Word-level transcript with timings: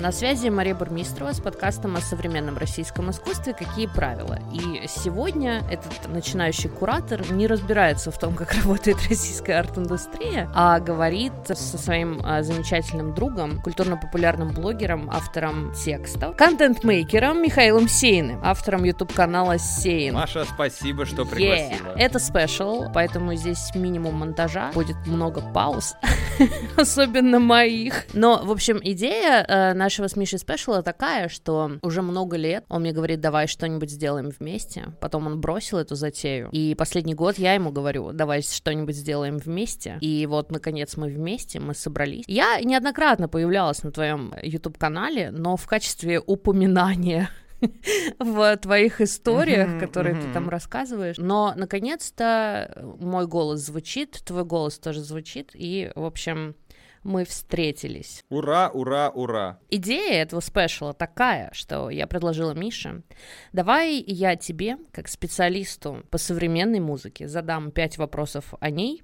На 0.00 0.12
связи 0.12 0.48
Мария 0.48 0.74
Бурмистрова 0.74 1.30
с 1.32 1.40
подкастом 1.40 1.94
о 1.94 2.00
современном 2.00 2.56
российском 2.56 3.10
искусстве 3.10 3.52
«Какие 3.52 3.86
правила?». 3.86 4.38
И 4.50 4.86
сегодня 4.88 5.62
этот 5.70 6.08
начинающий 6.08 6.70
куратор 6.70 7.30
не 7.30 7.46
разбирается 7.46 8.10
в 8.10 8.18
том, 8.18 8.34
как 8.34 8.54
работает 8.64 8.96
российская 9.10 9.58
арт-индустрия, 9.58 10.50
а 10.54 10.80
говорит 10.80 11.34
со 11.48 11.76
своим 11.76 12.22
а, 12.24 12.42
замечательным 12.42 13.14
другом, 13.14 13.60
культурно-популярным 13.60 14.54
блогером, 14.54 15.10
автором 15.10 15.74
текстов, 15.74 16.34
контент-мейкером 16.34 17.42
Михаилом 17.42 17.86
Сейным, 17.86 18.40
автором 18.42 18.84
YouTube-канала 18.84 19.58
Сейн. 19.58 20.14
Маша, 20.14 20.46
спасибо, 20.46 21.04
что 21.04 21.26
пригласила. 21.26 21.88
Yeah. 21.88 21.98
Это 21.98 22.18
спешл, 22.18 22.86
поэтому 22.94 23.34
здесь 23.34 23.74
минимум 23.74 24.14
монтажа, 24.14 24.70
будет 24.72 24.96
много 25.04 25.42
пауз, 25.42 25.94
особенно 26.78 27.38
моих. 27.38 28.06
Но, 28.14 28.40
в 28.42 28.50
общем, 28.50 28.80
идея 28.82 29.44
э, 29.46 29.74
нашего 29.90 30.06
с 30.06 30.14
Мишей 30.14 30.38
спешала 30.38 30.84
такая, 30.84 31.28
что 31.28 31.72
уже 31.82 32.00
много 32.00 32.36
лет 32.36 32.64
он 32.68 32.82
мне 32.82 32.92
говорит, 32.92 33.20
давай 33.20 33.48
что-нибудь 33.48 33.90
сделаем 33.90 34.30
вместе. 34.30 34.92
Потом 35.00 35.26
он 35.26 35.40
бросил 35.40 35.78
эту 35.78 35.96
затею. 35.96 36.48
И 36.52 36.76
последний 36.76 37.14
год 37.14 37.38
я 37.38 37.54
ему 37.54 37.72
говорю, 37.72 38.12
давай 38.12 38.42
что-нибудь 38.42 38.94
сделаем 38.94 39.38
вместе. 39.38 39.98
И 40.00 40.26
вот, 40.26 40.52
наконец, 40.52 40.96
мы 40.96 41.08
вместе, 41.08 41.58
мы 41.58 41.74
собрались. 41.74 42.22
Я 42.28 42.60
неоднократно 42.60 43.28
появлялась 43.28 43.82
на 43.82 43.90
твоем 43.90 44.32
YouTube-канале, 44.40 45.32
но 45.32 45.56
в 45.56 45.66
качестве 45.66 46.20
упоминания 46.20 47.28
в 48.20 48.56
твоих 48.58 49.00
историях, 49.00 49.70
mm-hmm, 49.70 49.80
которые 49.80 50.14
mm-hmm. 50.14 50.26
ты 50.28 50.32
там 50.32 50.48
рассказываешь. 50.48 51.16
Но 51.18 51.52
наконец-то 51.56 52.96
мой 53.00 53.26
голос 53.26 53.58
звучит, 53.58 54.22
твой 54.24 54.44
голос 54.44 54.78
тоже 54.78 55.00
звучит, 55.00 55.50
и, 55.54 55.90
в 55.96 56.04
общем, 56.04 56.54
мы 57.02 57.24
встретились. 57.24 58.24
Ура, 58.28 58.70
ура, 58.70 59.10
ура. 59.10 59.58
Идея 59.70 60.22
этого 60.22 60.40
спешала 60.40 60.92
такая, 60.92 61.50
что 61.52 61.90
я 61.90 62.06
предложила 62.06 62.52
Мише, 62.52 63.02
давай 63.52 64.02
я 64.06 64.36
тебе, 64.36 64.76
как 64.92 65.08
специалисту 65.08 66.04
по 66.10 66.18
современной 66.18 66.80
музыке, 66.80 67.28
задам 67.28 67.70
пять 67.70 67.98
вопросов 67.98 68.54
о 68.60 68.70
ней, 68.70 69.02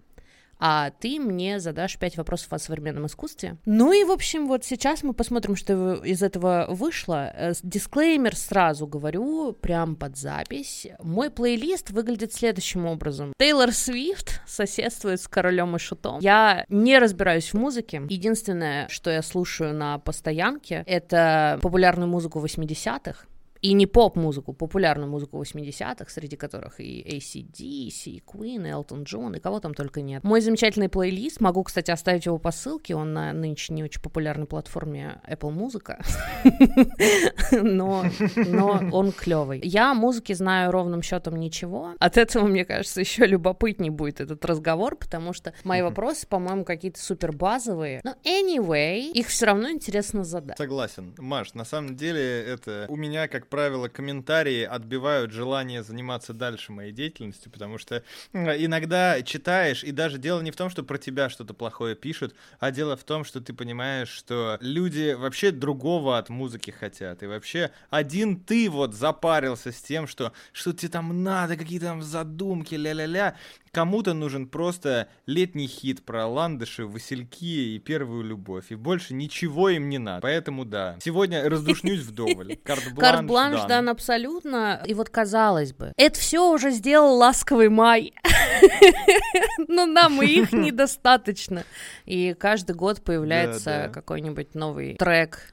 а 0.58 0.90
ты 0.90 1.20
мне 1.20 1.60
задашь 1.60 1.98
пять 1.98 2.16
вопросов 2.16 2.52
о 2.52 2.58
современном 2.58 3.06
искусстве. 3.06 3.56
Ну 3.66 3.92
и, 3.92 4.04
в 4.04 4.10
общем, 4.10 4.46
вот 4.46 4.64
сейчас 4.64 5.02
мы 5.02 5.12
посмотрим, 5.12 5.56
что 5.56 5.94
из 5.94 6.22
этого 6.22 6.66
вышло. 6.68 7.32
Э, 7.34 7.52
дисклеймер 7.62 8.36
сразу 8.36 8.86
говорю, 8.86 9.52
прям 9.52 9.96
под 9.96 10.16
запись. 10.16 10.86
Мой 11.02 11.30
плейлист 11.30 11.90
выглядит 11.90 12.32
следующим 12.32 12.86
образом. 12.86 13.32
Тейлор 13.38 13.72
Свифт 13.72 14.40
соседствует 14.46 15.20
с 15.20 15.28
Королем 15.28 15.76
и 15.76 15.78
Шутом. 15.78 16.20
Я 16.20 16.64
не 16.68 16.98
разбираюсь 16.98 17.52
в 17.52 17.54
музыке. 17.54 18.02
Единственное, 18.08 18.88
что 18.88 19.10
я 19.10 19.22
слушаю 19.22 19.74
на 19.74 19.98
постоянке, 19.98 20.82
это 20.86 21.58
популярную 21.62 22.08
музыку 22.08 22.44
80-х 22.44 23.26
и 23.66 23.72
не 23.72 23.86
поп-музыку, 23.86 24.52
популярную 24.52 25.10
музыку 25.10 25.42
80-х, 25.42 26.08
среди 26.08 26.36
которых 26.36 26.78
и 26.78 27.02
ACDC, 27.02 28.04
и 28.04 28.22
Queen, 28.24 28.66
и 28.66 28.70
Элтон 28.70 29.02
Джон, 29.02 29.34
и 29.34 29.40
кого 29.40 29.58
там 29.58 29.74
только 29.74 30.02
нет. 30.02 30.22
Мой 30.22 30.40
замечательный 30.40 30.88
плейлист, 30.88 31.40
могу, 31.40 31.64
кстати, 31.64 31.90
оставить 31.90 32.26
его 32.26 32.38
по 32.38 32.52
ссылке, 32.52 32.94
он 32.94 33.12
на 33.12 33.32
нынче 33.32 33.72
не 33.72 33.82
очень 33.82 34.00
популярной 34.00 34.46
платформе 34.46 35.20
Apple 35.28 35.50
Музыка, 35.50 36.00
но, 37.50 38.04
но 38.36 38.80
он 38.92 39.10
клевый. 39.10 39.60
Я 39.64 39.94
музыки 39.94 40.32
знаю 40.32 40.70
ровным 40.70 41.02
счетом 41.02 41.36
ничего, 41.36 41.94
от 41.98 42.16
этого, 42.16 42.46
мне 42.46 42.64
кажется, 42.64 43.00
еще 43.00 43.26
любопытнее 43.26 43.90
будет 43.90 44.20
этот 44.20 44.44
разговор, 44.44 44.96
потому 44.96 45.32
что 45.32 45.54
мои 45.64 45.82
вопросы, 45.82 46.26
по-моему, 46.28 46.64
какие-то 46.64 47.00
супер 47.00 47.32
базовые, 47.32 48.00
но 48.04 48.14
anyway, 48.24 49.10
их 49.10 49.26
все 49.26 49.46
равно 49.46 49.70
интересно 49.70 50.22
задать. 50.22 50.56
Согласен. 50.56 51.14
Маш, 51.18 51.54
на 51.54 51.64
самом 51.64 51.96
деле 51.96 52.44
это 52.44 52.86
у 52.88 52.96
меня, 52.96 53.26
как 53.26 53.48
правило, 53.56 53.88
комментарии 53.88 54.64
отбивают 54.64 55.32
желание 55.32 55.82
заниматься 55.82 56.34
дальше 56.34 56.72
моей 56.72 56.92
деятельностью, 56.92 57.50
потому 57.50 57.78
что 57.78 58.02
иногда 58.34 59.22
читаешь, 59.22 59.82
и 59.82 59.92
даже 59.92 60.18
дело 60.18 60.42
не 60.42 60.50
в 60.50 60.56
том, 60.56 60.68
что 60.68 60.82
про 60.82 60.98
тебя 60.98 61.30
что-то 61.30 61.54
плохое 61.54 61.96
пишут, 61.96 62.34
а 62.60 62.70
дело 62.70 62.98
в 62.98 63.04
том, 63.04 63.24
что 63.24 63.40
ты 63.40 63.54
понимаешь, 63.54 64.10
что 64.10 64.58
люди 64.60 65.14
вообще 65.14 65.52
другого 65.52 66.18
от 66.18 66.28
музыки 66.28 66.70
хотят, 66.70 67.22
и 67.22 67.26
вообще 67.26 67.70
один 67.88 68.38
ты 68.38 68.68
вот 68.68 68.92
запарился 68.92 69.72
с 69.72 69.80
тем, 69.80 70.06
что 70.06 70.34
что 70.52 70.74
тебе 70.74 70.90
там 70.90 71.22
надо, 71.22 71.56
какие 71.56 71.78
там 71.78 72.02
задумки, 72.02 72.74
ля-ля-ля, 72.74 73.36
Кому-то 73.76 74.14
нужен 74.14 74.48
просто 74.48 75.08
летний 75.26 75.66
хит 75.66 76.02
про 76.02 76.26
ландыши, 76.26 76.86
васильки 76.86 77.74
и 77.74 77.78
первую 77.78 78.24
любовь. 78.24 78.64
И 78.70 78.74
больше 78.74 79.12
ничего 79.12 79.68
им 79.68 79.90
не 79.90 79.98
надо. 79.98 80.22
Поэтому 80.22 80.64
да. 80.64 80.96
Сегодня 80.98 81.46
раздушнюсь 81.46 82.00
вдоволь. 82.00 82.56
Карт-бланш, 82.64 82.98
Карт-бланш 82.98 83.58
дан. 83.58 83.68
дан 83.68 83.88
абсолютно. 83.90 84.82
И 84.86 84.94
вот 84.94 85.10
казалось 85.10 85.74
бы, 85.74 85.92
это 85.98 86.18
все 86.18 86.50
уже 86.50 86.70
сделал 86.70 87.18
ласковый 87.18 87.68
май. 87.68 88.14
Но 89.68 89.84
нам 89.84 90.22
их 90.22 90.52
недостаточно. 90.54 91.64
И 92.06 92.32
каждый 92.32 92.74
год 92.74 93.02
появляется 93.02 93.90
какой-нибудь 93.92 94.54
новый 94.54 94.94
трек 94.94 95.52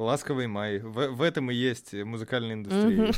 Ласковый 0.00 0.46
май. 0.46 0.78
В, 0.78 1.08
в 1.08 1.22
этом 1.22 1.50
и 1.50 1.54
есть 1.54 1.92
музыкальная 1.92 2.54
индустрия. 2.54 3.12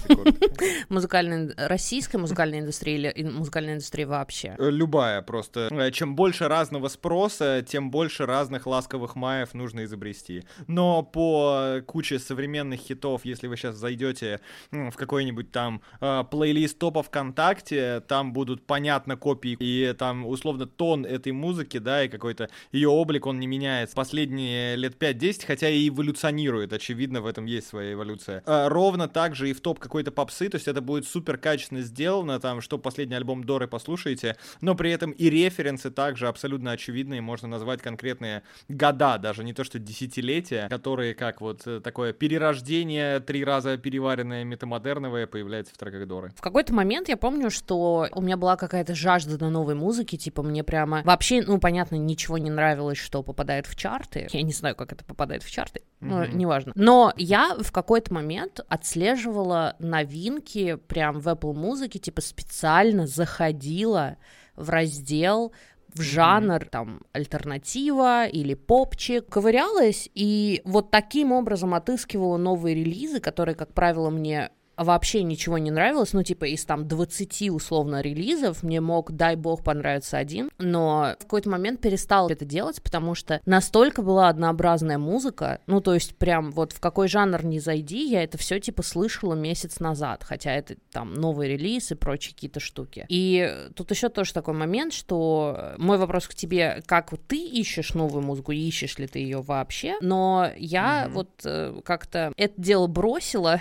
Музыкальная, 0.88 1.54
российская 1.56 2.18
музыкальная 2.18 2.60
индустрия 2.60 3.10
или 3.10 3.28
музыкальная 3.28 3.74
индустрия 3.74 4.06
вообще? 4.06 4.56
Э, 4.58 4.70
любая 4.70 5.22
просто. 5.22 5.68
Э, 5.70 5.90
чем 5.92 6.16
больше 6.16 6.48
разного 6.48 6.88
спроса, 6.88 7.64
тем 7.66 7.90
больше 7.90 8.26
разных 8.26 8.66
ласковых 8.66 9.14
маев 9.14 9.54
нужно 9.54 9.84
изобрести. 9.84 10.44
Но 10.66 11.02
по 11.02 11.80
куче 11.86 12.18
современных 12.18 12.80
хитов, 12.80 13.24
если 13.24 13.46
вы 13.46 13.56
сейчас 13.56 13.76
зайдете 13.76 14.40
в 14.70 14.92
какой-нибудь 14.92 15.52
там 15.52 15.82
э, 16.00 16.24
плейлист 16.30 16.78
топа 16.78 17.02
ВКонтакте, 17.02 18.00
там 18.00 18.32
будут 18.32 18.66
понятно 18.66 19.16
копии, 19.16 19.56
и 19.58 19.92
там 19.92 20.26
условно 20.26 20.66
тон 20.66 21.06
этой 21.06 21.32
музыки, 21.32 21.78
да, 21.78 22.04
и 22.04 22.08
какой-то 22.08 22.50
ее 22.72 22.88
облик, 22.88 23.26
он 23.26 23.38
не 23.38 23.46
меняется 23.46 23.94
последние 23.94 24.76
лет 24.76 24.96
5-10, 25.00 25.46
хотя 25.46 25.68
и 25.68 25.88
эволюционирует 25.88 26.71
очевидно, 26.72 27.20
в 27.20 27.26
этом 27.26 27.44
есть 27.44 27.68
своя 27.68 27.92
эволюция. 27.92 28.42
А, 28.46 28.68
ровно 28.68 29.08
так 29.08 29.34
же 29.34 29.50
и 29.50 29.52
в 29.52 29.60
топ 29.60 29.78
какой-то 29.78 30.10
попсы, 30.10 30.48
то 30.48 30.56
есть 30.56 30.68
это 30.68 30.80
будет 30.80 31.06
супер 31.06 31.38
качественно 31.38 31.82
сделано, 31.82 32.40
там, 32.40 32.60
что 32.60 32.78
последний 32.78 33.16
альбом 33.16 33.44
Доры 33.44 33.66
послушаете, 33.66 34.36
но 34.60 34.74
при 34.74 34.90
этом 34.90 35.10
и 35.10 35.28
референсы 35.28 35.90
также 35.90 36.28
абсолютно 36.28 36.72
очевидные, 36.72 37.20
можно 37.20 37.48
назвать 37.48 37.82
конкретные 37.82 38.42
года, 38.68 39.18
даже 39.18 39.44
не 39.44 39.52
то 39.52 39.64
что 39.64 39.78
десятилетия, 39.78 40.68
которые 40.68 41.14
как 41.14 41.40
вот 41.40 41.66
э, 41.66 41.80
такое 41.80 42.12
перерождение, 42.12 43.20
три 43.20 43.44
раза 43.44 43.76
переваренное 43.76 44.44
метамодерновое 44.44 45.26
появляется 45.26 45.74
в 45.74 45.78
треках 45.78 46.06
Доры. 46.06 46.32
В 46.36 46.40
какой-то 46.40 46.72
момент 46.72 47.08
я 47.08 47.16
помню, 47.16 47.50
что 47.50 48.08
у 48.12 48.20
меня 48.20 48.36
была 48.36 48.56
какая-то 48.56 48.94
жажда 48.94 49.38
на 49.42 49.50
новой 49.50 49.74
музыки, 49.74 50.16
типа 50.16 50.42
мне 50.42 50.62
прямо 50.62 51.02
вообще, 51.04 51.42
ну, 51.42 51.58
понятно, 51.58 51.96
ничего 51.96 52.38
не 52.38 52.50
нравилось, 52.50 52.98
что 52.98 53.22
попадает 53.22 53.66
в 53.66 53.76
чарты. 53.76 54.28
Я 54.30 54.42
не 54.42 54.52
знаю, 54.52 54.76
как 54.76 54.92
это 54.92 55.04
попадает 55.04 55.42
в 55.42 55.50
чарты, 55.50 55.80
mm-hmm. 55.80 56.06
но 56.06 56.26
неважно 56.26 56.61
неважно. 56.66 56.72
Но 56.84 57.12
я 57.16 57.56
в 57.58 57.72
какой-то 57.72 58.12
момент 58.14 58.60
отслеживала 58.68 59.76
новинки 59.78 60.76
прям 60.88 61.20
в 61.20 61.28
Apple 61.28 61.54
Музыке, 61.54 61.98
типа 61.98 62.20
специально 62.20 63.06
заходила 63.06 64.16
в 64.56 64.70
раздел 64.70 65.52
в 65.94 66.00
жанр, 66.00 66.64
там, 66.70 67.02
альтернатива 67.12 68.26
или 68.26 68.54
попчик, 68.54 69.26
ковырялась 69.28 70.08
и 70.14 70.62
вот 70.64 70.90
таким 70.90 71.32
образом 71.32 71.74
отыскивала 71.74 72.38
новые 72.38 72.74
релизы, 72.74 73.20
которые, 73.20 73.54
как 73.54 73.74
правило, 73.74 74.08
мне 74.08 74.50
вообще 74.84 75.22
ничего 75.22 75.58
не 75.58 75.70
нравилось, 75.70 76.12
ну, 76.12 76.22
типа, 76.22 76.44
из 76.46 76.64
там 76.64 76.86
20 76.86 77.50
условно 77.50 78.00
релизов 78.00 78.62
мне 78.62 78.80
мог, 78.80 79.12
дай 79.12 79.36
бог, 79.36 79.62
понравиться 79.62 80.18
один, 80.18 80.50
но 80.58 81.14
в 81.18 81.22
какой-то 81.22 81.50
момент 81.50 81.80
перестал 81.80 82.28
это 82.28 82.44
делать, 82.44 82.82
потому 82.82 83.14
что 83.14 83.40
настолько 83.46 84.02
была 84.02 84.28
однообразная 84.28 84.98
музыка, 84.98 85.60
ну, 85.66 85.80
то 85.80 85.94
есть 85.94 86.16
прям 86.16 86.50
вот 86.52 86.72
в 86.72 86.80
какой 86.80 87.08
жанр 87.08 87.44
не 87.44 87.60
зайди, 87.60 88.08
я 88.08 88.22
это 88.22 88.38
все 88.38 88.60
типа 88.60 88.82
слышала 88.82 89.34
месяц 89.34 89.80
назад, 89.80 90.24
хотя 90.24 90.52
это 90.52 90.76
там 90.90 91.14
новый 91.14 91.48
релиз 91.48 91.90
и 91.92 91.94
прочие 91.94 92.34
какие-то 92.34 92.60
штуки. 92.60 93.06
И 93.08 93.68
тут 93.74 93.90
еще 93.90 94.08
тоже 94.08 94.32
такой 94.32 94.54
момент, 94.54 94.92
что 94.92 95.74
мой 95.78 95.98
вопрос 95.98 96.28
к 96.28 96.34
тебе, 96.34 96.82
как 96.86 97.12
ты 97.28 97.36
ищешь 97.36 97.94
новую 97.94 98.22
музыку, 98.22 98.52
ищешь 98.52 98.98
ли 98.98 99.06
ты 99.06 99.18
ее 99.18 99.40
вообще, 99.40 99.96
но 100.00 100.50
я 100.56 101.04
mm-hmm. 101.04 101.12
вот 101.12 101.30
э, 101.44 101.80
как-то 101.84 102.32
это 102.36 102.54
дело 102.60 102.86
бросила, 102.86 103.60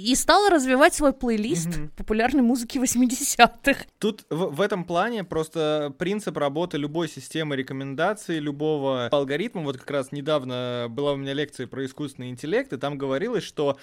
и 0.00 0.14
стала 0.14 0.50
развивать 0.50 0.94
свой 0.94 1.12
плейлист 1.12 1.68
mm-hmm. 1.68 1.90
популярной 1.96 2.42
музыки 2.42 2.78
80-х. 2.78 3.84
Тут 3.98 4.24
в, 4.30 4.56
в 4.56 4.60
этом 4.60 4.84
плане 4.84 5.24
просто 5.24 5.94
принцип 5.98 6.36
работы 6.36 6.78
любой 6.78 7.08
системы 7.08 7.56
рекомендаций, 7.56 8.38
любого 8.38 9.08
алгоритма, 9.08 9.62
вот 9.62 9.76
как 9.76 9.90
раз 9.90 10.12
недавно 10.12 10.86
была 10.88 11.12
у 11.12 11.16
меня 11.16 11.34
лекция 11.34 11.66
про 11.66 11.84
искусственный 11.84 12.30
интеллект, 12.30 12.72
и 12.72 12.76
там 12.76 12.96
говорилось, 12.96 13.44
что 13.44 13.78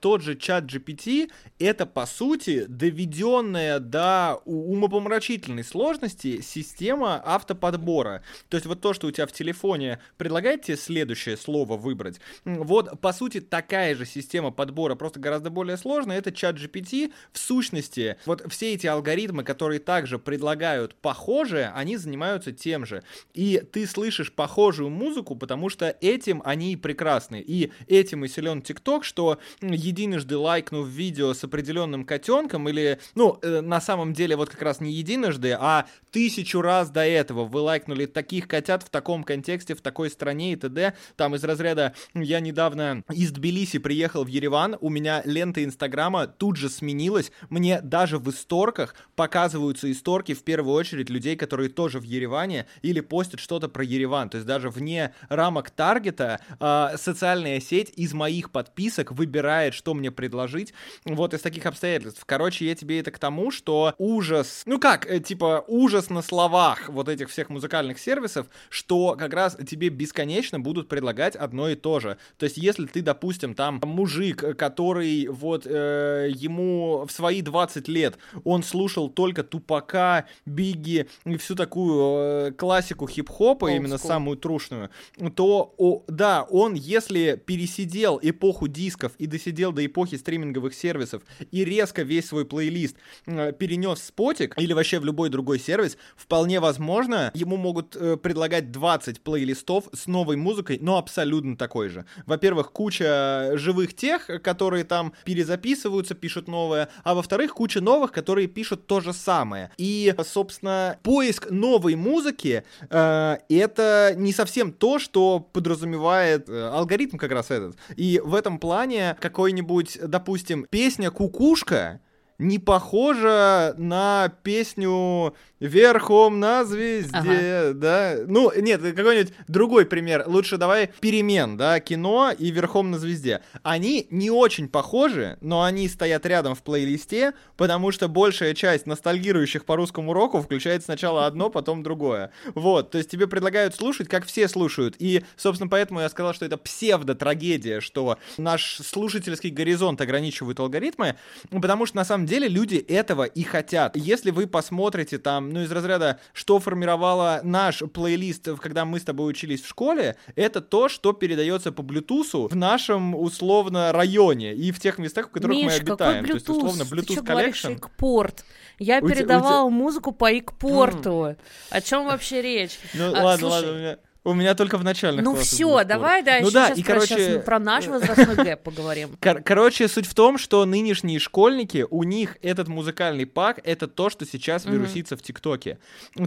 тот 0.00 0.22
же 0.22 0.36
чат 0.36 0.64
GPT— 0.64 1.30
это, 1.58 1.86
по 1.86 2.06
сути, 2.06 2.64
доведенная 2.66 3.78
до 3.78 4.40
умопомрачительной 4.44 5.64
сложности 5.64 6.40
система 6.40 7.22
автоподбора. 7.24 8.22
То 8.48 8.56
есть 8.56 8.66
вот 8.66 8.80
то, 8.80 8.92
что 8.94 9.06
у 9.06 9.10
тебя 9.10 9.26
в 9.26 9.32
телефоне 9.32 10.00
предлагает 10.16 10.62
тебе 10.62 10.76
следующее 10.76 11.36
слово 11.36 11.76
выбрать, 11.76 12.20
вот, 12.44 13.00
по 13.00 13.12
сути, 13.12 13.40
такая 13.40 13.94
же 13.94 14.06
система 14.06 14.50
подбора, 14.50 14.94
просто 14.94 15.20
гораздо 15.20 15.50
более 15.60 15.76
сложная, 15.76 16.16
это 16.16 16.32
чат 16.32 16.56
GPT. 16.56 17.12
В 17.32 17.38
сущности, 17.38 18.16
вот 18.24 18.42
все 18.50 18.72
эти 18.72 18.86
алгоритмы, 18.86 19.44
которые 19.44 19.78
также 19.78 20.18
предлагают 20.18 20.94
похожее, 20.94 21.70
они 21.74 21.98
занимаются 21.98 22.50
тем 22.50 22.86
же. 22.86 23.02
И 23.34 23.62
ты 23.70 23.86
слышишь 23.86 24.32
похожую 24.32 24.88
музыку, 24.88 25.36
потому 25.36 25.68
что 25.68 25.94
этим 26.00 26.40
они 26.46 26.78
прекрасны. 26.78 27.44
И 27.46 27.72
этим 27.88 28.24
и 28.24 28.28
силен 28.28 28.62
ТикТок, 28.62 29.04
что 29.04 29.38
единожды 29.60 30.38
лайкнув 30.38 30.88
видео 30.88 31.34
с 31.34 31.44
определенным 31.44 32.06
котенком, 32.06 32.66
или, 32.70 32.98
ну, 33.14 33.38
э, 33.42 33.60
на 33.60 33.82
самом 33.82 34.14
деле, 34.14 34.36
вот 34.36 34.48
как 34.48 34.62
раз 34.62 34.80
не 34.80 34.92
единожды, 34.92 35.54
а 35.60 35.84
тысячу 36.10 36.62
раз 36.62 36.88
до 36.88 37.04
этого 37.04 37.44
вы 37.44 37.60
лайкнули 37.60 38.06
таких 38.06 38.48
котят 38.48 38.82
в 38.82 38.88
таком 38.88 39.24
контексте, 39.24 39.74
в 39.74 39.82
такой 39.82 40.08
стране 40.08 40.54
и 40.54 40.56
т.д. 40.56 40.94
Там 41.16 41.34
из 41.34 41.44
разряда, 41.44 41.94
я 42.14 42.40
недавно 42.40 43.04
из 43.10 43.30
Тбилиси 43.30 43.78
приехал 43.78 44.24
в 44.24 44.28
Ереван, 44.28 44.78
у 44.80 44.88
меня 44.88 45.20
лента 45.50 45.64
Инстаграма 45.64 46.26
тут 46.26 46.56
же 46.56 46.68
сменилась, 46.68 47.32
мне 47.48 47.80
даже 47.80 48.18
в 48.18 48.30
исторках 48.30 48.94
показываются 49.16 49.90
исторки 49.90 50.34
в 50.34 50.42
первую 50.44 50.74
очередь 50.74 51.10
людей, 51.10 51.36
которые 51.36 51.68
тоже 51.68 51.98
в 51.98 52.04
Ереване 52.04 52.66
или 52.82 53.00
постят 53.00 53.40
что-то 53.40 53.68
про 53.68 53.84
Ереван, 53.84 54.30
то 54.30 54.36
есть 54.36 54.46
даже 54.46 54.70
вне 54.70 55.12
рамок 55.28 55.70
таргета 55.70 56.40
э, 56.58 56.96
социальная 56.96 57.60
сеть 57.60 57.92
из 57.96 58.12
моих 58.12 58.50
подписок 58.50 59.12
выбирает, 59.12 59.74
что 59.74 59.94
мне 59.94 60.10
предложить, 60.10 60.72
вот 61.04 61.34
из 61.34 61.40
таких 61.40 61.66
обстоятельств. 61.66 62.22
Короче, 62.24 62.66
я 62.66 62.74
тебе 62.74 63.00
это 63.00 63.10
к 63.10 63.18
тому, 63.18 63.50
что 63.50 63.94
ужас, 63.98 64.62
ну 64.66 64.78
как, 64.78 65.10
э, 65.10 65.20
типа 65.20 65.64
ужас 65.66 66.10
на 66.10 66.22
словах 66.22 66.88
вот 66.88 67.08
этих 67.08 67.30
всех 67.30 67.50
музыкальных 67.50 67.98
сервисов, 67.98 68.46
что 68.68 69.16
как 69.18 69.34
раз 69.34 69.56
тебе 69.68 69.88
бесконечно 69.88 70.60
будут 70.60 70.88
предлагать 70.88 71.34
одно 71.36 71.68
и 71.68 71.74
то 71.74 72.00
же. 72.00 72.16
То 72.38 72.44
есть 72.44 72.56
если 72.56 72.86
ты, 72.86 73.02
допустим, 73.02 73.54
там 73.54 73.80
мужик, 73.84 74.56
который 74.56 75.26
вот 75.30 75.66
э, 75.66 76.30
ему 76.34 77.04
в 77.06 77.12
свои 77.12 77.42
20 77.42 77.88
лет 77.88 78.18
он 78.44 78.62
слушал 78.62 79.08
только 79.08 79.42
Тупака, 79.42 80.26
Бигги 80.46 81.06
и 81.24 81.36
всю 81.36 81.54
такую 81.54 82.48
э, 82.48 82.52
классику 82.52 83.06
хип-хопа, 83.06 83.70
Old 83.70 83.76
именно 83.76 83.94
school. 83.94 84.06
самую 84.06 84.36
трушную, 84.36 84.90
то, 85.34 85.74
о, 85.78 86.04
да, 86.08 86.42
он, 86.50 86.74
если 86.74 87.40
пересидел 87.44 88.18
эпоху 88.22 88.68
дисков 88.68 89.12
и 89.18 89.26
досидел 89.26 89.72
до 89.72 89.84
эпохи 89.84 90.16
стриминговых 90.16 90.74
сервисов 90.74 91.22
и 91.50 91.64
резко 91.64 92.02
весь 92.02 92.26
свой 92.26 92.44
плейлист 92.44 92.96
э, 93.26 93.52
перенес 93.52 94.00
в 94.00 94.04
спотик 94.04 94.58
или 94.58 94.72
вообще 94.72 94.98
в 94.98 95.04
любой 95.04 95.30
другой 95.30 95.58
сервис, 95.58 95.96
вполне 96.16 96.60
возможно, 96.60 97.30
ему 97.34 97.56
могут 97.56 97.96
э, 97.96 98.16
предлагать 98.16 98.70
20 98.72 99.20
плейлистов 99.22 99.88
с 99.92 100.06
новой 100.06 100.36
музыкой, 100.36 100.78
но 100.80 100.98
абсолютно 100.98 101.56
такой 101.56 101.88
же. 101.88 102.04
Во-первых, 102.26 102.72
куча 102.72 103.52
живых 103.54 103.94
тех, 103.94 104.26
которые 104.42 104.84
там 104.84 105.12
перезаписываются, 105.24 106.14
пишут 106.14 106.48
новое, 106.48 106.88
а 107.04 107.14
во-вторых, 107.14 107.54
куча 107.54 107.80
новых, 107.80 108.12
которые 108.12 108.46
пишут 108.46 108.86
то 108.86 109.00
же 109.00 109.12
самое. 109.12 109.70
И, 109.76 110.14
собственно, 110.24 110.98
поиск 111.02 111.50
новой 111.50 111.94
музыки 111.94 112.64
э, 112.88 113.36
это 113.48 114.14
не 114.16 114.32
совсем 114.32 114.72
то, 114.72 114.98
что 114.98 115.40
подразумевает 115.40 116.48
э, 116.48 116.68
алгоритм 116.68 117.16
как 117.16 117.32
раз 117.32 117.50
этот. 117.50 117.76
И 117.96 118.20
в 118.24 118.34
этом 118.34 118.58
плане 118.58 119.16
какой-нибудь, 119.20 119.98
допустим, 120.02 120.66
песня 120.70 121.10
«Кукушка» 121.10 122.00
не 122.40 122.58
похожа 122.58 123.74
на 123.76 124.32
песню 124.42 125.34
верхом 125.60 126.40
на 126.40 126.64
звезде, 126.64 127.12
ага. 127.12 127.74
да. 127.74 128.16
Ну, 128.26 128.50
нет, 128.56 128.80
какой-нибудь 128.82 129.34
другой 129.46 129.86
пример. 129.86 130.24
Лучше 130.26 130.56
давай 130.56 130.90
перемен, 131.00 131.56
да, 131.56 131.80
кино 131.80 132.32
и 132.36 132.50
верхом 132.50 132.90
на 132.90 132.98
звезде. 132.98 133.42
Они 133.62 134.06
не 134.10 134.30
очень 134.30 134.68
похожи, 134.68 135.36
но 135.40 135.62
они 135.62 135.88
стоят 135.88 136.24
рядом 136.26 136.54
в 136.54 136.62
плейлисте, 136.62 137.34
потому 137.56 137.92
что 137.92 138.08
большая 138.08 138.54
часть 138.54 138.86
ностальгирующих 138.86 139.64
по 139.64 139.76
русскому 139.76 140.12
року 140.12 140.40
включает 140.40 140.84
сначала 140.84 141.26
одно, 141.26 141.50
потом 141.50 141.82
другое. 141.82 142.30
Вот, 142.54 142.90
то 142.90 142.98
есть 142.98 143.10
тебе 143.10 143.26
предлагают 143.26 143.74
слушать, 143.74 144.08
как 144.08 144.24
все 144.24 144.48
слушают. 144.48 144.96
И, 144.98 145.22
собственно, 145.36 145.68
поэтому 145.68 146.00
я 146.00 146.08
сказал, 146.08 146.34
что 146.34 146.46
это 146.46 146.56
псевдо-трагедия, 146.56 147.80
что 147.80 148.18
наш 148.38 148.76
слушательский 148.78 149.50
горизонт 149.50 150.00
ограничивают 150.00 150.58
алгоритмы, 150.58 151.16
потому 151.50 151.86
что 151.86 151.96
на 151.96 152.04
самом 152.04 152.26
деле 152.26 152.48
люди 152.48 152.76
этого 152.76 153.24
и 153.24 153.42
хотят. 153.42 153.96
Если 153.96 154.30
вы 154.30 154.46
посмотрите 154.46 155.18
там 155.18 155.49
ну, 155.52 155.62
из 155.62 155.72
разряда, 155.72 156.20
что 156.32 156.58
формировало 156.58 157.40
наш 157.42 157.82
плейлист, 157.92 158.48
когда 158.60 158.84
мы 158.84 159.00
с 159.00 159.04
тобой 159.04 159.30
учились 159.30 159.62
в 159.62 159.68
школе, 159.68 160.16
это 160.36 160.60
то, 160.60 160.88
что 160.88 161.12
передается 161.12 161.72
по 161.72 161.82
Bluetooth 161.82 162.48
в 162.48 162.56
нашем, 162.56 163.14
условно, 163.14 163.92
районе 163.92 164.54
и 164.54 164.72
в 164.72 164.80
тех 164.80 164.98
местах, 164.98 165.28
в 165.28 165.30
которых 165.30 165.56
Миш, 165.56 165.66
мы 165.66 165.72
обитаем. 165.72 166.24
Какой 166.24 166.28
Bluetooth? 166.28 166.28
То 166.28 166.34
есть, 166.34 166.48
условно, 166.48 166.82
Bluetooth 166.82 167.24
Collection. 167.24 168.32
Я 168.78 168.98
у 169.00 169.06
передавала 169.06 169.68
тебя... 169.68 169.78
музыку 169.78 170.12
по 170.12 170.32
экпорту. 170.32 171.10
Mm. 171.10 171.38
О 171.70 171.80
чем 171.82 172.06
вообще 172.06 172.40
речь? 172.40 172.78
Ну, 172.94 173.14
а, 173.14 173.22
ладно, 173.22 173.48
слушай, 173.48 173.52
ладно, 173.52 173.72
у 173.72 173.74
меня... 173.74 173.98
У 174.22 174.34
меня 174.34 174.54
только 174.54 174.76
в 174.76 174.84
начальных 174.84 175.24
Ну 175.24 175.34
все, 175.34 175.82
давай, 175.84 176.22
да, 176.22 176.40
ну, 176.42 176.50
да, 176.50 176.68
и, 176.68 176.82
про, 176.82 176.94
короче... 176.94 177.40
про 177.40 177.58
наш 177.58 177.86
возрастной 177.86 178.36
гэп 178.44 178.62
поговорим. 178.62 179.16
Кор- 179.20 179.42
короче, 179.42 179.88
суть 179.88 180.06
в 180.06 180.14
том, 180.14 180.36
что 180.36 180.66
нынешние 180.66 181.18
школьники, 181.18 181.86
у 181.88 182.02
них 182.02 182.36
этот 182.42 182.68
музыкальный 182.68 183.24
пак— 183.24 183.60
это 183.64 183.88
то, 183.88 184.10
что 184.10 184.26
сейчас 184.26 184.66
вирусится 184.66 185.14
mm-hmm. 185.14 185.18
в 185.18 185.22
ТикТоке. 185.22 185.78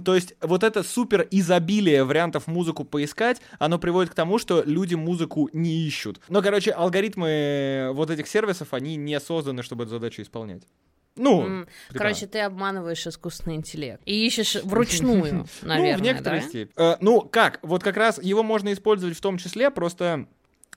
То 0.04 0.16
есть 0.16 0.34
вот 0.42 0.64
это 0.64 0.82
супер 0.82 1.28
изобилие 1.30 2.04
вариантов 2.04 2.48
музыку 2.48 2.84
поискать, 2.84 3.42
оно 3.60 3.78
приводит 3.78 4.12
к 4.12 4.16
тому, 4.16 4.40
что 4.40 4.64
люди 4.66 4.96
музыку 4.96 5.50
не 5.54 5.86
ищут. 5.86 6.20
Но, 6.30 6.42
короче, 6.42 6.72
алгоритмы 6.72 7.92
вот 7.94 8.10
этих 8.10 8.28
сервисов, 8.28 8.74
они 8.74 8.96
не 8.96 9.20
созданы, 9.20 9.62
чтобы 9.62 9.84
эту 9.84 9.92
задачу 9.92 10.24
исполнять. 10.24 10.64
Ну, 11.16 11.48
mm. 11.48 11.68
короче, 11.94 12.26
ты 12.26 12.40
обманываешь 12.40 13.06
искусственный 13.06 13.56
интеллект 13.56 14.02
и 14.06 14.26
ищешь 14.26 14.56
вручную, 14.64 15.46
наверное, 15.62 15.94
Ну, 15.98 16.00
в 16.00 16.02
некоторой 16.02 16.42
да? 16.42 16.48
степени. 16.48 16.94
Э, 16.94 16.98
ну, 17.02 17.22
как? 17.22 17.60
Вот 17.62 17.84
как 17.84 17.98
раз 17.98 18.22
его 18.22 18.42
можно 18.42 18.74
использовать 18.74 19.16
в 19.16 19.22
том 19.22 19.38
числе, 19.38 19.70
просто 19.70 20.28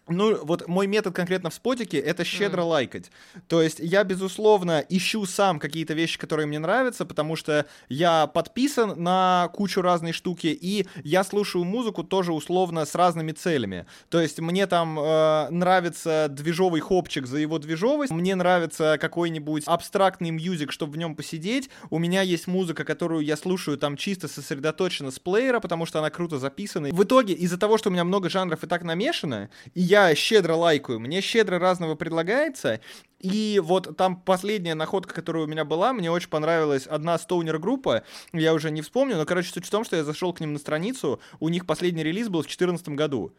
ну, 0.08 0.44
вот 0.44 0.68
мой 0.68 0.86
метод 0.86 1.14
конкретно 1.14 1.50
в 1.50 1.54
спотике— 1.54 1.98
это 1.98 2.24
щедро 2.24 2.62
mm. 2.62 2.66
лайкать. 2.66 3.10
То 3.48 3.60
есть 3.60 3.78
я, 3.80 4.04
безусловно, 4.04 4.84
ищу 4.88 5.26
сам 5.26 5.58
какие-то 5.58 5.94
вещи, 5.94 6.18
которые 6.18 6.46
мне 6.46 6.58
нравятся, 6.58 7.04
потому 7.04 7.34
что 7.34 7.66
я 7.88 8.26
подписан 8.28 9.02
на 9.02 9.50
кучу 9.52 9.82
разной 9.82 10.12
штуки, 10.12 10.46
и 10.46 10.86
я 11.02 11.24
слушаю 11.24 11.64
музыку 11.64 12.04
тоже 12.04 12.32
условно 12.32 12.84
с 12.84 12.94
разными 12.94 13.32
целями. 13.32 13.86
То 14.08 14.20
есть 14.20 14.38
мне 14.40 14.66
там 14.66 14.98
э, 14.98 15.48
нравится 15.50 16.28
движовый 16.30 16.80
хопчик 16.80 17.26
за 17.26 17.38
его 17.38 17.58
движовость, 17.58 18.12
мне 18.12 18.34
нравится 18.36 18.98
какой-нибудь 19.00 19.64
абстрактный 19.66 20.30
мьюзик, 20.30 20.70
чтобы 20.70 20.92
в 20.92 20.98
нем 20.98 21.16
посидеть. 21.16 21.68
У 21.90 21.98
меня 21.98 22.22
есть 22.22 22.46
музыка, 22.46 22.84
которую 22.84 23.24
я 23.24 23.36
слушаю 23.36 23.76
там 23.76 23.96
чисто 23.96 24.28
сосредоточенно 24.28 25.10
с 25.10 25.18
плеера, 25.18 25.58
потому 25.58 25.84
что 25.86 25.98
она 25.98 26.10
круто 26.10 26.38
записана. 26.38 26.90
В 26.92 27.02
итоге, 27.02 27.34
из-за 27.34 27.58
того, 27.58 27.76
что 27.76 27.88
у 27.88 27.92
меня 27.92 28.04
много 28.04 28.30
жанров 28.30 28.62
и 28.62 28.66
так 28.66 28.84
намешано, 28.84 29.50
и 29.74 29.80
я 29.80 29.95
я 30.04 30.14
щедро 30.14 30.54
лайкаю, 30.54 31.00
мне 31.00 31.20
щедро 31.20 31.58
разного 31.58 31.94
предлагается, 31.94 32.80
и 33.18 33.60
вот 33.64 33.96
там 33.96 34.20
последняя 34.20 34.74
находка, 34.74 35.14
которая 35.14 35.44
у 35.44 35.46
меня 35.46 35.64
была, 35.64 35.92
мне 35.92 36.10
очень 36.10 36.28
понравилась 36.28 36.86
одна 36.86 37.18
стоунер-группа, 37.18 38.04
я 38.32 38.54
уже 38.54 38.70
не 38.70 38.82
вспомню, 38.82 39.16
но, 39.16 39.24
короче, 39.24 39.50
суть 39.50 39.66
в 39.66 39.70
том, 39.70 39.84
что 39.84 39.96
я 39.96 40.04
зашел 40.04 40.32
к 40.32 40.40
ним 40.40 40.52
на 40.52 40.58
страницу, 40.58 41.20
у 41.40 41.48
них 41.48 41.66
последний 41.66 42.02
релиз 42.02 42.28
был 42.28 42.40
в 42.40 42.46
2014 42.46 42.88
году. 42.90 43.32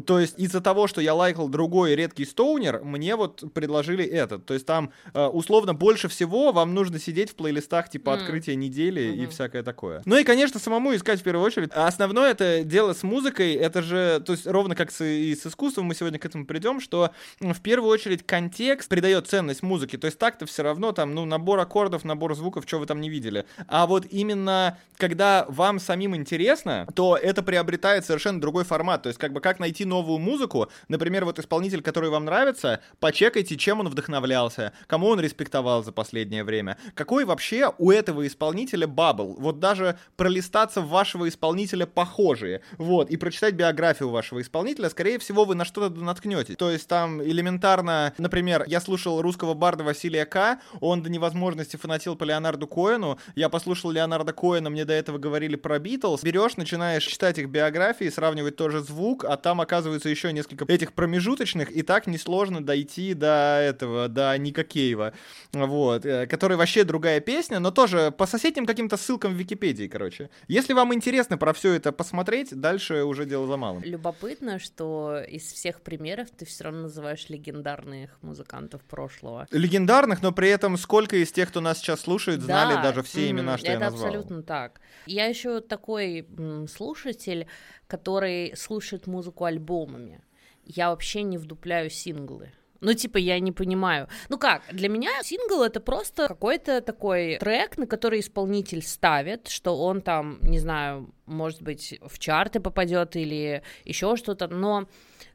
То 0.00 0.20
есть 0.20 0.38
из-за 0.38 0.60
того, 0.60 0.86
что 0.86 1.00
я 1.00 1.14
лайкал 1.14 1.48
другой 1.48 1.94
редкий 1.94 2.24
стоунер, 2.24 2.80
мне 2.82 3.16
вот 3.16 3.44
предложили 3.52 4.04
этот. 4.04 4.46
То 4.46 4.54
есть 4.54 4.66
там 4.66 4.90
э, 5.12 5.26
условно 5.26 5.74
больше 5.74 6.08
всего 6.08 6.52
вам 6.52 6.74
нужно 6.74 6.98
сидеть 6.98 7.30
в 7.30 7.34
плейлистах 7.34 7.88
типа 7.88 8.10
mm. 8.10 8.14
открытия 8.14 8.56
недели 8.56 9.02
mm-hmm. 9.02 9.24
и 9.24 9.26
всякое 9.26 9.62
такое. 9.62 10.02
Ну 10.04 10.16
и, 10.16 10.24
конечно, 10.24 10.58
самому 10.60 10.94
искать 10.94 11.20
в 11.20 11.22
первую 11.22 11.44
очередь. 11.44 11.70
А 11.72 11.86
основное 11.86 12.30
это 12.30 12.64
дело 12.64 12.92
с 12.92 13.02
музыкой, 13.02 13.54
это 13.54 13.82
же, 13.82 14.22
то 14.24 14.32
есть 14.32 14.46
ровно 14.46 14.74
как 14.74 14.90
с, 14.90 15.04
и 15.04 15.34
с 15.34 15.46
искусством, 15.46 15.86
мы 15.86 15.94
сегодня 15.94 16.18
к 16.18 16.24
этому 16.24 16.46
придем, 16.46 16.80
что 16.80 17.10
в 17.40 17.60
первую 17.60 17.90
очередь 17.90 18.26
контекст 18.26 18.88
придает 18.88 19.26
ценность 19.28 19.62
музыке. 19.62 19.98
То 19.98 20.06
есть 20.06 20.18
так-то 20.18 20.46
все 20.46 20.62
равно 20.62 20.92
там, 20.92 21.14
ну, 21.14 21.24
набор 21.24 21.58
аккордов, 21.60 22.04
набор 22.04 22.34
звуков, 22.34 22.64
что 22.66 22.78
вы 22.78 22.86
там 22.86 23.00
не 23.00 23.10
видели. 23.10 23.46
А 23.68 23.86
вот 23.86 24.06
именно 24.10 24.78
когда 24.96 25.46
вам 25.48 25.80
самим 25.80 26.14
интересно, 26.14 26.86
то 26.94 27.16
это 27.16 27.42
приобретает 27.42 28.04
совершенно 28.04 28.40
другой 28.40 28.64
формат. 28.64 29.02
То 29.02 29.08
есть 29.08 29.18
как 29.18 29.32
бы 29.32 29.40
как 29.40 29.58
найти 29.58 29.83
найти 29.84 29.94
новую 29.94 30.18
музыку, 30.18 30.68
например, 30.88 31.24
вот 31.24 31.38
исполнитель, 31.38 31.82
который 31.82 32.10
вам 32.10 32.24
нравится, 32.24 32.80
почекайте, 33.00 33.56
чем 33.56 33.80
он 33.80 33.88
вдохновлялся, 33.88 34.72
кому 34.86 35.08
он 35.08 35.20
респектовал 35.20 35.82
за 35.84 35.92
последнее 35.92 36.44
время, 36.44 36.76
какой 36.94 37.24
вообще 37.24 37.72
у 37.78 37.90
этого 37.90 38.26
исполнителя 38.26 38.86
бабл. 38.86 39.36
Вот 39.38 39.60
даже 39.60 39.96
пролистаться 40.16 40.80
в 40.80 40.88
вашего 40.88 41.28
исполнителя 41.28 41.86
похожие, 41.86 42.60
вот, 42.78 43.10
и 43.10 43.16
прочитать 43.16 43.54
биографию 43.54 44.10
вашего 44.10 44.40
исполнителя, 44.40 44.90
скорее 44.90 45.18
всего, 45.18 45.44
вы 45.44 45.54
на 45.54 45.64
что-то 45.64 46.00
наткнетесь. 46.00 46.56
То 46.56 46.70
есть 46.70 46.88
там 46.88 47.22
элементарно, 47.22 48.12
например, 48.18 48.64
я 48.66 48.80
слушал 48.80 49.22
русского 49.22 49.54
барда 49.54 49.84
Василия 49.84 50.26
К., 50.26 50.58
он 50.80 51.02
до 51.02 51.10
невозможности 51.10 51.76
фанатил 51.76 52.16
по 52.16 52.24
Леонарду 52.24 52.66
Коэну, 52.66 53.18
я 53.34 53.48
послушал 53.48 53.90
Леонарда 53.90 54.32
Коэна, 54.32 54.70
мне 54.70 54.84
до 54.84 54.92
этого 54.92 55.18
говорили 55.18 55.56
про 55.56 55.78
Битлз, 55.78 56.22
берешь, 56.22 56.56
начинаешь 56.56 57.04
читать 57.04 57.38
их 57.38 57.48
биографии, 57.48 58.08
сравнивать 58.10 58.56
тоже 58.56 58.80
звук, 58.80 59.24
а 59.24 59.36
там 59.36 59.60
оказывается 59.64 60.08
еще 60.08 60.32
несколько 60.32 60.64
этих 60.72 60.92
промежуточных, 60.92 61.70
и 61.70 61.82
так 61.82 62.06
несложно 62.06 62.64
дойти 62.64 63.14
до 63.14 63.58
этого, 63.60 64.08
до 64.08 64.36
Ника 64.38 64.62
Кейва, 64.64 65.12
вот, 65.52 66.06
э, 66.06 66.26
который 66.26 66.56
вообще 66.56 66.84
другая 66.84 67.20
песня, 67.20 67.58
но 67.58 67.70
тоже 67.70 68.12
по 68.16 68.26
соседним 68.26 68.66
каким-то 68.66 68.96
ссылкам 68.96 69.34
в 69.34 69.36
Википедии, 69.36 69.88
короче. 69.88 70.30
Если 70.48 70.72
вам 70.72 70.94
интересно 70.94 71.36
про 71.36 71.52
все 71.52 71.72
это 71.74 71.92
посмотреть, 71.92 72.58
дальше 72.58 73.02
уже 73.04 73.26
дело 73.26 73.46
за 73.46 73.56
малым. 73.56 73.82
Любопытно, 73.82 74.58
что 74.58 75.20
из 75.28 75.42
всех 75.52 75.80
примеров 75.80 76.28
ты 76.30 76.44
все 76.44 76.64
равно 76.64 76.82
называешь 76.82 77.28
легендарных 77.28 78.18
музыкантов 78.22 78.82
прошлого. 78.82 79.46
Легендарных, 79.50 80.22
но 80.22 80.32
при 80.32 80.48
этом 80.48 80.76
сколько 80.76 81.16
из 81.16 81.32
тех, 81.32 81.48
кто 81.48 81.60
нас 81.60 81.78
сейчас 81.78 82.02
слушает, 82.02 82.40
знали 82.40 82.74
да, 82.74 82.82
даже 82.82 83.02
все 83.02 83.30
имена, 83.30 83.58
что 83.58 83.66
я 83.66 83.78
назвал. 83.78 84.08
Это 84.08 84.18
абсолютно 84.18 84.42
так. 84.42 84.80
Я 85.06 85.26
еще 85.26 85.60
такой 85.60 86.26
слушатель, 86.70 87.46
который 87.96 88.56
слушает 88.56 89.06
музыку 89.06 89.44
альбомами. 89.44 90.20
Я 90.64 90.90
вообще 90.90 91.22
не 91.22 91.38
вдупляю 91.38 91.90
синглы. 91.90 92.50
Ну, 92.80 92.92
типа, 92.92 93.18
я 93.18 93.38
не 93.40 93.52
понимаю. 93.52 94.08
Ну 94.28 94.38
как, 94.38 94.62
для 94.72 94.88
меня 94.88 95.22
сингл 95.22 95.62
это 95.62 95.80
просто 95.80 96.28
какой-то 96.28 96.80
такой 96.80 97.38
трек, 97.38 97.78
на 97.78 97.86
который 97.86 98.20
исполнитель 98.20 98.82
ставит, 98.82 99.48
что 99.48 99.78
он 99.78 100.02
там, 100.02 100.38
не 100.42 100.58
знаю, 100.58 101.14
может 101.26 101.62
быть, 101.62 101.98
в 102.02 102.18
чарты 102.18 102.60
попадет 102.60 103.16
или 103.16 103.62
еще 103.84 104.16
что-то, 104.16 104.48
но 104.48 104.86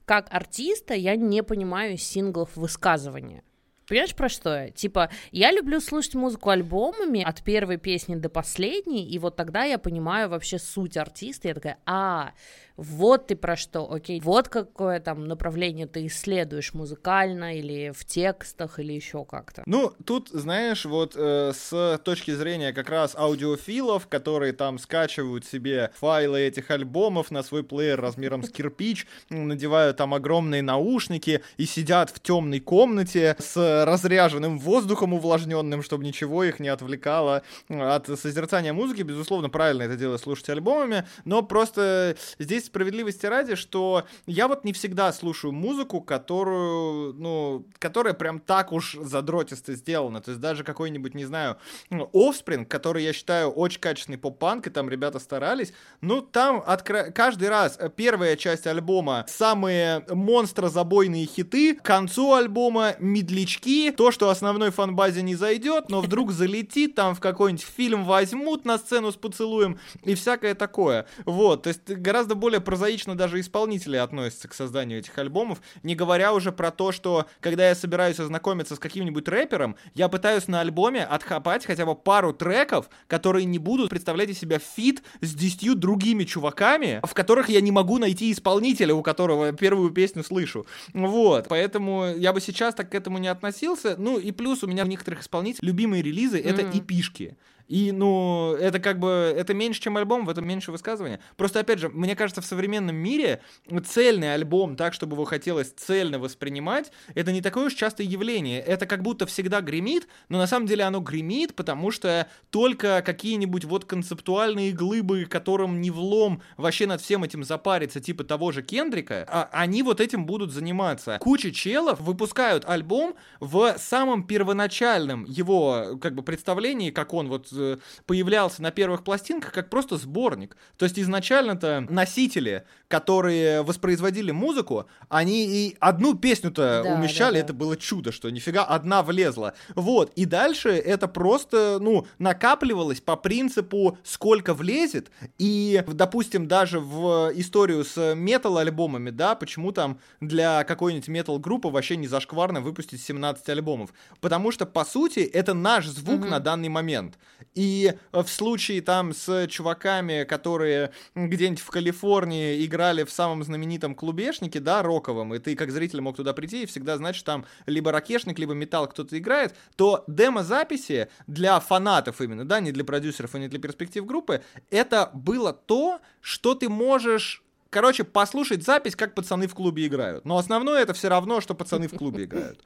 как 0.06 0.28
артиста 0.32 0.94
я 0.94 1.16
не 1.16 1.44
понимаю 1.44 1.98
синглов 1.98 2.56
высказывания. 2.56 3.44
Понимаешь, 3.90 4.14
про 4.14 4.30
что 4.30 4.56
я? 4.56 4.70
Типа, 4.70 5.10
я 5.32 5.52
люблю 5.52 5.80
слушать 5.82 6.14
музыку 6.14 6.52
альбомами 6.52 7.24
от 7.24 7.42
первой 7.42 7.78
песни 7.78 8.14
до 8.14 8.30
последней, 8.30 9.10
и 9.10 9.18
вот 9.18 9.36
тогда 9.36 9.64
я 9.64 9.80
понимаю 9.80 10.30
вообще 10.30 10.60
суть 10.60 10.96
артиста, 10.96 11.48
я 11.48 11.56
такая, 11.56 11.80
а, 11.88 12.34
вот 12.80 13.28
ты 13.28 13.36
про 13.36 13.58
что, 13.58 13.92
окей, 13.92 14.22
вот 14.22 14.48
какое 14.48 15.00
там 15.00 15.26
направление 15.26 15.86
ты 15.86 16.08
исследуешь 16.08 16.74
музыкально 16.74 17.58
или 17.58 17.92
в 17.92 18.06
текстах 18.06 18.80
или 18.80 18.94
еще 18.94 19.26
как-то. 19.26 19.64
Ну, 19.66 19.94
тут, 20.06 20.30
знаешь, 20.30 20.86
вот 20.86 21.14
э, 21.16 21.52
с 21.54 22.00
точки 22.04 22.32
зрения 22.32 22.72
как 22.72 22.90
раз 22.90 23.16
аудиофилов, 23.16 24.08
которые 24.08 24.54
там 24.54 24.80
скачивают 24.80 25.46
себе 25.46 25.92
файлы 25.96 26.40
этих 26.40 26.72
альбомов 26.72 27.32
на 27.32 27.44
свой 27.44 27.64
плеер 27.64 28.00
размером 28.00 28.44
с 28.44 28.50
кирпич, 28.50 29.08
надевают 29.30 29.98
там 29.98 30.14
огромные 30.14 30.62
наушники 30.62 31.42
и 31.58 31.66
сидят 31.66 32.10
в 32.10 32.22
темной 32.22 32.62
комнате 32.62 33.36
с 33.40 33.86
разряженным 33.86 34.58
воздухом 34.58 35.14
увлажненным, 35.14 35.84
чтобы 35.84 36.06
ничего 36.06 36.46
их 36.46 36.60
не 36.60 36.70
отвлекало 36.70 37.44
от 37.68 38.08
созерцания 38.08 38.72
музыки. 38.72 39.02
Безусловно, 39.02 39.50
правильно 39.50 39.84
это 39.84 39.98
дело 39.98 40.18
слушать 40.18 40.50
альбомами, 40.50 41.06
но 41.26 41.42
просто 41.42 42.16
здесь 42.38 42.69
справедливости 42.70 43.26
ради, 43.26 43.56
что 43.56 44.06
я 44.26 44.48
вот 44.48 44.64
не 44.64 44.74
всегда 44.74 45.12
слушаю 45.12 45.52
музыку, 45.52 46.02
которую, 46.02 47.14
ну, 47.14 47.66
которая 47.80 48.14
прям 48.14 48.40
так 48.40 48.72
уж 48.72 48.96
задротисто 49.02 49.74
сделана. 49.74 50.22
То 50.22 50.32
есть 50.32 50.42
даже 50.42 50.64
какой-нибудь, 50.64 51.16
не 51.16 51.26
знаю, 51.26 51.58
Offspring, 51.92 52.66
который 52.66 53.04
я 53.04 53.14
считаю 53.14 53.50
очень 53.50 53.80
качественный 53.80 54.18
поп-панк, 54.18 54.68
и 54.68 54.70
там 54.70 54.90
ребята 54.90 55.20
старались, 55.20 55.74
ну, 56.02 56.22
там 56.22 56.64
откро... 56.66 57.12
каждый 57.12 57.50
раз 57.50 57.80
первая 57.96 58.36
часть 58.36 58.68
альбома 58.68 59.26
самые 59.28 60.06
монстрозабойные 60.10 61.26
хиты, 61.26 61.76
к 61.76 61.82
концу 61.82 62.34
альбома 62.34 62.96
медлячки, 63.00 63.92
то, 63.92 64.12
что 64.12 64.30
основной 64.30 64.72
фанбазе 64.72 65.22
не 65.22 65.36
зайдет, 65.36 65.90
но 65.90 66.02
вдруг 66.02 66.32
залетит, 66.32 66.96
там 66.96 67.16
в 67.16 67.20
какой-нибудь 67.20 67.66
фильм 67.66 68.06
возьмут 68.06 68.66
на 68.66 68.78
сцену 68.78 69.12
с 69.12 69.16
поцелуем 69.16 69.80
и 70.04 70.16
всякое 70.16 70.56
такое. 70.56 71.06
Вот, 71.26 71.64
то 71.64 71.70
есть 71.70 71.90
гораздо 71.90 72.36
более 72.36 72.49
более 72.50 72.62
прозаично 72.62 73.16
даже 73.16 73.40
исполнители 73.40 73.96
относятся 73.96 74.48
к 74.48 74.56
созданию 74.56 74.98
этих 74.98 75.16
альбомов, 75.20 75.62
не 75.84 75.94
говоря 75.94 76.34
уже 76.34 76.52
про 76.52 76.72
то, 76.72 76.92
что 76.92 77.28
когда 77.42 77.70
я 77.70 77.76
собираюсь 77.76 78.20
ознакомиться 78.20 78.76
с 78.76 78.80
каким-нибудь 78.80 79.28
рэпером, 79.28 79.76
я 79.94 80.10
пытаюсь 80.10 80.48
на 80.48 80.62
альбоме 80.62 81.04
отхапать 81.04 81.64
хотя 81.64 81.86
бы 81.86 81.94
пару 81.94 82.34
треков, 82.34 82.90
которые 83.06 83.46
не 83.46 83.60
будут 83.60 83.92
представлять 83.92 84.30
из 84.30 84.40
себя 84.40 84.58
feat 84.58 85.04
с 85.22 85.36
десятью 85.36 85.76
другими 85.76 86.24
чуваками, 86.24 87.02
в 87.04 87.14
которых 87.14 87.50
я 87.50 87.62
не 87.62 87.72
могу 87.72 88.00
найти 88.00 88.32
исполнителя, 88.32 88.96
у 88.96 89.04
которого 89.04 89.52
первую 89.54 89.92
песню 89.92 90.24
слышу. 90.24 90.66
Вот, 90.94 91.48
поэтому 91.50 92.16
я 92.16 92.34
бы 92.34 92.42
сейчас 92.42 92.74
так 92.74 92.90
к 92.90 92.96
этому 92.96 93.20
не 93.20 93.28
относился. 93.28 93.94
Ну 93.96 94.18
и 94.18 94.32
плюс 94.32 94.64
у 94.64 94.68
меня 94.68 94.86
у 94.86 94.88
некоторых 94.88 95.22
исполнителей 95.22 95.68
любимые 95.68 96.02
релизы— 96.02 96.40
это 96.44 96.64
mm-hmm. 96.64 96.80
эпишки. 96.80 97.38
И, 97.70 97.92
ну, 97.92 98.56
это 98.60 98.80
как 98.80 98.98
бы, 98.98 99.34
это 99.38 99.54
меньше, 99.54 99.80
чем 99.80 99.96
альбом, 99.96 100.26
в 100.26 100.30
этом 100.30 100.48
меньше 100.48 100.72
высказывания. 100.72 101.20
Просто, 101.38 101.60
опять 101.60 101.78
же, 101.78 101.90
мне 101.90 102.16
кажется, 102.16 102.42
в 102.42 102.46
современном 102.46 102.96
мире 102.96 103.42
цельный 103.86 104.34
альбом, 104.34 104.76
так, 104.76 104.96
чтобы 104.96 105.14
его 105.14 105.24
хотелось 105.24 105.70
цельно 105.70 106.18
воспринимать, 106.18 106.92
это 107.14 107.32
не 107.32 107.42
такое 107.42 107.68
уж 107.68 107.76
частое 107.76 108.08
явление. 108.08 108.60
Это 108.60 108.88
как 108.88 109.04
будто 109.04 109.28
всегда 109.28 109.62
гремит, 109.62 110.08
но 110.30 110.40
на 110.40 110.48
самом 110.48 110.66
деле 110.66 110.84
оно 110.84 111.00
гремит, 111.00 111.54
потому 111.54 111.92
что 111.92 112.28
только 112.50 113.04
какие-нибудь 113.06 113.66
вот 113.66 113.86
концептуальные 113.86 114.72
глыбы, 114.72 115.26
которым 115.26 115.80
не 115.80 115.92
влом 115.92 116.42
вообще 116.58 116.88
над 116.88 117.02
всем 117.02 117.24
этим 117.24 117.44
запариться, 117.44 118.00
типа 118.00 118.24
того 118.24 118.52
же 118.52 118.64
Кендрика, 118.64 119.26
а, 119.28 119.48
они 119.52 119.84
вот 119.84 120.02
этим 120.02 120.26
будут 120.26 120.52
заниматься. 120.52 121.20
Куча 121.20 121.52
челов 121.52 122.00
выпускают 122.00 122.66
альбом 122.68 123.16
в 123.40 123.76
самом 123.78 124.24
первоначальном 124.24 125.24
его, 125.26 126.00
как 126.02 126.16
бы, 126.16 126.24
представлении, 126.24 126.90
как 126.90 127.14
он 127.14 127.30
вот 127.30 127.59
появлялся 128.06 128.62
на 128.62 128.72
первых 128.72 129.04
пластинках 129.04 129.52
как 129.52 129.70
просто 129.70 129.98
сборник. 129.98 130.58
То 130.78 130.86
есть 130.86 131.00
изначально-то 131.00 131.86
носители, 131.90 132.66
которые 132.88 133.62
воспроизводили 133.64 134.32
музыку, 134.32 134.88
они 135.10 135.46
и 135.46 135.78
одну 135.80 136.16
песню-то 136.16 136.82
да, 136.84 136.94
умещали, 136.94 137.36
да, 137.36 137.40
да. 137.40 137.46
это 137.46 137.54
было 137.54 137.78
чудо, 137.78 138.12
что 138.12 138.30
нифига 138.30 138.64
одна 138.64 139.04
влезла. 139.04 139.54
Вот, 139.76 140.12
и 140.16 140.26
дальше 140.26 140.70
это 140.70 141.08
просто, 141.08 141.78
ну, 141.80 142.08
накапливалось 142.18 143.02
по 143.02 143.16
принципу 143.16 143.98
сколько 144.04 144.54
влезет, 144.54 145.12
и, 145.38 145.84
допустим, 145.88 146.48
даже 146.48 146.80
в 146.80 147.32
историю 147.36 147.86
с 147.86 148.16
метал-альбомами, 148.16 149.10
да, 149.10 149.36
почему 149.36 149.72
там 149.72 150.00
для 150.20 150.64
какой-нибудь 150.64 151.08
метал-группы 151.08 151.70
вообще 151.70 151.98
не 151.98 152.08
зашкварно 152.08 152.62
выпустить 152.62 153.02
17 153.02 153.48
альбомов? 153.50 153.94
Потому 154.22 154.52
что, 154.52 154.66
по 154.66 154.86
сути, 154.86 155.20
это 155.20 155.54
наш 155.54 155.88
звук 155.88 156.22
mm-hmm. 156.22 156.30
на 156.30 156.40
данный 156.40 156.70
момент. 156.70 157.18
И 157.56 157.94
в 158.12 158.28
случае 158.28 158.82
там 158.82 159.14
с 159.14 159.48
чуваками, 159.48 160.24
которые 160.24 160.92
где-нибудь 161.16 161.62
в 161.62 161.68
Калифорнии 161.68 162.66
играли 162.66 163.04
в 163.04 163.12
самом 163.12 163.44
знаменитом 163.44 163.96
клубешнике, 163.96 164.60
да, 164.60 164.82
роковом, 164.84 165.34
и 165.34 165.40
ты 165.40 165.56
как 165.56 165.72
зритель 165.72 166.02
мог 166.02 166.16
туда 166.16 166.34
прийти 166.34 166.64
и 166.64 166.66
всегда 166.66 166.98
знать, 166.98 167.16
что 167.16 167.26
там 167.26 167.46
либо 167.66 167.92
ракешник, 167.92 168.40
либо 168.40 168.54
металл 168.54 168.88
кто-то 168.88 169.18
играет, 169.18 169.56
то 169.76 170.04
демо-записи 170.08 171.10
для 171.28 171.60
фанатов 171.60 172.22
именно, 172.22 172.46
да, 172.46 172.60
не 172.60 172.72
для 172.72 172.84
продюсеров 172.84 173.36
и 173.36 173.40
не 173.40 173.48
для 173.48 173.60
перспектив 173.60 174.06
группы, 174.06 174.42
это 174.70 175.10
было 175.14 175.54
то, 175.54 176.00
что 176.22 176.56
ты 176.56 176.70
можешь 176.70 177.44
Короче, 177.70 178.04
послушать 178.04 178.64
запись, 178.64 178.96
как 178.96 179.14
пацаны 179.14 179.48
в 179.48 179.54
клубе 179.54 179.86
играют. 179.86 180.26
Но 180.26 180.38
основное 180.38 180.82
это 180.82 180.94
все 180.94 181.08
равно, 181.08 181.40
что 181.40 181.54
пацаны 181.54 181.88
в 181.88 181.96
клубе 181.96 182.24
играют. 182.24 182.64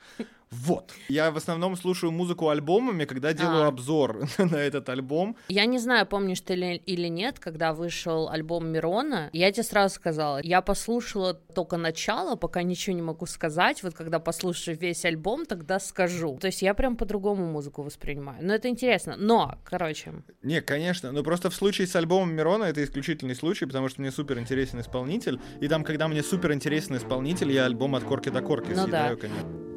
Вот. 0.53 0.93
Я 1.09 1.31
в 1.31 1.37
основном 1.37 1.75
слушаю 1.75 2.11
музыку 2.11 2.49
альбомами, 2.49 3.05
когда 3.05 3.33
делаю 3.33 3.63
а. 3.63 3.67
обзор 3.67 4.27
на 4.37 4.55
этот 4.55 4.87
альбом. 4.89 5.35
Я 5.49 5.65
не 5.65 5.79
знаю, 5.79 6.05
помнишь 6.05 6.41
ты 6.41 6.53
или, 6.53 6.75
или 6.85 7.07
нет, 7.07 7.39
когда 7.39 7.73
вышел 7.73 8.29
альбом 8.29 8.67
Мирона, 8.67 9.29
я 9.33 9.51
тебе 9.51 9.63
сразу 9.63 9.95
сказала, 9.95 10.39
я 10.43 10.61
послушала 10.61 11.33
только 11.33 11.77
начало, 11.77 12.35
пока 12.35 12.61
ничего 12.63 12.95
не 12.95 13.01
могу 13.01 13.25
сказать, 13.25 13.81
вот 13.83 13.93
когда 13.93 14.19
послушаю 14.19 14.77
весь 14.77 15.05
альбом, 15.05 15.45
тогда 15.45 15.79
скажу. 15.79 16.37
То 16.39 16.47
есть 16.47 16.61
я 16.61 16.73
прям 16.73 16.95
по-другому 16.95 17.45
музыку 17.45 17.81
воспринимаю. 17.81 18.45
Но 18.45 18.53
это 18.53 18.69
интересно. 18.69 19.15
Но, 19.17 19.57
короче... 19.63 20.13
Не, 20.43 20.61
конечно, 20.61 21.11
но 21.11 21.23
просто 21.23 21.49
в 21.49 21.55
случае 21.55 21.87
с 21.87 21.95
альбомом 21.95 22.33
Мирона 22.33 22.65
это 22.65 22.83
исключительный 22.83 23.35
случай, 23.35 23.65
потому 23.65 23.89
что 23.89 24.01
мне 24.01 24.11
супер 24.11 24.39
интересен 24.39 24.79
исполнитель, 24.79 25.39
и 25.61 25.67
там, 25.67 25.83
когда 25.83 26.07
мне 26.07 26.21
супер 26.21 26.53
интересен 26.53 26.95
исполнитель, 26.97 27.51
я 27.51 27.65
альбом 27.65 27.95
от 27.95 28.03
корки 28.03 28.29
до 28.29 28.41
корки 28.41 28.71
ну, 28.71 28.83
съедаю, 28.83 29.15
да. 29.15 29.21
конечно. 29.21 29.72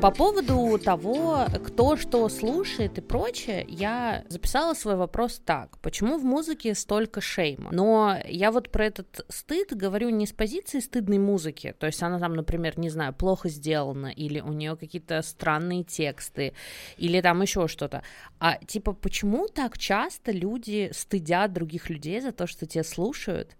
По 0.00 0.12
поводу 0.12 0.78
того, 0.78 1.46
кто 1.66 1.96
что 1.96 2.28
слушает 2.28 2.98
и 2.98 3.00
прочее, 3.00 3.66
я 3.68 4.24
записала 4.28 4.74
свой 4.74 4.94
вопрос 4.94 5.42
так. 5.44 5.76
Почему 5.78 6.18
в 6.18 6.24
музыке 6.24 6.76
столько 6.76 7.20
шейма? 7.20 7.70
Но 7.72 8.16
я 8.24 8.52
вот 8.52 8.70
про 8.70 8.86
этот 8.86 9.26
стыд 9.28 9.76
говорю 9.76 10.10
не 10.10 10.26
с 10.26 10.32
позиции 10.32 10.78
стыдной 10.78 11.18
музыки, 11.18 11.74
то 11.76 11.86
есть 11.86 12.00
она 12.00 12.20
там, 12.20 12.34
например, 12.34 12.78
не 12.78 12.90
знаю, 12.90 13.12
плохо 13.12 13.48
сделана, 13.48 14.06
или 14.06 14.38
у 14.38 14.52
нее 14.52 14.76
какие-то 14.76 15.20
странные 15.22 15.82
тексты, 15.82 16.52
или 16.96 17.20
там 17.20 17.42
еще 17.42 17.66
что-то. 17.66 18.04
А 18.38 18.56
типа, 18.64 18.92
почему 18.92 19.48
так 19.48 19.78
часто 19.78 20.30
люди 20.30 20.90
стыдят 20.92 21.52
других 21.52 21.90
людей 21.90 22.20
за 22.20 22.30
то, 22.30 22.46
что 22.46 22.66
тебя 22.66 22.84
слушают? 22.84 23.56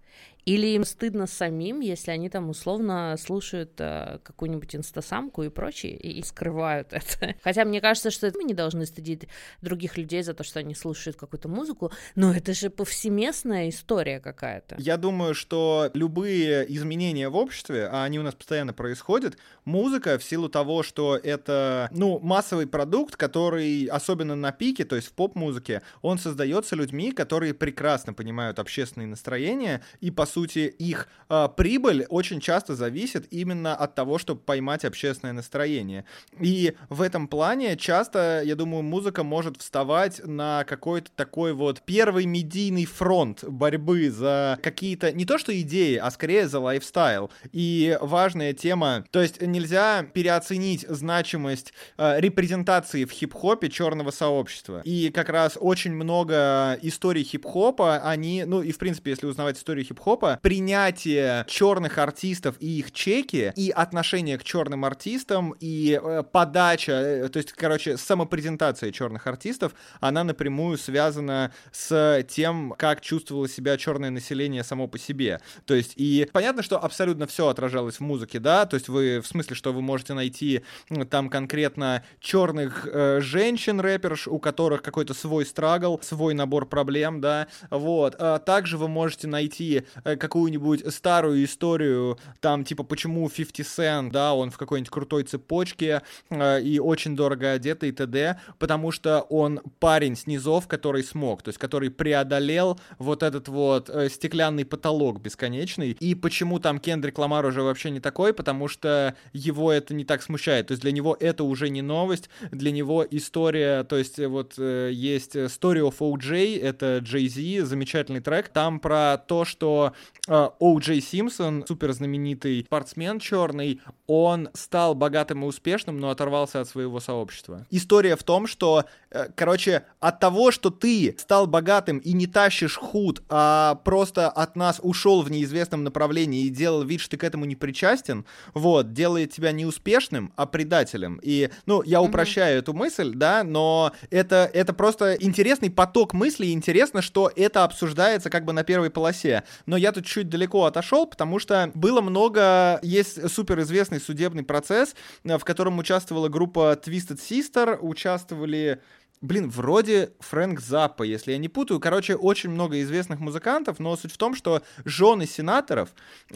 Или 0.48 0.68
им 0.68 0.84
стыдно 0.84 1.26
самим, 1.26 1.80
если 1.80 2.10
они 2.10 2.30
там 2.30 2.48
условно 2.48 3.14
слушают 3.18 3.72
э, 3.80 4.18
какую-нибудь 4.22 4.76
инстасамку 4.76 5.42
и 5.42 5.50
прочее, 5.50 5.94
и, 5.94 6.20
и 6.20 6.22
скрывают 6.22 6.94
это. 6.94 7.34
Хотя 7.44 7.66
мне 7.66 7.82
кажется, 7.82 8.10
что 8.10 8.32
мы 8.34 8.44
не 8.44 8.54
должны 8.54 8.86
стыдить 8.86 9.28
других 9.60 9.98
людей 9.98 10.22
за 10.22 10.32
то, 10.32 10.44
что 10.44 10.60
они 10.60 10.74
слушают 10.74 11.18
какую-то 11.18 11.50
музыку, 11.50 11.92
но 12.14 12.32
это 12.32 12.54
же 12.54 12.70
повсеместная 12.70 13.68
история 13.68 14.20
какая-то. 14.20 14.76
Я 14.78 14.96
думаю, 14.96 15.34
что 15.34 15.90
любые 15.92 16.64
изменения 16.74 17.28
в 17.28 17.36
обществе, 17.36 17.86
а 17.86 18.04
они 18.04 18.18
у 18.18 18.22
нас 18.22 18.34
постоянно 18.34 18.72
происходят, 18.72 19.36
музыка 19.66 20.16
в 20.16 20.24
силу 20.24 20.48
того, 20.48 20.82
что 20.82 21.18
это, 21.22 21.90
ну, 21.92 22.20
массовый 22.20 22.66
продукт, 22.66 23.16
который, 23.16 23.84
особенно 23.84 24.34
на 24.34 24.52
пике, 24.52 24.86
то 24.86 24.96
есть 24.96 25.08
в 25.08 25.12
поп-музыке, 25.12 25.82
он 26.00 26.18
создается 26.18 26.74
людьми, 26.74 27.12
которые 27.12 27.52
прекрасно 27.52 28.14
понимают 28.14 28.58
общественные 28.58 29.08
настроения 29.08 29.82
и, 30.00 30.10
по 30.10 30.24
сути, 30.24 30.37
сути, 30.38 30.72
их 30.78 31.08
э, 31.28 31.48
прибыль 31.56 32.06
очень 32.08 32.40
часто 32.40 32.74
зависит 32.74 33.26
именно 33.32 33.74
от 33.74 33.94
того, 33.94 34.18
чтобы 34.18 34.40
поймать 34.40 34.84
общественное 34.84 35.32
настроение. 35.32 36.04
И 36.40 36.74
в 36.88 37.02
этом 37.02 37.26
плане 37.26 37.76
часто, 37.76 38.42
я 38.44 38.54
думаю, 38.54 38.82
музыка 38.82 39.24
может 39.24 39.56
вставать 39.56 40.20
на 40.24 40.64
какой-то 40.64 41.10
такой 41.16 41.52
вот 41.52 41.82
первый 41.84 42.26
медийный 42.26 42.84
фронт 42.84 43.44
борьбы 43.44 44.10
за 44.10 44.58
какие-то, 44.62 45.12
не 45.12 45.24
то 45.24 45.38
что 45.38 45.58
идеи, 45.60 45.96
а 45.96 46.10
скорее 46.10 46.46
за 46.46 46.60
лайфстайл. 46.60 47.30
И 47.52 47.98
важная 48.00 48.52
тема, 48.52 49.04
то 49.10 49.20
есть 49.20 49.42
нельзя 49.42 50.04
переоценить 50.04 50.86
значимость 50.88 51.72
э, 51.96 52.20
репрезентации 52.20 53.04
в 53.04 53.10
хип-хопе 53.10 53.68
черного 53.70 54.12
сообщества. 54.12 54.82
И 54.84 55.10
как 55.10 55.28
раз 55.30 55.58
очень 55.60 55.92
много 55.92 56.78
историй 56.82 57.24
хип-хопа, 57.24 57.98
они, 57.98 58.44
ну 58.46 58.62
и 58.62 58.70
в 58.70 58.78
принципе, 58.78 59.10
если 59.10 59.26
узнавать 59.26 59.58
историю 59.58 59.84
хип-хопа, 59.84 60.27
типа 60.28 60.40
принятие 60.42 61.44
черных 61.48 61.98
артистов 61.98 62.56
и 62.60 62.78
их 62.78 62.92
чеки, 62.92 63.52
и 63.56 63.70
отношение 63.70 64.38
к 64.38 64.44
черным 64.44 64.84
артистам, 64.84 65.54
и 65.60 65.98
э, 66.02 66.22
подача, 66.30 66.92
э, 66.92 67.28
то 67.28 67.38
есть, 67.38 67.52
короче, 67.52 67.96
самопрезентация 67.96 68.92
черных 68.92 69.26
артистов, 69.26 69.72
она 70.00 70.24
напрямую 70.24 70.78
связана 70.78 71.52
с 71.72 72.24
тем, 72.28 72.74
как 72.76 73.00
чувствовало 73.00 73.48
себя 73.48 73.76
черное 73.76 74.10
население 74.10 74.64
само 74.64 74.88
по 74.88 74.98
себе. 74.98 75.40
То 75.64 75.74
есть, 75.74 75.92
и 75.96 76.28
понятно, 76.32 76.62
что 76.62 76.82
абсолютно 76.82 77.26
все 77.26 77.48
отражалось 77.48 77.96
в 77.96 78.00
музыке, 78.00 78.38
да, 78.38 78.66
то 78.66 78.74
есть 78.74 78.88
вы, 78.88 79.20
в 79.20 79.26
смысле, 79.26 79.54
что 79.54 79.72
вы 79.72 79.82
можете 79.82 80.14
найти 80.14 80.62
там 81.10 81.28
конкретно 81.28 82.02
черных 82.20 82.86
э, 82.90 83.20
женщин, 83.20 83.80
рэперш, 83.80 84.28
у 84.28 84.38
которых 84.38 84.82
какой-то 84.82 85.14
свой 85.14 85.46
страгл, 85.46 86.00
свой 86.02 86.34
набор 86.34 86.66
проблем, 86.66 87.20
да, 87.20 87.48
вот. 87.70 88.16
А 88.18 88.38
также 88.38 88.78
вы 88.78 88.88
можете 88.88 89.26
найти 89.26 89.84
э, 90.04 90.07
какую-нибудь 90.16 90.92
старую 90.92 91.44
историю, 91.44 92.18
там, 92.40 92.64
типа, 92.64 92.82
почему 92.82 93.28
50 93.28 93.66
Cent, 93.66 94.10
да, 94.10 94.34
он 94.34 94.50
в 94.50 94.58
какой-нибудь 94.58 94.90
крутой 94.90 95.24
цепочке 95.24 96.02
э, 96.30 96.62
и 96.62 96.78
очень 96.78 97.16
дорого 97.16 97.52
одетый, 97.52 97.92
т.д., 97.92 98.40
потому 98.58 98.90
что 98.92 99.20
он 99.22 99.60
парень 99.78 100.16
с 100.16 100.26
низов, 100.26 100.66
который 100.68 101.02
смог, 101.02 101.42
то 101.42 101.48
есть 101.48 101.58
который 101.58 101.90
преодолел 101.90 102.78
вот 102.98 103.22
этот 103.22 103.48
вот 103.48 103.90
э, 103.90 104.08
стеклянный 104.08 104.64
потолок 104.64 105.20
бесконечный, 105.20 105.92
и 105.92 106.14
почему 106.14 106.58
там 106.58 106.78
Кендрик 106.78 107.18
Ламар 107.18 107.46
уже 107.46 107.62
вообще 107.62 107.90
не 107.90 108.00
такой, 108.00 108.32
потому 108.32 108.68
что 108.68 109.14
его 109.32 109.72
это 109.72 109.94
не 109.94 110.04
так 110.04 110.22
смущает, 110.22 110.68
то 110.68 110.72
есть 110.72 110.82
для 110.82 110.92
него 110.92 111.16
это 111.18 111.44
уже 111.44 111.68
не 111.68 111.82
новость, 111.82 112.28
для 112.50 112.70
него 112.70 113.06
история, 113.10 113.84
то 113.84 113.96
есть 113.96 114.18
вот 114.18 114.54
э, 114.58 114.90
есть 114.92 115.36
Story 115.36 115.80
of 115.80 115.98
OJ, 115.98 116.60
это 116.60 116.98
Jay-Z, 116.98 117.66
замечательный 117.66 118.20
трек, 118.20 118.48
там 118.48 118.80
про 118.80 119.18
то, 119.18 119.44
что 119.44 119.92
Оу 120.28 120.78
Джей 120.78 121.00
Симпсон, 121.00 121.64
супер 121.66 121.92
знаменитый 121.92 122.64
спортсмен 122.66 123.18
черный, 123.18 123.80
он 124.06 124.50
стал 124.52 124.94
богатым 124.94 125.42
и 125.42 125.46
успешным, 125.46 125.98
но 126.00 126.10
оторвался 126.10 126.60
от 126.60 126.68
своего 126.68 127.00
сообщества. 127.00 127.66
История 127.70 128.14
в 128.14 128.22
том, 128.22 128.46
что, 128.46 128.84
э, 129.10 129.28
короче, 129.34 129.84
от 130.00 130.20
того, 130.20 130.50
что 130.50 130.68
ты 130.68 131.16
стал 131.18 131.46
богатым 131.46 131.98
и 131.98 132.12
не 132.12 132.26
тащишь 132.26 132.76
худ, 132.76 133.22
а 133.30 133.76
просто 133.84 134.28
от 134.28 134.54
нас 134.54 134.80
ушел 134.82 135.22
в 135.22 135.30
неизвестном 135.30 135.82
направлении 135.82 136.44
и 136.44 136.50
делал 136.50 136.82
вид, 136.82 137.00
что 137.00 137.12
ты 137.12 137.16
к 137.16 137.24
этому 137.24 137.46
не 137.46 137.56
причастен, 137.56 138.26
вот, 138.52 138.92
делает 138.92 139.32
тебя 139.32 139.52
не 139.52 139.64
успешным, 139.64 140.32
а 140.36 140.44
предателем. 140.44 141.20
И, 141.22 141.48
ну, 141.64 141.82
я 141.82 142.02
упрощаю 142.02 142.56
mm-hmm. 142.56 142.60
эту 142.60 142.74
мысль, 142.74 143.12
да, 143.14 143.44
но 143.44 143.92
это, 144.10 144.50
это 144.52 144.74
просто 144.74 145.14
интересный 145.14 145.70
поток 145.70 146.12
мыслей, 146.12 146.52
интересно, 146.52 147.00
что 147.00 147.32
это 147.34 147.64
обсуждается 147.64 148.28
как 148.28 148.44
бы 148.44 148.52
на 148.52 148.62
первой 148.62 148.90
полосе. 148.90 149.44
Но 149.64 149.76
я 149.76 149.87
тут 149.92 150.06
чуть 150.06 150.28
далеко 150.28 150.64
отошел, 150.64 151.06
потому 151.06 151.38
что 151.38 151.70
было 151.74 152.00
много, 152.00 152.78
есть 152.82 153.30
суперизвестный 153.30 154.00
судебный 154.00 154.42
процесс, 154.42 154.94
э, 155.24 155.38
в 155.38 155.44
котором 155.44 155.78
участвовала 155.78 156.28
группа 156.28 156.78
Twisted 156.82 157.18
Sister, 157.18 157.78
участвовали 157.80 158.80
Блин, 159.20 159.50
вроде 159.50 160.12
Фрэнк 160.20 160.60
Заппа, 160.60 161.02
если 161.02 161.32
я 161.32 161.38
не 161.38 161.48
путаю. 161.48 161.80
Короче, 161.80 162.14
очень 162.14 162.50
много 162.50 162.80
известных 162.82 163.18
музыкантов, 163.18 163.80
но 163.80 163.96
суть 163.96 164.12
в 164.12 164.16
том, 164.16 164.36
что 164.36 164.62
жены 164.84 165.26
сенаторов 165.26 165.88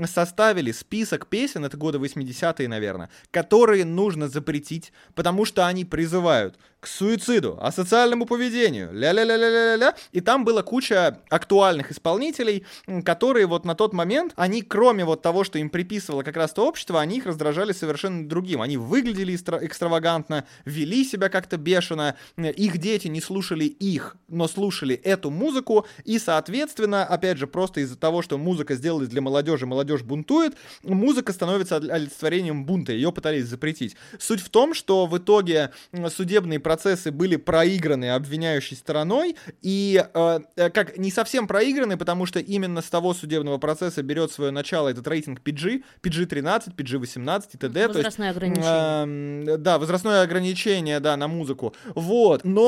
составили 0.06 0.72
список 0.72 1.28
песен, 1.28 1.64
это 1.64 1.76
годы 1.76 1.98
80-е, 1.98 2.66
наверное, 2.66 3.08
которые 3.30 3.84
нужно 3.84 4.28
запретить, 4.28 4.92
потому 5.14 5.44
что 5.44 5.66
они 5.66 5.84
призывают 5.84 6.58
к 6.80 6.88
суициду, 6.88 7.58
асоциальному 7.62 8.26
поведению, 8.26 8.92
ля-ля-ля-ля-ля-ля. 8.92 9.94
И 10.10 10.20
там 10.20 10.44
была 10.44 10.64
куча 10.64 11.20
актуальных 11.30 11.92
исполнителей, 11.92 12.66
которые 13.04 13.46
вот 13.46 13.64
на 13.64 13.76
тот 13.76 13.92
момент, 13.92 14.32
они 14.34 14.62
кроме 14.62 15.04
вот 15.04 15.22
того, 15.22 15.44
что 15.44 15.60
им 15.60 15.70
приписывало 15.70 16.24
как 16.24 16.36
раз 16.36 16.52
то 16.52 16.66
общество, 16.66 17.00
они 17.00 17.18
их 17.18 17.26
раздражали 17.26 17.70
совершенно 17.70 18.28
другим. 18.28 18.60
Они 18.60 18.76
выглядели 18.76 19.36
экстравагантно, 19.36 20.44
вели 20.64 21.04
себя 21.04 21.28
как-то 21.28 21.56
бешено, 21.56 22.16
их 22.36 22.71
дети 22.78 23.08
не 23.08 23.20
слушали 23.20 23.64
их, 23.64 24.16
но 24.28 24.48
слушали 24.48 24.94
эту 24.94 25.30
музыку, 25.30 25.87
и, 26.04 26.18
соответственно, 26.18 27.04
опять 27.04 27.38
же, 27.38 27.46
просто 27.46 27.80
из-за 27.80 27.96
того, 27.96 28.22
что 28.22 28.38
музыка 28.38 28.74
сделалась 28.74 29.08
для 29.08 29.20
молодежи, 29.20 29.66
молодежь 29.66 30.02
бунтует, 30.02 30.54
музыка 30.82 31.32
становится 31.32 31.76
олицетворением 31.76 32.64
бунта, 32.64 32.92
ее 32.92 33.12
пытались 33.12 33.46
запретить. 33.46 33.96
Суть 34.18 34.40
в 34.40 34.48
том, 34.48 34.74
что 34.74 35.06
в 35.06 35.18
итоге 35.18 35.70
судебные 36.14 36.61
процессы 36.61 37.11
были 37.11 37.37
проиграны 37.37 38.11
обвиняющей 38.11 38.76
стороной, 38.76 39.37
и 39.61 40.04
э, 40.14 40.40
э 40.56 40.70
как 40.70 40.96
не 40.98 41.11
совсем 41.11 41.46
проиграны, 41.46 41.96
потому 41.96 42.26
что 42.26 42.38
именно 42.38 42.80
с 42.82 42.88
того 42.88 43.14
судебного 43.14 43.58
процесса 43.58 44.02
берет 44.02 44.32
свое 44.32 44.50
начало 44.50 44.88
этот 44.88 45.06
рейтинг 45.06 45.40
PG, 45.40 45.85
PG-13, 46.02 46.74
PG-18 46.76 47.42
и 47.52 47.58
т.д. 47.58 47.88
Возрастное 47.88 48.28
есть, 48.28 48.37
ограничение. 48.37 49.54
Э, 49.54 49.56
да, 49.58 49.78
возрастное 49.78 50.22
ограничение, 50.22 51.00
да, 51.00 51.16
на 51.16 51.28
музыку. 51.28 51.74
Вот, 51.94 52.44
но 52.44 52.62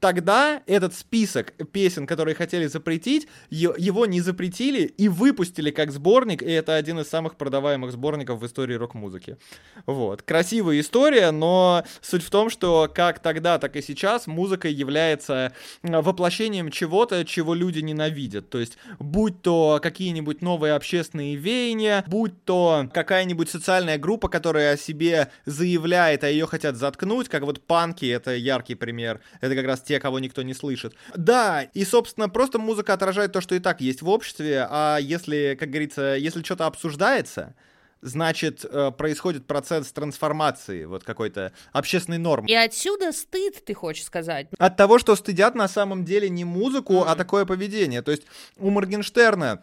тогда 0.00 0.62
этот 0.66 0.94
список 0.94 1.52
песен, 1.72 2.06
которые 2.06 2.34
хотели 2.34 2.66
запретить, 2.66 3.28
его 3.50 4.06
не 4.06 4.20
запретили 4.20 4.82
и 4.82 5.08
выпустили 5.08 5.70
как 5.70 5.92
сборник, 5.92 6.42
и 6.42 6.50
это 6.50 6.74
один 6.74 7.00
из 7.00 7.08
самых 7.08 7.36
продаваемых 7.36 7.92
сборников 7.92 8.40
в 8.40 8.46
истории 8.46 8.74
рок-музыки. 8.74 9.36
Вот, 9.86 10.22
красивая 10.22 10.80
история, 10.80 11.30
но 11.30 11.84
суть 12.00 12.22
в 12.22 12.30
том, 12.30 12.50
что 12.50 12.90
как 12.92 13.20
тогда, 13.20 13.58
так 13.58 13.76
и 13.76 13.82
сейчас 13.82 14.26
музыка 14.26 14.68
является 14.68 15.52
воплощением 15.82 16.70
чего-то, 16.70 17.24
чего 17.24 17.54
люди 17.54 17.80
ненавидят. 17.80 18.50
То 18.50 18.58
есть, 18.58 18.78
будь 18.98 19.42
то 19.42 19.80
какие-нибудь 19.82 20.42
новые 20.42 20.74
общественные 20.74 21.36
веяния, 21.36 22.04
будь 22.06 22.44
то 22.44 22.88
какая-нибудь 22.92 23.50
социальная 23.50 23.98
группа, 23.98 24.28
которая 24.28 24.74
о 24.74 24.76
себе 24.76 25.30
заявляет, 25.46 26.24
а 26.24 26.30
ее 26.30 26.46
хотят 26.46 26.76
заткнуть, 26.76 27.28
как 27.28 27.42
вот 27.44 27.60
панки, 27.66 28.04
это 28.06 28.34
яркий 28.34 28.74
пример. 28.74 29.20
Это 29.40 29.54
как 29.54 29.66
раз 29.66 29.80
те, 29.80 30.00
кого 30.00 30.18
никто 30.18 30.42
не 30.42 30.54
слышит. 30.54 30.94
Да, 31.16 31.62
и, 31.62 31.84
собственно, 31.84 32.28
просто 32.28 32.58
музыка 32.58 32.92
отражает 32.92 33.32
то, 33.32 33.40
что 33.40 33.54
и 33.54 33.58
так 33.58 33.80
есть 33.80 34.02
в 34.02 34.08
обществе, 34.08 34.66
а 34.70 34.98
если, 34.98 35.56
как 35.58 35.70
говорится, 35.70 36.14
если 36.16 36.42
что-то 36.42 36.66
обсуждается, 36.66 37.54
значит, 38.04 38.64
э, 38.64 38.92
происходит 38.92 39.46
процесс 39.46 39.90
трансформации 39.90 40.84
вот 40.84 41.04
какой-то 41.04 41.52
общественной 41.72 42.18
нормы. 42.18 42.48
И 42.48 42.54
отсюда 42.54 43.12
стыд, 43.12 43.64
ты 43.64 43.74
хочешь 43.74 44.04
сказать? 44.04 44.46
От 44.58 44.76
того, 44.76 44.98
что 44.98 45.16
стыдят 45.16 45.54
на 45.54 45.68
самом 45.68 46.04
деле 46.04 46.28
не 46.28 46.44
музыку, 46.44 46.94
mm-hmm. 46.94 47.04
а 47.06 47.16
такое 47.16 47.46
поведение. 47.46 48.02
То 48.02 48.10
есть 48.12 48.24
у 48.58 48.70
Моргенштерна 48.70 49.62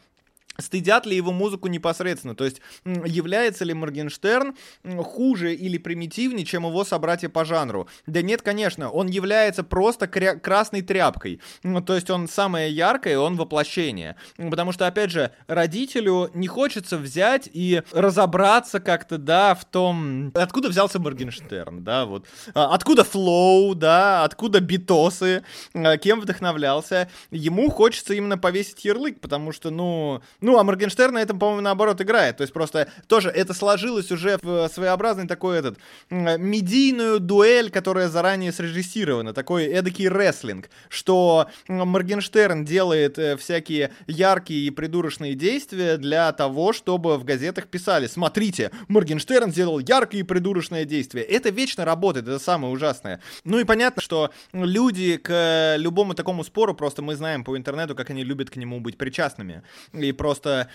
стыдят 0.58 1.06
ли 1.06 1.16
его 1.16 1.32
музыку 1.32 1.68
непосредственно, 1.68 2.36
то 2.36 2.44
есть 2.44 2.62
является 2.86 3.66
ли 3.66 3.74
Моргенштерн 3.74 4.56
хуже 5.04 5.54
или 5.56 5.78
примитивнее, 5.78 6.46
чем 6.46 6.66
его 6.66 6.84
собратья 6.84 7.30
по 7.30 7.46
жанру. 7.46 7.88
Да 8.06 8.22
нет, 8.22 8.42
конечно, 8.42 8.90
он 8.90 9.08
является 9.08 9.64
просто 9.64 10.06
кря- 10.06 10.40
красной 10.40 10.82
тряпкой, 10.82 11.42
то 11.86 11.96
есть 11.96 12.10
он 12.10 12.28
самое 12.28 12.72
яркое, 12.72 13.18
он 13.18 13.38
воплощение, 13.38 14.16
потому 14.38 14.72
что, 14.72 14.88
опять 14.88 15.12
же, 15.12 15.32
родителю 15.48 16.30
не 16.34 16.48
хочется 16.48 16.98
взять 16.98 17.50
и 17.52 17.82
разобраться 17.92 18.80
как-то, 18.80 19.18
да, 19.18 19.56
в 19.56 19.66
том, 19.66 20.32
откуда 20.36 20.70
взялся 20.70 21.00
Моргенштерн, 21.00 21.84
да, 21.84 22.06
вот, 22.06 22.26
а, 22.54 22.74
откуда 22.74 23.04
флоу, 23.04 23.74
да, 23.76 24.24
откуда 24.24 24.60
битосы, 24.60 25.44
а, 25.74 25.98
кем 25.98 26.22
вдохновлялся, 26.22 27.10
ему 27.32 27.70
хочется 27.70 28.14
именно 28.14 28.38
повесить 28.38 28.84
ярлык, 28.86 29.20
потому 29.20 29.52
что, 29.52 29.70
ну, 29.70 30.22
ну, 30.42 30.58
а 30.58 30.64
Моргенштерн 30.64 31.14
на 31.14 31.22
этом, 31.22 31.40
по-моему, 31.40 31.62
наоборот 31.62 32.02
играет. 32.02 32.38
То 32.38 32.42
есть 32.42 32.54
просто 32.54 32.88
тоже 33.08 33.30
это 33.30 33.54
сложилось 33.54 34.12
уже 34.12 34.40
в 34.42 34.68
своеобразный 34.70 35.28
такой 35.28 35.60
этот 35.60 35.78
медийную 36.10 37.20
дуэль, 37.20 37.70
которая 37.70 38.10
заранее 38.10 38.52
срежиссирована. 38.52 39.34
Такой 39.34 39.66
эдакий 39.66 40.10
рестлинг, 40.10 40.70
что 40.90 41.48
Моргенштерн 41.68 42.66
делает 42.66 43.20
э, 43.20 43.38
всякие 43.38 43.92
яркие 44.08 44.68
и 44.68 44.72
придурочные 44.72 45.36
действия 45.36 45.98
для 45.98 46.32
того, 46.32 46.74
чтобы 46.74 47.18
в 47.18 47.24
газетах 47.24 47.68
писали, 47.68 48.08
смотрите, 48.08 48.72
Моргенштерн 48.88 49.52
сделал 49.52 49.80
яркое 49.80 50.22
и 50.22 50.24
придурочное 50.24 50.86
действие. 50.86 51.24
Это 51.24 51.50
вечно 51.50 51.86
работает, 51.86 52.28
это 52.28 52.40
самое 52.40 52.74
ужасное. 52.74 53.22
Ну 53.44 53.60
и 53.60 53.64
понятно, 53.64 54.02
что 54.02 54.32
люди 54.54 55.18
к 55.18 55.76
любому 55.78 56.16
такому 56.16 56.44
спору, 56.44 56.74
просто 56.74 57.02
мы 57.02 57.16
знаем 57.16 57.44
по 57.44 57.56
интернету, 57.56 57.96
как 57.96 58.10
они 58.10 58.24
любят 58.24 58.50
к 58.50 58.56
нему 58.56 58.80
быть 58.80 58.98
причастными. 58.98 59.62
И 59.94 60.12
просто 60.22 60.70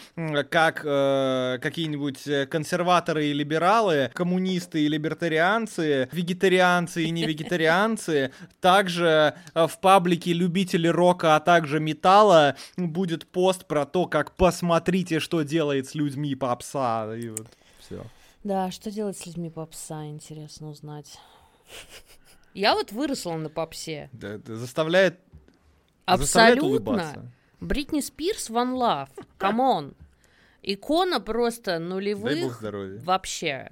как 0.51 0.83
э, 0.85 1.59
какие-нибудь 1.63 2.27
э, 2.27 2.47
консерваторы 2.47 3.27
и 3.27 3.33
либералы, 3.33 4.11
коммунисты 4.13 4.81
и 4.85 4.89
либертарианцы, 4.89 6.09
вегетарианцы 6.11 7.05
и 7.05 7.11
не 7.11 7.25
вегетарианцы, 7.25 8.33
также 8.61 9.37
э, 9.55 9.67
в 9.69 9.79
паблике 9.79 10.33
любители 10.33 10.89
рока, 10.89 11.37
а 11.37 11.41
также 11.41 11.79
металла 11.79 12.57
будет 12.77 13.25
пост 13.29 13.67
про 13.67 13.87
то, 13.87 14.07
как 14.07 14.35
посмотрите, 14.35 15.21
что 15.21 15.43
делает 15.43 15.87
с 15.87 15.95
людьми 15.95 16.35
попса. 16.35 17.15
И 17.15 17.29
вот 17.29 17.47
все. 17.79 18.05
Да, 18.43 18.73
что 18.73 18.91
делать 18.91 19.17
с 19.17 19.27
людьми 19.27 19.49
попса, 19.49 20.07
интересно 20.07 20.71
узнать. 20.71 21.21
Я 22.53 22.75
вот 22.75 22.91
выросла 22.91 23.37
на 23.37 23.49
попсе. 23.49 24.11
Да, 24.13 24.31
это 24.31 24.57
заставляет 24.57 25.21
Абсолютно. 26.05 26.27
Заставляет 26.27 26.63
улыбаться. 26.63 27.33
Бритни 27.61 28.01
Спирс 28.01 28.51
One 28.51 28.75
Love. 28.75 29.09
Come 29.39 29.71
on. 29.71 29.95
Икона 30.63 31.21
просто 31.21 31.79
нулевых. 31.79 32.35
Дай 32.35 32.43
бог 32.43 32.53
здоровья. 32.55 33.01
Вообще. 33.01 33.71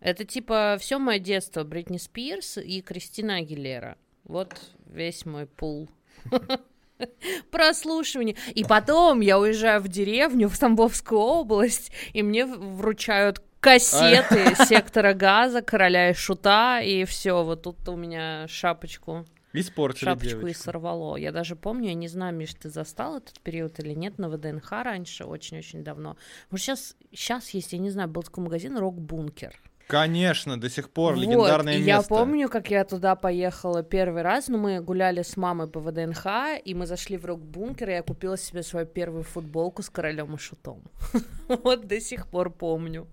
Это 0.00 0.24
типа 0.24 0.76
все 0.80 0.98
мое 0.98 1.18
детство 1.18 1.62
Бритни 1.64 1.98
Спирс 1.98 2.58
и 2.58 2.80
Кристина 2.82 3.36
Агилера. 3.36 3.96
Вот 4.24 4.54
весь 4.86 5.26
мой 5.26 5.46
пул. 5.46 5.88
прослушивание. 7.50 8.36
И 8.54 8.64
потом 8.64 9.20
я 9.20 9.38
уезжаю 9.38 9.80
в 9.80 9.88
деревню, 9.88 10.48
в 10.48 10.58
Тамбовскую 10.58 11.20
область, 11.20 11.90
и 12.12 12.22
мне 12.22 12.44
вручают 12.44 13.42
кассеты 13.60 14.54
сектора 14.66 15.14
газа, 15.14 15.62
короля 15.62 16.10
и 16.10 16.14
шута, 16.14 16.80
и 16.80 17.04
все, 17.04 17.42
вот 17.42 17.62
тут 17.62 17.88
у 17.88 17.96
меня 17.96 18.46
шапочку 18.48 19.26
Испортили 19.52 20.04
Шапочку 20.04 20.28
девочку. 20.28 20.46
и 20.46 20.54
сорвало. 20.54 21.16
Я 21.16 21.32
даже 21.32 21.56
помню, 21.56 21.88
я 21.88 21.94
не 21.94 22.08
знаю, 22.08 22.34
Миш, 22.34 22.54
ты 22.54 22.70
застал 22.70 23.16
этот 23.16 23.40
период 23.40 23.80
или 23.80 23.94
нет, 23.94 24.18
на 24.18 24.28
ВДНХ 24.28 24.70
раньше, 24.70 25.24
очень-очень 25.24 25.82
давно. 25.82 26.16
Может, 26.50 26.66
сейчас, 26.66 26.96
сейчас 27.12 27.50
есть, 27.50 27.72
я 27.72 27.78
не 27.78 27.90
знаю, 27.90 28.08
был 28.08 28.22
такой 28.22 28.44
магазин 28.44 28.78
«Рок-бункер». 28.78 29.60
Конечно, 29.90 30.60
до 30.60 30.70
сих 30.70 30.90
пор 30.90 31.14
вот, 31.14 31.22
легендарное 31.22 31.78
место. 31.78 31.90
Я 31.90 32.02
помню, 32.02 32.48
как 32.48 32.70
я 32.70 32.84
туда 32.84 33.16
поехала 33.16 33.82
первый 33.82 34.22
раз, 34.22 34.48
но 34.48 34.56
ну, 34.56 34.62
мы 34.62 34.80
гуляли 34.80 35.22
с 35.22 35.36
мамой 35.36 35.66
по 35.66 35.80
ВДНХ, 35.80 36.26
и 36.64 36.74
мы 36.74 36.86
зашли 36.86 37.16
в 37.16 37.24
рок-бункер, 37.24 37.90
и 37.90 37.92
я 37.94 38.02
купила 38.02 38.38
себе 38.38 38.62
свою 38.62 38.86
первую 38.86 39.24
футболку 39.24 39.82
с 39.82 39.90
королем 39.90 40.34
и 40.34 40.38
шутом. 40.38 40.82
Вот 41.64 41.86
до 41.88 42.00
сих 42.00 42.28
пор 42.28 42.50
помню. 42.50 43.08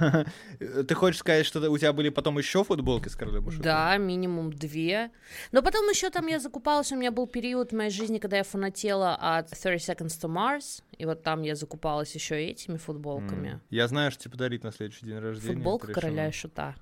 Ты 0.88 0.94
хочешь 0.94 1.18
сказать, 1.18 1.44
что 1.44 1.58
у 1.68 1.78
тебя 1.78 1.92
были 1.92 2.10
потом 2.10 2.38
еще 2.38 2.62
футболки 2.62 3.08
с 3.08 3.16
королем 3.16 3.48
и 3.48 3.50
шутом? 3.50 3.64
Да, 3.64 3.96
минимум 3.96 4.52
две. 4.52 5.10
Но 5.50 5.62
потом 5.62 5.88
еще 5.88 6.10
там 6.10 6.28
я 6.28 6.38
закупалась, 6.38 6.92
у 6.92 6.96
меня 6.96 7.10
был 7.10 7.26
период 7.26 7.72
в 7.72 7.76
моей 7.76 7.90
жизни, 7.90 8.18
когда 8.18 8.36
я 8.36 8.44
фанатела 8.44 9.16
от 9.16 9.50
30 9.50 9.88
Seconds 9.88 10.20
to 10.20 10.28
Mars, 10.28 10.82
и 11.02 11.04
вот 11.04 11.24
там 11.24 11.42
я 11.42 11.56
закупалась 11.56 12.14
еще 12.14 12.40
этими 12.40 12.76
футболками. 12.76 13.60
Я 13.70 13.88
знаю, 13.88 14.12
что 14.12 14.22
тебе 14.22 14.30
подарить 14.30 14.62
на 14.62 14.70
следующий 14.70 15.04
день 15.04 15.18
рождения. 15.18 15.56
Футболка 15.56 15.92
короля 15.92 15.92
короля 15.92 16.28
и 16.28 16.30
шута. 16.30 16.76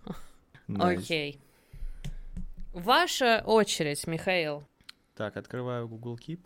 Окей. 0.79 1.41
Ваша 2.75 3.43
очередь, 3.47 4.07
Михаил. 4.07 4.63
Так, 5.17 5.39
открываю 5.39 5.89
Google 5.89 6.19
Keep. 6.19 6.41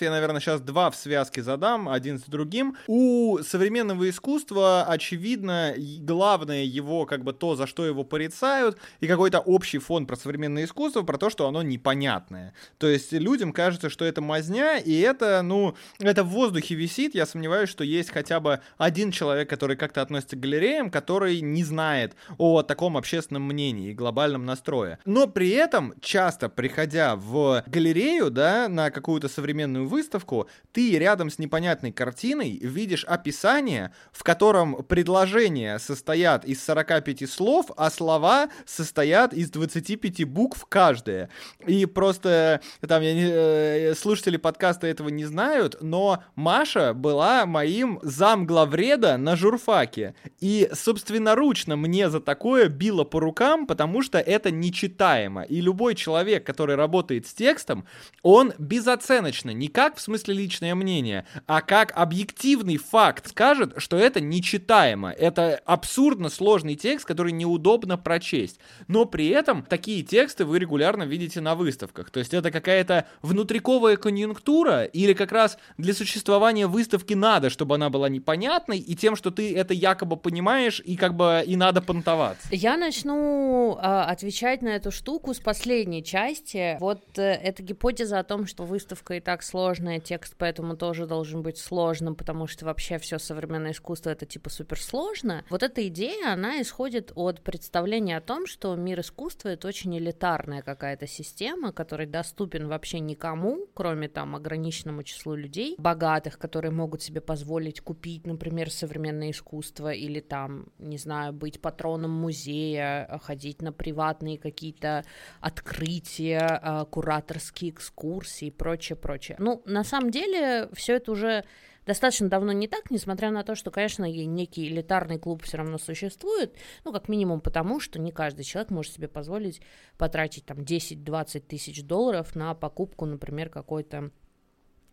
Я, 0.00 0.10
наверное, 0.10 0.40
сейчас 0.40 0.60
два 0.60 0.90
в 0.90 0.96
связке 0.96 1.42
задам, 1.42 1.88
один 1.88 2.18
с 2.18 2.24
другим. 2.24 2.76
У 2.86 3.38
современного 3.38 4.10
искусства, 4.10 4.84
очевидно, 4.84 5.74
главное 6.00 6.64
его, 6.64 7.06
как 7.06 7.22
бы 7.22 7.32
то, 7.32 7.54
за 7.54 7.66
что 7.66 7.86
его 7.86 8.04
порицают, 8.04 8.78
и 9.00 9.06
какой-то 9.06 9.38
общий 9.38 9.78
фон 9.78 10.06
про 10.06 10.16
современное 10.16 10.64
искусство, 10.64 11.02
про 11.02 11.18
то, 11.18 11.30
что 11.30 11.46
оно 11.46 11.62
непонятное. 11.62 12.52
То 12.78 12.88
есть 12.88 13.12
людям 13.12 13.52
кажется, 13.52 13.88
что 13.88 14.04
это 14.04 14.20
мазня, 14.20 14.78
и 14.78 14.98
это, 14.98 15.40
ну, 15.42 15.76
это 15.98 16.24
в 16.24 16.28
воздухе 16.28 16.74
висит. 16.74 17.14
Я 17.14 17.24
сомневаюсь, 17.24 17.70
что 17.70 17.84
есть 17.84 18.10
хотя 18.10 18.40
бы 18.40 18.60
один 18.76 19.12
человек, 19.12 19.48
который 19.48 19.76
как-то 19.76 20.02
относится 20.02 20.36
к 20.36 20.40
галереям, 20.40 20.90
который 20.90 21.40
не 21.40 21.64
знает 21.64 22.16
о 22.38 22.62
таком 22.62 22.96
общественном 22.96 23.44
мнении 23.44 23.90
и 23.90 23.94
глобальном 23.94 24.44
настрое. 24.44 24.98
Но 25.04 25.26
при 25.26 25.50
этом, 25.50 25.94
часто 26.00 26.48
приходя 26.48 27.16
в 27.16 27.62
галерею, 27.66 28.30
да, 28.30 28.68
на 28.68 28.90
какую-то 28.90 29.28
современную 29.28 29.75
современную 29.76 29.88
выставку, 29.88 30.48
ты 30.72 30.98
рядом 30.98 31.30
с 31.30 31.38
непонятной 31.38 31.92
картиной 31.92 32.58
видишь 32.62 33.04
описание, 33.04 33.92
в 34.12 34.22
котором 34.22 34.84
предложения 34.84 35.78
состоят 35.78 36.44
из 36.44 36.64
45 36.64 37.28
слов, 37.28 37.66
а 37.76 37.90
слова 37.90 38.48
состоят 38.64 39.34
из 39.34 39.50
25 39.50 40.24
букв 40.24 40.66
каждая. 40.68 41.28
И 41.66 41.86
просто 41.86 42.60
там 42.86 43.02
я 43.02 43.14
не, 43.14 43.28
э, 43.28 43.94
слушатели 43.94 44.36
подкаста 44.36 44.86
этого 44.86 45.08
не 45.10 45.24
знают, 45.24 45.76
но 45.80 46.22
Маша 46.34 46.94
была 46.94 47.46
моим 47.46 47.98
замглавреда 48.02 49.16
на 49.16 49.36
журфаке. 49.36 50.14
И 50.40 50.68
собственноручно 50.72 51.76
мне 51.76 52.10
за 52.10 52.20
такое 52.20 52.68
било 52.68 53.04
по 53.04 53.20
рукам, 53.20 53.66
потому 53.66 54.02
что 54.02 54.18
это 54.18 54.50
нечитаемо. 54.50 55.42
И 55.42 55.60
любой 55.60 55.94
человек, 55.94 56.46
который 56.46 56.76
работает 56.76 57.26
с 57.26 57.34
текстом, 57.34 57.84
он 58.22 58.52
безоценочно, 58.58 59.52
не 59.52 59.65
как 59.68 59.96
в 59.96 60.00
смысле 60.00 60.34
личное 60.34 60.74
мнение, 60.74 61.26
а 61.46 61.60
как 61.60 61.92
объективный 61.94 62.76
факт 62.76 63.28
скажет, 63.28 63.74
что 63.78 63.96
это 63.96 64.20
нечитаемо. 64.20 65.10
Это 65.10 65.60
абсурдно 65.64 66.28
сложный 66.28 66.74
текст, 66.74 67.06
который 67.06 67.32
неудобно 67.32 67.98
прочесть. 67.98 68.58
Но 68.88 69.04
при 69.04 69.28
этом 69.28 69.62
такие 69.62 70.02
тексты 70.02 70.44
вы 70.44 70.58
регулярно 70.58 71.04
видите 71.04 71.40
на 71.40 71.54
выставках. 71.54 72.10
То 72.10 72.20
есть 72.20 72.34
это 72.34 72.50
какая-то 72.50 73.06
внутриковая 73.22 73.96
конъюнктура 73.96 74.84
или 74.84 75.12
как 75.12 75.32
раз 75.32 75.58
для 75.78 75.94
существования 75.94 76.66
выставки 76.66 77.14
надо, 77.14 77.50
чтобы 77.50 77.74
она 77.74 77.90
была 77.90 78.08
непонятной 78.08 78.78
и 78.78 78.94
тем, 78.94 79.16
что 79.16 79.30
ты 79.30 79.54
это 79.56 79.74
якобы 79.74 80.16
понимаешь 80.16 80.80
и 80.84 80.96
как 80.96 81.14
бы 81.14 81.42
и 81.46 81.56
надо 81.56 81.82
понтоваться. 81.82 82.48
Я 82.50 82.76
начну 82.76 83.76
э, 83.76 83.80
отвечать 83.80 84.62
на 84.62 84.68
эту 84.68 84.90
штуку 84.90 85.34
с 85.34 85.40
последней 85.40 86.04
части. 86.04 86.76
Вот 86.80 87.18
э, 87.18 87.22
эта 87.22 87.62
гипотеза 87.62 88.18
о 88.18 88.24
том, 88.24 88.46
что 88.46 88.64
выставка 88.64 89.14
и 89.14 89.20
так 89.20 89.42
сложная 89.42 89.55
сложный 89.56 90.00
текст, 90.00 90.34
поэтому 90.36 90.76
тоже 90.76 91.06
должен 91.06 91.40
быть 91.40 91.56
сложным, 91.56 92.14
потому 92.14 92.46
что 92.46 92.66
вообще 92.66 92.98
все 92.98 93.18
современное 93.18 93.70
искусство 93.70 94.10
это 94.10 94.26
типа 94.26 94.50
суперсложно. 94.50 95.46
Вот 95.48 95.62
эта 95.62 95.88
идея, 95.88 96.34
она 96.34 96.60
исходит 96.60 97.10
от 97.14 97.40
представления 97.40 98.18
о 98.18 98.20
том, 98.20 98.46
что 98.46 98.74
мир 98.74 99.00
искусства 99.00 99.48
это 99.48 99.66
очень 99.66 99.96
элитарная 99.96 100.60
какая-то 100.60 101.06
система, 101.06 101.72
которая 101.72 102.06
доступен 102.06 102.68
вообще 102.68 103.00
никому, 103.00 103.66
кроме 103.72 104.08
там 104.08 104.36
ограниченному 104.36 105.02
числу 105.04 105.34
людей, 105.34 105.74
богатых, 105.78 106.38
которые 106.38 106.70
могут 106.70 107.00
себе 107.00 107.22
позволить 107.22 107.80
купить, 107.80 108.26
например, 108.26 108.70
современное 108.70 109.30
искусство 109.30 109.90
или 109.90 110.20
там, 110.20 110.66
не 110.78 110.98
знаю, 110.98 111.32
быть 111.32 111.62
патроном 111.62 112.10
музея, 112.10 113.18
ходить 113.22 113.62
на 113.62 113.72
приватные 113.72 114.36
какие-то 114.36 115.02
открытия, 115.40 116.60
а, 116.62 116.84
кураторские 116.84 117.70
экскурсии 117.70 118.48
и 118.48 118.50
прочее, 118.50 118.96
прочее. 118.96 119.38
Ну, 119.46 119.62
на 119.64 119.84
самом 119.84 120.10
деле, 120.10 120.68
все 120.72 120.96
это 120.96 121.12
уже 121.12 121.44
достаточно 121.86 122.28
давно 122.28 122.50
не 122.50 122.66
так, 122.66 122.90
несмотря 122.90 123.30
на 123.30 123.44
то, 123.44 123.54
что, 123.54 123.70
конечно, 123.70 124.02
некий 124.02 124.66
элитарный 124.66 125.20
клуб 125.20 125.44
все 125.44 125.58
равно 125.58 125.78
существует, 125.78 126.52
ну, 126.84 126.92
как 126.92 127.08
минимум 127.08 127.40
потому, 127.40 127.78
что 127.78 128.00
не 128.00 128.10
каждый 128.10 128.42
человек 128.42 128.72
может 128.72 128.94
себе 128.94 129.06
позволить 129.06 129.60
потратить 129.98 130.46
там 130.46 130.58
10-20 130.58 131.38
тысяч 131.46 131.84
долларов 131.84 132.34
на 132.34 132.54
покупку, 132.54 133.06
например, 133.06 133.48
какой-то 133.48 134.10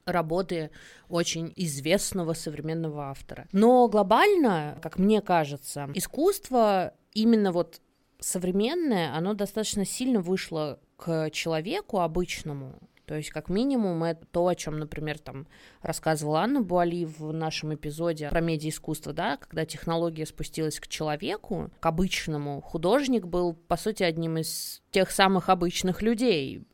работы 0.05 0.69
очень 1.09 1.51
известного 1.55 2.33
современного 2.33 3.09
автора. 3.09 3.47
Но 3.53 3.87
глобально, 3.87 4.77
как 4.83 4.99
мне 4.99 5.21
кажется, 5.21 5.89
искусство 5.95 6.93
именно 7.11 7.51
вот 7.51 7.81
современное, 8.19 9.15
оно 9.15 9.33
достаточно 9.33 9.83
сильно 9.83 10.19
вышло 10.21 10.79
к 10.95 11.31
человеку 11.31 12.01
обычному, 12.01 12.79
то 13.05 13.15
есть, 13.15 13.31
как 13.31 13.49
минимум, 13.49 14.03
это 14.03 14.25
то, 14.25 14.47
о 14.47 14.55
чем, 14.55 14.79
например, 14.79 15.19
там 15.19 15.47
рассказывала 15.81 16.41
Анна 16.41 16.61
Буали 16.61 17.05
в 17.05 17.33
нашем 17.33 17.75
эпизоде 17.75 18.29
про 18.29 18.39
медиаискусство, 18.39 19.11
да, 19.11 19.37
когда 19.37 19.65
технология 19.65 20.25
спустилась 20.25 20.79
к 20.79 20.87
человеку, 20.87 21.69
к 21.79 21.85
обычному. 21.85 22.61
Художник 22.61 23.25
был, 23.25 23.53
по 23.53 23.75
сути, 23.75 24.03
одним 24.03 24.37
из 24.37 24.81
тех 24.91 25.11
самых 25.11 25.49
обычных 25.49 26.01
людей, 26.01 26.65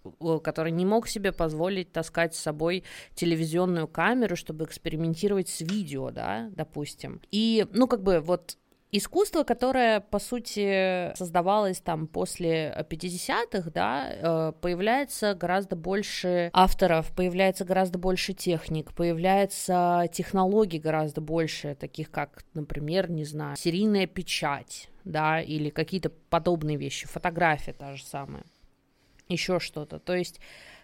который 0.44 0.72
не 0.72 0.86
мог 0.86 1.08
себе 1.08 1.32
позволить 1.32 1.92
таскать 1.92 2.36
с 2.36 2.40
собой 2.40 2.84
телевизионную 3.16 3.88
камеру, 3.88 4.36
чтобы 4.36 4.66
экспериментировать 4.66 5.50
с 5.50 5.62
видео, 5.62 6.12
да, 6.12 6.50
допустим. 6.52 7.22
И, 7.32 7.66
ну, 7.72 7.88
как 7.88 8.04
бы 8.04 8.20
вот 8.20 8.58
Искусство, 8.92 9.44
которое, 9.44 10.00
по 10.00 10.18
сути, 10.18 11.16
создавалось 11.16 11.80
там 11.80 12.08
после 12.08 12.88
50-х, 12.90 13.70
да, 13.70 14.10
э, 14.12 14.54
появляется 14.60 15.36
гораздо 15.36 15.76
больше 15.76 16.50
авторов, 16.54 17.14
появляется 17.16 17.66
гораздо 17.66 18.00
больше 18.00 18.34
техник, 18.34 18.92
появляется 18.96 20.10
технологий 20.12 20.80
гораздо 20.80 21.22
больше, 21.22 21.76
таких 21.76 22.10
как, 22.10 22.44
например, 22.56 23.12
не 23.12 23.26
знаю, 23.26 23.58
серийная 23.58 24.08
печать, 24.08 24.90
да, 25.04 25.40
или 25.40 25.70
какие-то 25.70 26.10
подобные 26.10 26.78
вещи, 26.78 27.06
фотография 27.06 27.74
та 27.74 27.96
же 27.96 28.04
самая, 28.04 28.44
еще 29.28 29.60
что-то. 29.60 30.00
То 30.00 30.16
есть 30.16 30.40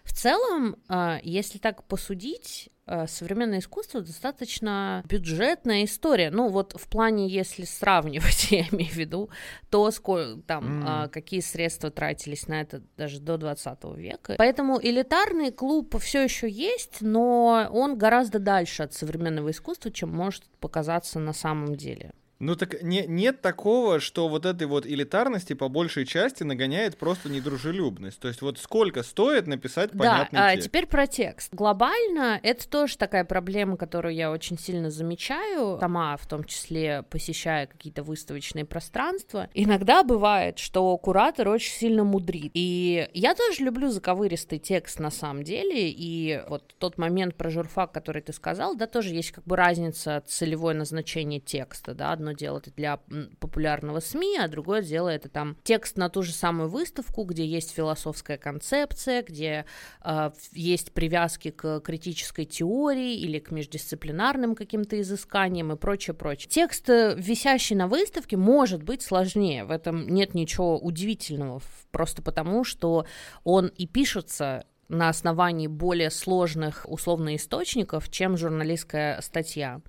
в 0.06 0.12
целом, 0.12 0.76
э, 0.88 1.18
если 1.22 1.58
так 1.58 1.84
посудить, 1.84 2.70
Э, 2.88 3.06
современное 3.08 3.58
искусство 3.58 4.00
достаточно 4.00 5.02
бюджетная 5.08 5.84
история. 5.84 6.30
Ну, 6.30 6.48
вот 6.48 6.74
в 6.78 6.88
плане, 6.88 7.26
если 7.28 7.64
сравнивать, 7.64 8.46
я 8.52 8.60
имею 8.68 8.90
в 8.90 8.96
виду, 8.96 9.30
то 9.70 9.90
сколько, 9.90 10.40
там, 10.42 10.84
mm. 10.84 11.08
какие 11.08 11.40
средства 11.40 11.90
тратились 11.90 12.46
на 12.46 12.60
это 12.60 12.82
даже 12.96 13.18
до 13.18 13.38
20 13.38 13.84
века. 13.96 14.36
Поэтому 14.38 14.78
элитарный 14.80 15.50
клуб 15.50 15.96
все 16.00 16.22
еще 16.22 16.48
есть, 16.48 16.98
но 17.00 17.68
он 17.72 17.98
гораздо 17.98 18.38
дальше 18.38 18.84
от 18.84 18.94
современного 18.94 19.50
искусства, 19.50 19.90
чем 19.90 20.10
может 20.10 20.44
показаться 20.60 21.18
на 21.18 21.32
самом 21.32 21.74
деле. 21.74 22.12
Ну 22.38 22.54
так 22.54 22.82
не, 22.82 23.06
нет 23.06 23.40
такого, 23.40 23.98
что 23.98 24.28
вот 24.28 24.44
этой 24.44 24.66
вот 24.66 24.86
элитарности 24.86 25.54
по 25.54 25.68
большей 25.68 26.04
части 26.04 26.42
нагоняет 26.42 26.98
просто 26.98 27.30
недружелюбность. 27.30 28.20
То 28.20 28.28
есть 28.28 28.42
вот 28.42 28.58
сколько 28.58 29.02
стоит 29.02 29.46
написать 29.46 29.92
понятный 29.92 30.38
да, 30.38 30.52
текст. 30.52 30.66
А 30.66 30.68
теперь 30.68 30.86
про 30.86 31.06
текст. 31.06 31.54
Глобально 31.54 32.38
это 32.42 32.68
тоже 32.68 32.98
такая 32.98 33.24
проблема, 33.24 33.76
которую 33.76 34.14
я 34.14 34.30
очень 34.30 34.58
сильно 34.58 34.90
замечаю, 34.90 35.78
сама 35.80 36.16
в 36.16 36.26
том 36.26 36.44
числе 36.44 37.04
посещая 37.08 37.66
какие-то 37.66 38.02
выставочные 38.02 38.66
пространства. 38.66 39.48
Иногда 39.54 40.04
бывает, 40.04 40.58
что 40.58 40.96
куратор 40.98 41.48
очень 41.48 41.72
сильно 41.72 42.04
мудрит. 42.04 42.50
И 42.52 43.08
я 43.14 43.34
тоже 43.34 43.62
люблю 43.62 43.88
заковыристый 43.88 44.58
текст 44.58 45.00
на 45.00 45.10
самом 45.10 45.42
деле, 45.42 45.90
и 45.90 46.42
вот 46.48 46.74
тот 46.78 46.98
момент 46.98 47.34
про 47.34 47.48
журфак, 47.48 47.92
который 47.92 48.20
ты 48.20 48.32
сказал, 48.34 48.76
да, 48.76 48.86
тоже 48.86 49.14
есть 49.14 49.30
как 49.30 49.44
бы 49.44 49.56
разница 49.56 50.22
целевое 50.26 50.74
назначение 50.74 51.40
текста, 51.40 51.94
да, 51.94 52.12
одно 52.26 52.32
дело 52.32 52.58
это 52.58 52.70
для 52.72 52.98
популярного 53.38 54.00
СМИ, 54.00 54.38
а 54.38 54.48
другое 54.48 54.82
дело 54.82 55.08
это 55.08 55.28
там 55.28 55.56
текст 55.62 55.96
на 55.96 56.08
ту 56.08 56.22
же 56.22 56.32
самую 56.32 56.68
выставку, 56.68 57.24
где 57.24 57.46
есть 57.46 57.70
философская 57.72 58.36
концепция, 58.36 59.22
где 59.22 59.64
э, 60.04 60.30
есть 60.52 60.92
привязки 60.92 61.50
к 61.50 61.80
критической 61.80 62.44
теории 62.44 63.16
или 63.16 63.38
к 63.38 63.52
междисциплинарным 63.52 64.56
каким-то 64.56 65.00
изысканиям 65.00 65.72
и 65.72 65.76
прочее, 65.76 66.14
прочее. 66.14 66.48
Текст, 66.50 66.90
э, 66.90 67.14
висящий 67.16 67.76
на 67.76 67.86
выставке, 67.86 68.36
может 68.36 68.82
быть 68.82 69.02
сложнее, 69.02 69.64
в 69.64 69.70
этом 69.70 70.08
нет 70.08 70.34
ничего 70.34 70.78
удивительного, 70.78 71.60
просто 71.92 72.22
потому, 72.22 72.64
что 72.64 73.06
он 73.44 73.68
и 73.68 73.86
пишется 73.86 74.64
на 74.88 75.08
основании 75.08 75.66
более 75.66 76.10
сложных 76.10 76.84
условно 76.88 77.36
источников, 77.36 78.08
чем 78.10 78.36
журналистская 78.36 79.20
статья. 79.20 79.80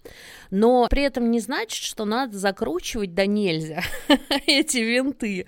Но 0.50 0.88
при 0.90 1.04
этом 1.04 1.32
не 1.32 1.40
значит, 1.40 1.84
что 1.84 2.06
надо 2.06 2.38
закручивать 2.38 3.14
да 3.14 3.26
нельзя 3.26 3.82
эти 4.48 4.78
винты. 4.78 5.46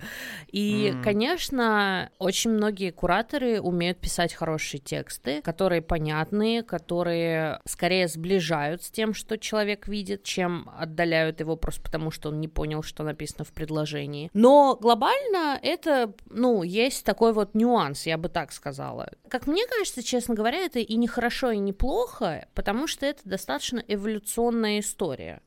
И, 0.52 0.92
mm. 0.94 1.02
конечно, 1.02 2.10
очень 2.18 2.50
многие 2.50 2.90
кураторы 2.90 3.60
умеют 3.60 3.98
писать 3.98 4.34
хорошие 4.34 4.80
тексты, 4.80 5.42
которые 5.42 5.82
понятные, 5.82 6.62
которые 6.62 7.60
скорее 7.66 8.08
сближают 8.08 8.82
с 8.82 8.90
тем, 8.90 9.14
что 9.14 9.38
человек 9.38 9.88
видит, 9.88 10.22
чем 10.22 10.70
отдаляют 10.76 11.40
его 11.40 11.56
просто 11.56 11.82
потому, 11.82 12.10
что 12.10 12.28
он 12.28 12.40
не 12.40 12.48
понял, 12.48 12.82
что 12.82 13.02
написано 13.02 13.44
в 13.44 13.52
предложении. 13.52 14.30
Но 14.34 14.76
глобально 14.80 15.58
это, 15.62 16.12
ну, 16.28 16.62
есть 16.62 17.04
такой 17.04 17.32
вот 17.32 17.54
нюанс, 17.54 18.06
я 18.06 18.18
бы 18.18 18.28
так 18.28 18.52
сказала. 18.52 19.10
Как 19.28 19.39
как 19.40 19.46
мне 19.46 19.66
кажется, 19.66 20.02
честно 20.02 20.34
говоря, 20.34 20.58
это 20.58 20.80
и 20.80 20.96
не 20.96 21.08
хорошо, 21.08 21.50
и 21.50 21.56
не 21.56 21.72
плохо, 21.72 22.46
потому 22.54 22.86
что 22.86 23.06
это 23.06 23.22
достаточно 23.24 23.82
эволюционная 23.88 24.80
история. 24.80 25.40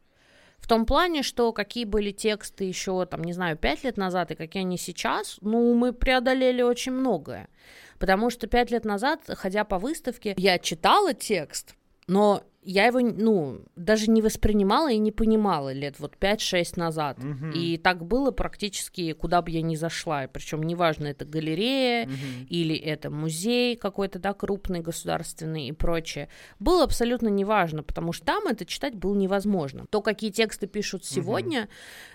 В 0.58 0.68
том 0.68 0.88
плане, 0.88 1.22
что 1.22 1.54
какие 1.54 1.86
были 1.86 2.10
тексты 2.10 2.64
еще, 2.64 3.06
там, 3.06 3.24
не 3.24 3.34
знаю, 3.34 3.56
пять 3.56 3.84
лет 3.84 3.98
назад 3.98 4.32
и 4.32 4.36
какие 4.36 4.64
они 4.64 4.80
сейчас, 4.80 5.38
ну, 5.42 5.76
мы 5.76 5.94
преодолели 5.94 6.64
очень 6.64 6.94
многое. 6.94 7.50
Потому 8.00 8.32
что 8.32 8.48
пять 8.48 8.72
лет 8.72 8.84
назад, 8.84 9.22
ходя 9.28 9.64
по 9.64 9.78
выставке, 9.78 10.34
я 10.38 10.58
читала 10.58 11.14
текст, 11.14 11.76
но 12.08 12.44
я 12.66 12.86
его, 12.88 13.00
ну, 13.00 13.62
даже 13.76 14.10
не 14.10 14.22
воспринимала 14.22 14.92
и 14.92 14.98
не 14.98 15.12
понимала 15.12 15.74
лет 15.74 16.00
вот 16.00 16.16
5-6 16.20 16.80
назад. 16.80 17.20
Угу. 17.20 17.52
И 17.54 17.78
так 17.78 18.06
было 18.06 18.32
практически, 18.32 19.14
куда 19.14 19.42
бы 19.42 19.52
я 19.52 19.62
ни 19.62 19.76
зашла. 19.76 20.28
Причем 20.28 20.64
неважно, 20.64 21.08
это 21.08 21.26
галерея 21.26 22.06
угу. 22.06 22.14
или 22.50 22.76
это 22.76 23.10
музей 23.10 23.76
какой-то, 23.76 24.20
да, 24.20 24.34
крупный, 24.34 24.80
государственный 24.80 25.68
и 25.68 25.72
прочее. 25.72 26.30
Было 26.60 26.84
абсолютно 26.84 27.28
неважно, 27.28 27.84
потому 27.84 28.14
что 28.14 28.26
там 28.26 28.48
это 28.48 28.66
читать 28.66 28.96
было 28.96 29.16
невозможно. 29.16 29.86
То, 29.90 30.02
какие 30.02 30.32
тексты 30.32 30.68
пишут 30.68 31.06
сегодня, 31.06 31.64
угу. 31.64 31.70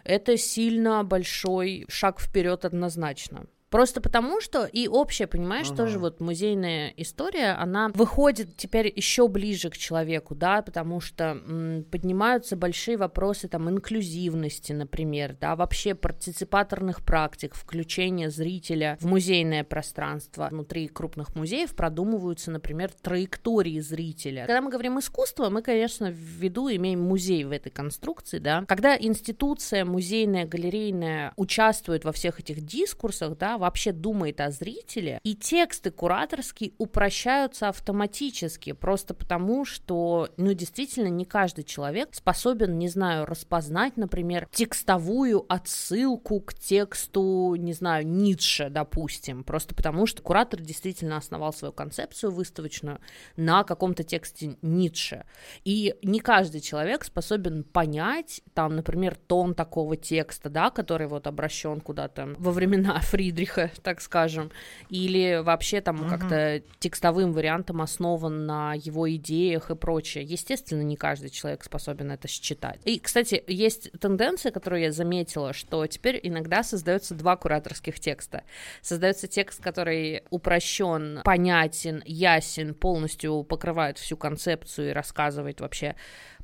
это 0.04 0.36
сильно 0.36 1.04
большой 1.04 1.84
шаг 1.88 2.20
вперед 2.20 2.64
однозначно. 2.64 3.46
Просто 3.70 4.00
потому, 4.00 4.40
что 4.40 4.64
и 4.64 4.88
общая, 4.88 5.26
понимаешь, 5.26 5.66
ага. 5.68 5.76
тоже 5.76 5.98
вот 5.98 6.20
музейная 6.20 6.92
история, 6.96 7.50
она 7.52 7.90
выходит 7.94 8.56
теперь 8.56 8.90
еще 8.94 9.28
ближе 9.28 9.68
к 9.68 9.76
человеку, 9.76 10.34
да, 10.34 10.62
потому 10.62 11.00
что 11.00 11.24
м, 11.46 11.84
поднимаются 11.90 12.56
большие 12.56 12.96
вопросы 12.96 13.46
там 13.48 13.68
инклюзивности, 13.68 14.72
например, 14.72 15.36
да, 15.38 15.54
вообще 15.54 15.94
партиципаторных 15.94 17.04
практик, 17.04 17.54
включения 17.54 18.30
зрителя 18.30 18.96
в 19.00 19.06
музейное 19.06 19.64
пространство. 19.64 20.48
Внутри 20.50 20.88
крупных 20.88 21.34
музеев 21.34 21.74
продумываются, 21.74 22.50
например, 22.50 22.90
траектории 23.02 23.80
зрителя. 23.80 24.46
Когда 24.46 24.62
мы 24.62 24.70
говорим 24.70 24.98
искусство, 24.98 25.50
мы, 25.50 25.60
конечно, 25.60 26.10
в 26.10 26.14
виду 26.14 26.70
имеем 26.70 27.00
музей 27.00 27.44
в 27.44 27.50
этой 27.50 27.70
конструкции, 27.70 28.38
да. 28.38 28.64
Когда 28.66 28.96
институция 28.96 29.84
музейная, 29.84 30.46
галерейная 30.46 31.34
участвует 31.36 32.04
во 32.04 32.12
всех 32.12 32.40
этих 32.40 32.62
дискурсах, 32.62 33.36
да, 33.36 33.57
вообще 33.58 33.92
думает 33.92 34.40
о 34.40 34.50
зрителе, 34.50 35.20
и 35.24 35.34
тексты 35.34 35.90
кураторские 35.90 36.72
упрощаются 36.78 37.68
автоматически, 37.68 38.72
просто 38.72 39.14
потому, 39.14 39.64
что, 39.64 40.30
ну, 40.36 40.52
действительно, 40.52 41.08
не 41.08 41.24
каждый 41.24 41.64
человек 41.64 42.10
способен, 42.12 42.78
не 42.78 42.88
знаю, 42.88 43.26
распознать, 43.26 43.96
например, 43.96 44.48
текстовую 44.52 45.44
отсылку 45.48 46.40
к 46.40 46.54
тексту, 46.54 47.54
не 47.56 47.72
знаю, 47.72 48.06
Ницше, 48.06 48.70
допустим, 48.70 49.44
просто 49.44 49.74
потому, 49.74 50.06
что 50.06 50.22
куратор 50.22 50.60
действительно 50.60 51.16
основал 51.16 51.52
свою 51.52 51.72
концепцию 51.72 52.32
выставочную 52.32 53.00
на 53.36 53.64
каком-то 53.64 54.04
тексте 54.04 54.56
Ницше. 54.62 55.24
И 55.64 55.94
не 56.02 56.20
каждый 56.20 56.60
человек 56.60 57.04
способен 57.04 57.64
понять, 57.64 58.42
там, 58.54 58.76
например, 58.76 59.16
тон 59.16 59.54
такого 59.54 59.96
текста, 59.96 60.48
да, 60.48 60.70
который 60.70 61.06
вот 61.06 61.26
обращен 61.26 61.80
куда-то 61.80 62.34
во 62.38 62.52
времена 62.52 63.00
Фридриха 63.02 63.47
Фридриха, 63.48 63.70
так 63.82 64.00
скажем, 64.00 64.50
или 64.88 65.40
вообще 65.42 65.80
там 65.80 66.00
угу. 66.02 66.08
как-то 66.08 66.62
текстовым 66.78 67.32
вариантом 67.32 67.80
основан 67.82 68.46
на 68.46 68.74
его 68.74 69.10
идеях 69.14 69.70
и 69.70 69.74
прочее. 69.74 70.24
Естественно, 70.24 70.82
не 70.82 70.96
каждый 70.96 71.30
человек 71.30 71.64
способен 71.64 72.10
это 72.10 72.28
считать. 72.28 72.80
И, 72.84 72.98
кстати, 72.98 73.42
есть 73.46 73.90
тенденция, 74.00 74.52
которую 74.52 74.82
я 74.82 74.92
заметила, 74.92 75.52
что 75.52 75.86
теперь 75.86 76.20
иногда 76.22 76.62
создается 76.62 77.14
два 77.14 77.36
кураторских 77.36 77.98
текста. 78.00 78.44
Создается 78.82 79.26
текст, 79.26 79.62
который 79.62 80.22
упрощен, 80.30 81.20
понятен, 81.24 82.02
ясен, 82.04 82.74
полностью 82.74 83.42
покрывает 83.44 83.98
всю 83.98 84.16
концепцию 84.16 84.90
и 84.90 84.92
рассказывает 84.92 85.60
вообще 85.60 85.96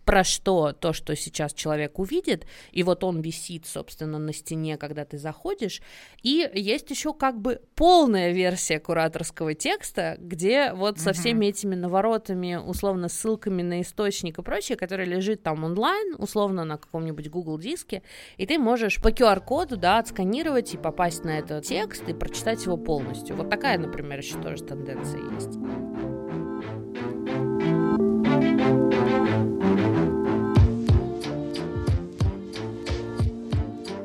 про 0.04 0.24
что 0.24 0.72
то, 0.72 0.92
что 0.92 1.16
сейчас 1.16 1.52
человек 1.52 1.98
увидит, 1.98 2.46
и 2.72 2.82
вот 2.82 3.04
он 3.04 3.20
висит, 3.20 3.66
собственно, 3.66 4.18
на 4.18 4.32
стене, 4.32 4.76
когда 4.76 5.04
ты 5.04 5.18
заходишь, 5.18 5.80
и 6.22 6.48
есть 6.54 6.90
еще 6.90 7.14
как 7.14 7.40
бы 7.40 7.60
полная 7.74 8.32
версия 8.32 8.78
кураторского 8.78 9.54
текста, 9.54 10.16
где 10.18 10.72
вот 10.72 10.98
со 10.98 11.12
всеми 11.12 11.46
этими 11.46 11.74
наворотами, 11.74 12.56
условно, 12.56 13.08
ссылками 13.08 13.62
на 13.62 13.80
источник 13.80 14.38
и 14.38 14.42
прочее, 14.42 14.76
который 14.76 15.06
лежит 15.06 15.42
там 15.42 15.64
онлайн, 15.64 16.14
условно, 16.18 16.64
на 16.64 16.76
каком-нибудь 16.76 17.28
Google 17.28 17.58
диске, 17.58 18.02
и 18.36 18.46
ты 18.46 18.58
можешь 18.58 19.00
по 19.00 19.08
QR-коду, 19.08 19.76
да, 19.76 19.98
отсканировать 19.98 20.74
и 20.74 20.78
попасть 20.78 21.24
на 21.24 21.38
этот 21.38 21.64
текст 21.64 22.08
и 22.08 22.14
прочитать 22.14 22.64
его 22.64 22.76
полностью. 22.76 23.36
Вот 23.36 23.50
такая, 23.50 23.78
например, 23.78 24.18
еще 24.18 24.40
тоже 24.40 24.62
тенденция 24.64 25.20
есть. 25.34 26.13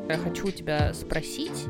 Я 0.09 0.17
хочу 0.17 0.47
у 0.47 0.51
тебя 0.51 0.91
спросить, 0.95 1.67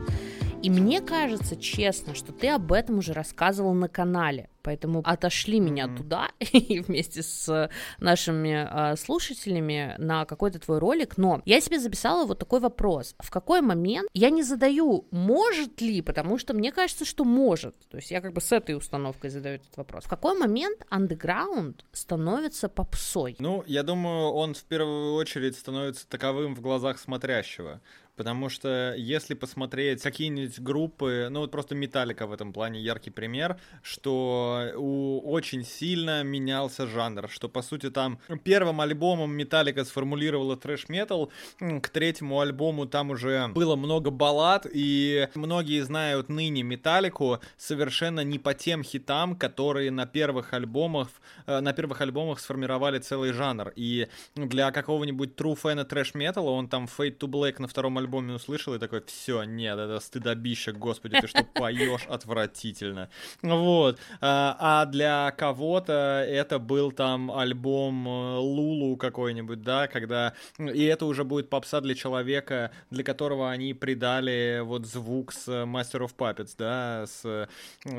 и 0.64 0.70
мне 0.70 1.02
кажется, 1.02 1.58
честно, 1.58 2.16
что 2.16 2.32
ты 2.32 2.48
об 2.48 2.72
этом 2.72 3.00
уже 3.00 3.12
рассказывал 3.12 3.74
на 3.74 3.90
канале. 3.90 4.50
Поэтому 4.62 5.02
отошли 5.04 5.60
меня 5.60 5.86
mm-hmm. 5.86 5.98
туда 5.98 6.30
и 6.40 6.80
вместе 6.80 7.24
с 7.24 7.70
нашими 8.00 8.68
э, 8.70 8.96
слушателями 8.96 9.96
на 9.98 10.26
какой-то 10.26 10.60
твой 10.60 10.80
ролик. 10.80 11.18
Но 11.18 11.42
я 11.46 11.62
себе 11.62 11.80
записала 11.80 12.26
вот 12.26 12.40
такой 12.40 12.60
вопрос. 12.60 13.16
В 13.20 13.32
какой 13.32 13.62
момент 13.62 14.10
я 14.14 14.30
не 14.30 14.44
задаю, 14.44 15.06
может 15.12 15.82
ли, 15.82 16.02
потому 16.02 16.38
что 16.38 16.54
мне 16.54 16.72
кажется, 16.72 17.06
что 17.06 17.24
может. 17.24 17.76
То 17.90 17.98
есть 17.98 18.12
я 18.12 18.22
как 18.22 18.34
бы 18.34 18.42
с 18.42 18.52
этой 18.52 18.76
установкой 18.76 19.30
задаю 19.30 19.56
этот 19.56 19.76
вопрос. 19.78 20.06
В 20.06 20.10
какой 20.10 20.38
момент 20.38 20.86
андеграунд 20.90 21.86
становится 21.92 22.70
попсой? 22.70 23.36
Ну, 23.40 23.64
я 23.68 23.84
думаю, 23.84 24.30
он 24.32 24.54
в 24.54 24.64
первую 24.64 25.14
очередь 25.14 25.56
становится 25.58 26.08
таковым 26.08 26.56
в 26.56 26.62
глазах 26.62 27.00
смотрящего. 27.00 27.82
Потому 28.20 28.50
что 28.50 28.96
если 28.98 29.34
посмотреть 29.34 30.02
какие-нибудь 30.02 30.60
группы, 30.60 31.30
ну 31.32 31.40
вот 31.40 31.52
просто 31.52 31.74
Металлика 31.74 32.28
в 32.28 32.34
этом 32.34 32.52
плане 32.52 32.82
яркий 32.82 33.12
пример, 33.12 33.58
что 33.82 34.49
у 34.76 35.22
очень 35.32 35.64
сильно 35.64 36.24
менялся 36.24 36.88
жанр, 36.88 37.30
что 37.30 37.50
по 37.50 37.62
сути 37.62 37.90
там 37.90 38.20
первым 38.44 38.82
альбомом 38.82 39.32
Металлика 39.32 39.86
сформулировала 39.86 40.56
трэш-метал, 40.58 41.32
к 41.60 41.90
третьему 41.90 42.40
альбому 42.40 42.86
там 42.86 43.12
уже 43.12 43.48
было 43.50 43.76
много 43.76 44.12
баллад, 44.12 44.66
и 44.72 45.28
многие 45.36 45.82
знают 45.82 46.30
ныне 46.30 46.64
Металлику 46.64 47.40
совершенно 47.58 48.22
не 48.22 48.40
по 48.40 48.54
тем 48.54 48.84
хитам, 48.84 49.36
которые 49.36 49.92
на 49.92 50.06
первых 50.06 50.54
альбомах, 50.54 51.10
э, 51.46 51.60
на 51.60 51.74
первых 51.74 52.02
альбомах 52.02 52.40
сформировали 52.40 53.00
целый 53.00 53.32
жанр. 53.32 53.72
И 53.76 54.08
для 54.36 54.72
какого-нибудь 54.72 55.36
true 55.36 55.56
фэна 55.56 55.86
трэш-металла 55.86 56.52
он 56.52 56.68
там 56.68 56.86
Fade 56.86 57.18
to 57.18 57.28
Black 57.28 57.56
на 57.60 57.68
втором 57.68 57.98
альбоме 57.98 58.34
услышал 58.34 58.74
и 58.74 58.80
такой, 58.80 59.04
все, 59.06 59.44
нет, 59.44 59.78
это 59.78 60.00
стыдобище, 60.00 60.72
господи, 60.72 61.20
ты 61.20 61.28
что 61.28 61.44
поешь 61.44 62.06
отвратительно. 62.08 63.10
Вот. 63.42 64.00
А, 64.22 64.39
а 64.60 64.86
для 64.86 65.32
кого-то 65.32 66.26
это 66.28 66.60
был 66.60 66.92
там 66.92 67.32
альбом 67.32 68.08
э, 68.08 68.38
Лулу 68.38 68.98
какой-нибудь, 68.98 69.62
да, 69.62 69.88
когда... 69.88 70.34
И 70.58 70.84
это 70.84 71.06
уже 71.06 71.24
будет 71.24 71.50
попса 71.50 71.82
для 71.82 71.96
человека, 71.96 72.72
для 72.90 73.04
которого 73.04 73.50
они 73.50 73.74
придали 73.74 74.62
вот 74.64 74.86
звук 74.86 75.34
с 75.34 75.48
Master 75.48 76.08
of 76.08 76.12
Puppets, 76.18 76.54
да, 76.58 77.06
с 77.08 77.22
э, 77.26 77.48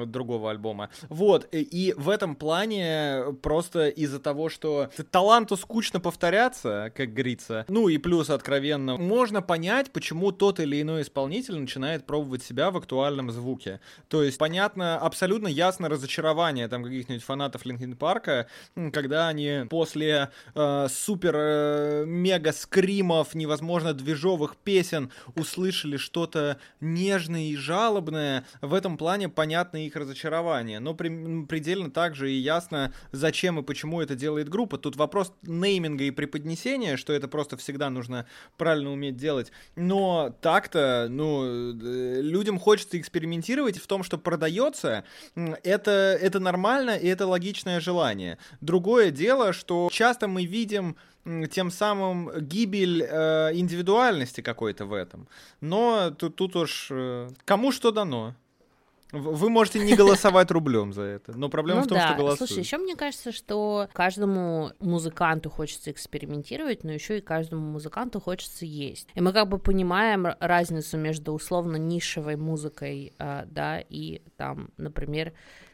другого 0.07 0.50
альбома. 0.50 0.90
Вот. 1.09 1.48
И 1.53 1.94
в 1.96 2.09
этом 2.09 2.35
плане 2.35 3.24
просто 3.42 3.88
из-за 3.88 4.20
того, 4.20 4.48
что 4.48 4.90
таланту 5.11 5.57
скучно 5.57 6.00
повторяться, 6.00 6.92
как 6.94 7.12
говорится, 7.12 7.64
ну 7.68 7.88
и 7.88 7.98
плюс 7.98 8.31
откровенно, 8.31 8.96
можно 8.96 9.42
понять, 9.42 9.90
почему 9.90 10.33
тот 10.33 10.61
или 10.61 10.81
иной 10.81 11.03
исполнитель 11.03 11.59
начинает 11.59 12.07
пробовать 12.07 12.42
себя 12.42 12.70
в 12.70 12.76
актуальном 12.76 13.31
звуке. 13.31 13.81
То 14.09 14.22
есть, 14.22 14.38
понятно, 14.38 14.98
абсолютно 14.98 15.48
ясно 15.48 15.88
разочарование 15.88 16.30
там 16.69 16.85
каких-нибудь 16.85 17.23
фанатов 17.23 17.64
Линкин 17.64 17.97
Парка, 17.97 18.47
когда 18.93 19.29
они 19.29 19.64
после 19.69 20.31
э, 20.55 20.87
супер 20.88 21.35
э, 21.37 22.05
мега 22.07 22.53
скримов, 22.53 23.35
невозможно 23.35 23.95
движовых 23.95 24.57
песен 24.57 25.11
услышали 25.35 25.97
что-то 25.97 26.59
нежное 26.81 27.43
и 27.43 27.57
жалобное. 27.57 28.45
В 28.61 28.75
этом 28.75 28.97
плане 28.97 29.29
понятно 29.29 29.85
их 29.85 29.97
разочарование. 29.97 30.81
Но 30.81 30.95
при, 30.95 31.45
предельно 31.47 31.90
также 31.90 32.31
и 32.31 32.37
ясно, 32.37 32.93
зачем 33.12 33.59
и 33.59 33.62
почему 33.62 34.01
это 34.01 34.14
делает 34.14 34.49
группа. 34.49 34.79
Тут 34.79 34.97
вопрос 34.97 35.33
нейминга 35.43 36.05
и 36.05 36.11
преподнесения, 36.11 36.97
что 36.97 37.12
это 37.12 37.29
просто 37.29 37.57
всегда 37.57 37.90
нужно 37.90 38.27
правильно 38.57 38.93
уметь 38.93 39.16
делать 39.16 39.51
но 39.77 40.35
так-то, 40.40 41.07
ну, 41.11 41.45
э, 41.45 42.21
людям 42.21 42.59
хочется 42.59 42.99
экспериментировать 42.99 43.79
в 43.79 43.87
том, 43.87 44.03
что 44.03 44.19
продается, 44.19 45.05
это, 45.62 46.19
это 46.20 46.40
нормально 46.40 46.96
и 46.96 47.06
это 47.06 47.26
логичное 47.26 47.80
желание. 47.80 48.38
Другое 48.61 49.11
дело, 49.11 49.52
что 49.52 49.88
часто 49.92 50.28
мы 50.28 50.44
видим 50.44 50.96
тем 51.50 51.70
самым 51.70 52.30
гибель 52.40 53.02
э, 53.02 53.50
индивидуальности 53.54 54.40
какой-то 54.40 54.87
в 54.87 54.92
этом. 54.94 55.28
Но 55.61 56.11
тут, 56.11 56.37
тут 56.37 56.56
уж 56.56 56.88
э, 56.90 57.28
кому 57.44 57.72
что 57.72 57.90
дано. 57.90 58.35
Вы 59.12 59.50
можете 59.50 59.80
не 59.80 59.96
голосовать 59.96 60.50
рублем 60.50 60.92
за 60.92 61.02
это, 61.02 61.37
но 61.37 61.48
проблема 61.48 61.80
ну, 61.80 61.87
в 61.87 61.88
том, 61.88 61.98
да. 61.98 62.09
что 62.09 62.16
голосуют. 62.16 62.50
Слушай, 62.50 62.61
еще 62.61 62.78
мне 62.78 62.94
кажется, 62.94 63.33
что 63.33 63.88
каждому 63.92 64.70
музыканту 64.78 65.50
хочется 65.50 65.90
экспериментировать, 65.90 66.85
но 66.85 66.92
еще 66.92 67.18
и 67.18 67.20
каждому 67.20 67.72
музыканту 67.72 68.20
хочется 68.20 68.64
есть. 68.66 69.09
И 69.14 69.20
мы 69.20 69.33
как 69.33 69.48
бы 69.48 69.59
понимаем 69.59 70.28
разницу 70.38 70.96
между 70.96 71.33
условно 71.33 71.76
нишевой 71.76 72.37
музыкой, 72.37 73.12
э, 73.18 73.44
да, 73.46 73.80
и 73.80 74.22
там, 74.37 74.70
например, 74.76 75.33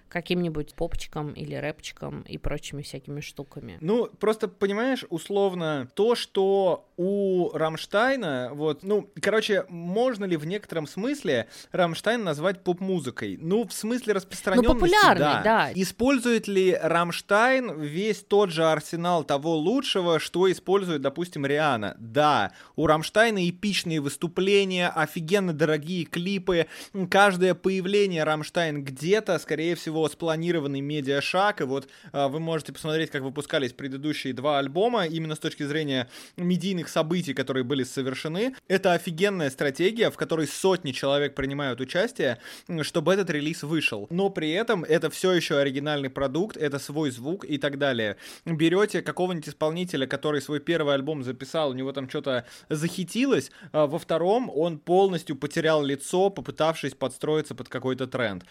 каким-нибудь 0.08 0.74
попчиком 0.74 1.32
или 1.32 1.54
рэпчиком 1.54 2.22
и 2.22 2.38
прочими 2.38 2.82
всякими 2.82 3.20
штуками. 3.20 3.78
Ну, 3.80 4.06
просто, 4.06 4.48
понимаешь, 4.48 5.04
условно, 5.10 5.88
то, 5.94 6.14
что 6.14 6.88
у 6.96 7.50
Рамштайна, 7.52 8.50
вот, 8.52 8.82
ну, 8.82 9.10
короче, 9.20 9.64
можно 9.68 10.24
ли 10.24 10.36
в 10.36 10.46
некотором 10.46 10.86
смысле 10.86 11.48
Рамштайн 11.72 12.22
назвать 12.22 12.62
поп-музыкой? 12.62 13.38
Ну, 13.40 13.66
в 13.66 13.72
смысле 13.72 14.14
распространенности, 14.14 14.72
ну, 14.72 14.74
популярный, 14.74 15.18
да. 15.20 15.42
да. 15.42 15.72
Использует 15.74 16.48
ли 16.48 16.78
Рамштайн 16.80 17.80
весь 17.80 18.22
тот 18.22 18.50
же 18.50 18.64
арсенал 18.64 19.24
того 19.24 19.56
лучшего, 19.56 20.18
что 20.18 20.50
использует, 20.50 21.02
допустим, 21.02 21.44
Риана? 21.44 21.96
Да. 21.98 22.52
У 22.76 22.86
Рамштайна 22.86 23.48
эпичные 23.48 24.00
выступления, 24.00 24.88
офигенно 24.88 25.52
дорогие 25.52 26.04
клипы, 26.04 26.66
каждое 27.10 27.54
появление 27.54 28.24
Рамштайн 28.24 28.84
где-то, 28.84 29.38
скорее 29.38 29.74
всего, 29.74 29.95
всего, 29.96 30.08
спланированный 30.08 30.80
медиашаг, 30.80 31.62
и 31.62 31.64
вот 31.64 31.88
а, 32.12 32.28
вы 32.28 32.38
можете 32.38 32.72
посмотреть, 32.72 33.10
как 33.10 33.22
выпускались 33.22 33.72
предыдущие 33.72 34.34
два 34.34 34.58
альбома, 34.58 35.06
именно 35.06 35.34
с 35.34 35.38
точки 35.38 35.62
зрения 35.62 36.08
медийных 36.36 36.88
событий, 36.88 37.32
которые 37.32 37.64
были 37.64 37.82
совершены. 37.82 38.54
Это 38.68 38.92
офигенная 38.92 39.48
стратегия, 39.48 40.10
в 40.10 40.16
которой 40.16 40.46
сотни 40.46 40.92
человек 40.92 41.34
принимают 41.34 41.80
участие, 41.80 42.38
чтобы 42.82 43.14
этот 43.14 43.30
релиз 43.30 43.62
вышел. 43.62 44.06
Но 44.10 44.28
при 44.28 44.50
этом 44.50 44.84
это 44.84 45.08
все 45.08 45.32
еще 45.32 45.56
оригинальный 45.56 46.10
продукт, 46.10 46.58
это 46.58 46.78
свой 46.78 47.10
звук 47.10 47.46
и 47.46 47.56
так 47.56 47.78
далее. 47.78 48.16
Берете 48.44 49.00
какого-нибудь 49.00 49.48
исполнителя, 49.48 50.06
который 50.06 50.42
свой 50.42 50.60
первый 50.60 50.94
альбом 50.94 51.22
записал, 51.22 51.70
у 51.70 51.74
него 51.74 51.92
там 51.92 52.10
что-то 52.10 52.44
захитилось, 52.68 53.50
а 53.72 53.86
во 53.86 53.98
втором 53.98 54.50
он 54.54 54.78
полностью 54.78 55.36
потерял 55.36 55.82
лицо, 55.82 56.28
попытавшись 56.28 56.94
подстроиться 56.94 57.54
под 57.54 57.68
какой-то 57.70 58.06
тренд. 58.06 58.44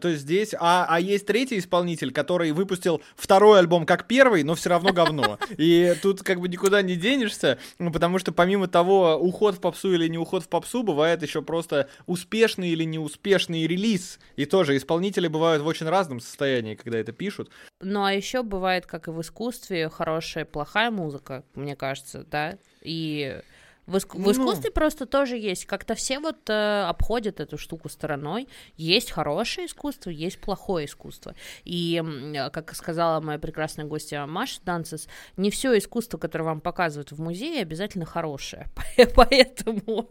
То 0.00 0.08
есть 0.08 0.22
здесь, 0.22 0.54
а 0.58 0.91
а 0.92 1.00
есть 1.00 1.24
третий 1.24 1.58
исполнитель, 1.58 2.12
который 2.12 2.52
выпустил 2.52 3.00
второй 3.16 3.60
альбом 3.60 3.86
как 3.86 4.06
первый, 4.06 4.42
но 4.42 4.54
все 4.54 4.68
равно 4.68 4.92
говно. 4.92 5.38
И 5.56 5.94
тут 6.02 6.22
как 6.22 6.38
бы 6.38 6.48
никуда 6.48 6.82
не 6.82 6.96
денешься, 6.96 7.58
ну, 7.78 7.90
потому 7.90 8.18
что 8.18 8.30
помимо 8.30 8.68
того, 8.68 9.16
уход 9.16 9.54
в 9.54 9.60
попсу 9.60 9.94
или 9.94 10.06
не 10.08 10.18
уход 10.18 10.44
в 10.44 10.48
попсу, 10.50 10.82
бывает 10.82 11.22
еще 11.22 11.40
просто 11.40 11.88
успешный 12.04 12.68
или 12.68 12.84
неуспешный 12.84 13.66
релиз. 13.66 14.18
И 14.36 14.44
тоже 14.44 14.76
исполнители 14.76 15.28
бывают 15.28 15.62
в 15.62 15.66
очень 15.66 15.88
разном 15.88 16.20
состоянии, 16.20 16.74
когда 16.74 16.98
это 16.98 17.12
пишут. 17.12 17.50
Ну 17.80 18.04
а 18.04 18.12
еще 18.12 18.42
бывает, 18.42 18.84
как 18.84 19.08
и 19.08 19.12
в 19.12 19.20
искусстве, 19.22 19.88
хорошая 19.88 20.44
и 20.44 20.46
плохая 20.46 20.90
музыка, 20.90 21.42
мне 21.54 21.74
кажется, 21.74 22.26
да? 22.30 22.58
И 22.82 23.40
в, 23.86 23.96
иск... 23.96 24.14
ну. 24.14 24.24
в 24.24 24.32
искусстве 24.32 24.70
просто 24.70 25.06
тоже 25.06 25.36
есть. 25.36 25.66
Как-то 25.66 25.94
все 25.94 26.20
вот 26.20 26.48
э, 26.48 26.84
обходят 26.84 27.40
эту 27.40 27.58
штуку 27.58 27.88
стороной. 27.88 28.48
Есть 28.76 29.10
хорошее 29.10 29.66
искусство, 29.66 30.10
есть 30.10 30.40
плохое 30.40 30.86
искусство. 30.86 31.34
И, 31.64 32.02
как 32.52 32.74
сказала 32.74 33.20
моя 33.20 33.38
прекрасная 33.38 33.84
гостья 33.84 34.24
Маша 34.26 34.60
Данцес, 34.64 35.08
не 35.36 35.50
все 35.50 35.76
искусство, 35.76 36.18
которое 36.18 36.44
вам 36.44 36.60
показывают 36.60 37.10
в 37.10 37.20
музее, 37.20 37.62
обязательно 37.62 38.04
хорошее. 38.04 38.68
Поэтому 39.16 40.10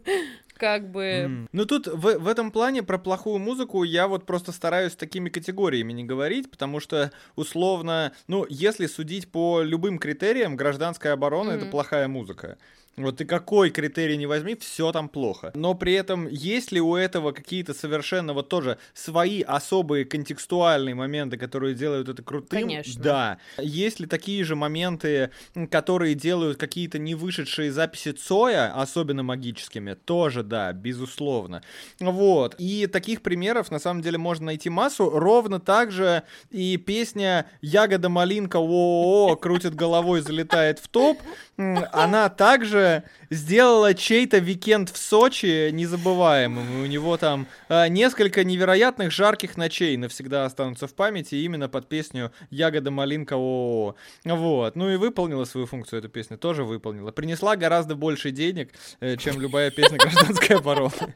как 0.62 0.90
бы... 0.90 1.26
Mm. 1.28 1.48
Ну 1.50 1.64
тут 1.66 1.88
в, 1.88 2.18
в 2.18 2.28
этом 2.28 2.52
плане 2.52 2.82
про 2.82 2.98
плохую 2.98 3.38
музыку 3.38 3.82
я 3.82 4.06
вот 4.06 4.26
просто 4.26 4.52
стараюсь 4.52 4.94
такими 4.94 5.28
категориями 5.28 5.92
не 5.92 6.04
говорить, 6.04 6.50
потому 6.50 6.78
что 6.78 7.10
условно, 7.34 8.12
ну, 8.28 8.46
если 8.48 8.86
судить 8.86 9.32
по 9.32 9.62
любым 9.62 9.98
критериям, 9.98 10.54
гражданская 10.54 11.14
оборона 11.14 11.50
mm-hmm. 11.50 11.56
это 11.56 11.66
плохая 11.66 12.06
музыка. 12.06 12.58
Вот 12.96 13.20
и 13.22 13.24
какой 13.24 13.70
критерий 13.70 14.18
не 14.18 14.26
возьми, 14.26 14.54
все 14.54 14.92
там 14.92 15.08
плохо. 15.08 15.50
Но 15.54 15.74
при 15.74 15.94
этом, 15.94 16.28
есть 16.28 16.72
ли 16.72 16.80
у 16.80 16.94
этого 16.94 17.32
какие-то 17.32 17.72
совершенно 17.72 18.34
вот 18.34 18.50
тоже 18.50 18.76
свои 18.92 19.40
особые 19.40 20.04
контекстуальные 20.04 20.94
моменты, 20.94 21.38
которые 21.38 21.74
делают 21.74 22.10
это 22.10 22.22
крутым? 22.22 22.60
Конечно. 22.60 23.02
Да. 23.02 23.38
Есть 23.58 23.98
ли 23.98 24.06
такие 24.06 24.44
же 24.44 24.56
моменты, 24.56 25.30
которые 25.70 26.14
делают 26.14 26.58
какие-то 26.58 26.98
не 26.98 27.14
вышедшие 27.14 27.72
записи 27.72 28.12
Цоя, 28.12 28.72
особенно 28.74 29.22
магическими? 29.22 29.94
Тоже 29.94 30.42
да, 30.42 30.72
безусловно. 30.74 31.62
Вот. 31.98 32.56
И 32.58 32.86
таких 32.86 33.22
примеров 33.22 33.70
на 33.70 33.78
самом 33.78 34.02
деле 34.02 34.18
можно 34.18 34.46
найти 34.46 34.68
массу. 34.68 35.08
Ровно 35.08 35.60
так 35.60 35.92
же 35.92 36.24
и 36.50 36.76
песня 36.76 37.46
«Ягода 37.62 38.10
малинка 38.10 38.58
о, 38.60 39.34
крутит 39.36 39.74
головой, 39.74 40.20
залетает 40.20 40.78
в 40.78 40.88
топ». 40.88 41.18
Она 41.56 42.28
также 42.28 42.81
которая 42.82 43.04
сделала 43.30 43.94
чей-то 43.94 44.38
викенд 44.38 44.90
в 44.90 44.96
Сочи 44.96 45.70
незабываемым. 45.70 46.78
И 46.78 46.82
у 46.82 46.86
него 46.86 47.16
там 47.16 47.46
э, 47.68 47.88
несколько 47.88 48.44
невероятных 48.44 49.12
жарких 49.12 49.56
ночей 49.56 49.96
навсегда 49.96 50.44
останутся 50.44 50.86
в 50.86 50.94
памяти 50.94 51.36
именно 51.36 51.68
под 51.68 51.88
песню 51.88 52.32
«Ягода 52.50 52.90
малинка 52.90 53.34
о-о-о». 53.34 53.94
Вот. 54.24 54.76
Ну 54.76 54.90
и 54.90 54.96
выполнила 54.96 55.44
свою 55.44 55.66
функцию 55.66 56.00
эта 56.00 56.08
песня, 56.08 56.36
тоже 56.36 56.64
выполнила. 56.64 57.12
Принесла 57.12 57.56
гораздо 57.56 57.94
больше 57.94 58.32
денег, 58.32 58.70
э, 59.00 59.16
чем 59.16 59.40
любая 59.40 59.70
песня 59.70 59.98
гражданской 59.98 60.56
обороны. 60.56 61.14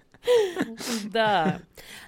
Да. 1.05 1.61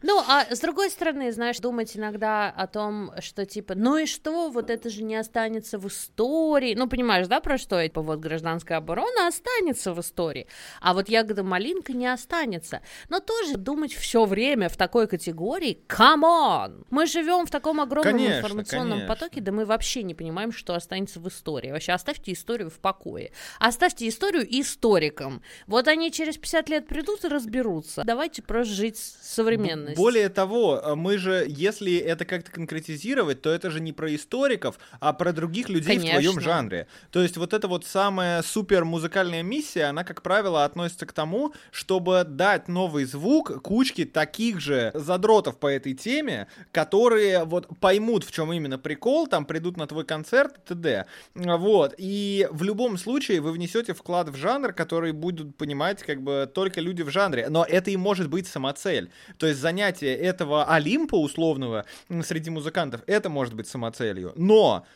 Ну, 0.03 0.23
а 0.27 0.45
с 0.51 0.61
другой 0.61 0.91
стороны, 0.91 1.33
знаешь, 1.33 1.59
думать 1.59 1.97
иногда 1.97 2.49
о 2.51 2.67
том, 2.67 3.13
что 3.21 3.47
типа, 3.47 3.75
ну 3.75 3.97
и 3.97 4.07
что, 4.07 4.51
вот 4.51 4.71
это 4.71 4.91
же 4.91 5.03
не 5.03 5.17
останется 5.17 5.79
в 5.79 5.89
истории. 5.89 6.75
Ну, 6.75 6.89
понимаешь, 6.89 7.27
да, 7.27 7.41
про 7.41 7.59
что 7.59 7.77
это? 7.77 8.01
Вот 8.01 8.21
гражданская 8.21 8.79
оборона 8.79 9.27
останется 9.27 9.93
в 9.93 10.01
истории, 10.01 10.47
а 10.81 10.95
вот 10.95 11.09
ягода 11.09 11.43
малинка 11.43 11.93
не 11.93 12.07
останется. 12.07 12.81
Но 13.09 13.21
тоже 13.21 13.57
думать 13.57 13.93
все 13.93 14.25
время 14.25 14.69
в 14.69 14.77
такой 14.77 15.07
категории, 15.07 15.85
come 15.89 16.23
on! 16.23 16.87
Мы 16.91 17.07
живем 17.07 17.47
в 17.47 17.51
таком 17.51 17.81
огромном 17.81 18.15
конечно, 18.15 18.39
информационном 18.39 18.91
конечно. 18.91 19.15
потоке, 19.15 19.41
да 19.41 19.53
мы 19.53 19.65
вообще 19.65 20.03
не 20.03 20.15
понимаем, 20.15 20.53
что 20.53 20.75
останется 20.75 21.21
в 21.21 21.29
истории. 21.29 21.71
Вообще, 21.71 21.93
оставьте 21.93 22.33
историю 22.33 22.71
в 22.71 22.79
покое. 22.79 23.33
Оставьте 23.59 24.09
историю 24.09 24.47
историкам. 24.49 25.43
Вот 25.67 25.89
они 25.89 26.13
через 26.13 26.37
50 26.37 26.69
лет 26.69 26.87
придут 26.87 27.25
и 27.25 27.29
разберутся 27.29 27.98
давайте 28.05 28.43
просто 28.43 28.75
жить 28.75 28.99
современность. 28.99 29.97
Более 29.97 30.29
того, 30.29 30.81
э, 30.83 30.95
мы 30.95 31.19
же, 31.19 31.45
если 31.49 31.97
это 31.97 32.25
как-то 32.25 32.51
конкретизировать, 32.51 33.43
то 33.43 33.51
это 33.51 33.71
же 33.71 33.81
не 33.81 33.93
про 33.93 34.15
историков, 34.15 34.79
а 35.01 35.13
про 35.13 35.33
других 35.33 35.69
людей 35.69 35.97
Конечно. 35.97 36.19
в 36.19 36.23
твоем 36.23 36.41
жанре. 36.41 36.87
То 37.11 37.23
есть 37.23 37.37
вот 37.37 37.53
эта 37.53 37.69
вот 37.69 37.85
самая 37.85 38.43
супер 38.43 38.85
музыкальная 38.85 39.43
миссия, 39.43 39.85
она, 39.85 40.05
как 40.05 40.23
правило, 40.23 40.65
относится 40.65 41.07
к 41.07 41.13
тому, 41.13 41.55
чтобы 41.71 42.25
дать 42.25 42.69
новый 42.69 43.05
звук 43.05 43.63
кучке 43.63 44.05
таких 44.05 44.61
же 44.61 44.91
задротов 44.95 45.59
по 45.59 45.67
этой 45.67 45.95
теме, 45.95 46.47
которые 46.73 47.45
вот 47.45 47.69
поймут, 47.81 48.25
в 48.25 48.33
чем 48.33 48.53
именно 48.53 48.79
прикол, 48.79 49.27
там 49.27 49.45
придут 49.45 49.77
на 49.77 49.87
твой 49.87 50.05
концерт, 50.05 50.65
т.д. 50.65 51.07
Вот. 51.35 51.95
И 51.99 52.49
в 52.51 52.63
любом 52.63 52.99
случае 52.99 53.41
вы 53.41 53.53
внесете 53.53 53.95
вклад 53.95 54.29
в 54.29 54.37
жанр, 54.37 54.73
который 54.73 55.13
будут 55.13 55.57
понимать 55.57 56.03
как 56.03 56.23
бы 56.23 56.51
только 56.53 56.81
люди 56.81 57.03
в 57.03 57.11
жанре. 57.11 57.49
Но 57.49 57.65
это 57.65 57.88
и 57.91 57.97
может 57.97 58.29
быть 58.29 58.47
самоцель. 58.47 59.11
То 59.39 59.47
есть 59.47 59.61
занятие 59.61 60.15
этого 60.15 60.65
Олимпа 60.65 61.17
условного 61.17 61.85
среди 62.23 62.51
музыкантов, 62.51 63.03
это 63.07 63.29
может 63.29 63.55
быть 63.55 63.69
самоцелью. 63.69 64.33
Но 64.37 64.87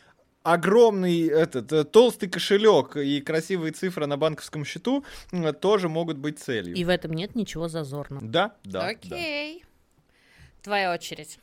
огромный 0.43 1.27
этот 1.27 1.71
э, 1.71 1.83
толстый 1.85 2.27
кошелек 2.27 2.97
и 2.97 3.21
красивые 3.21 3.71
цифры 3.71 4.05
на 4.05 4.17
банковском 4.17 4.65
счету 4.65 5.05
тоже 5.61 5.89
могут 5.89 6.17
быть 6.17 6.39
целью. 6.39 6.75
И 6.75 6.83
в 6.83 6.89
этом 6.89 7.13
нет 7.13 7.35
ничего 7.35 7.67
зазорного. 7.67 8.25
Да, 8.25 8.55
да. 8.63 8.87
Окей. 8.87 9.63
Да. 9.63 9.67
Твоя 10.63 10.93
очередь 10.93 11.39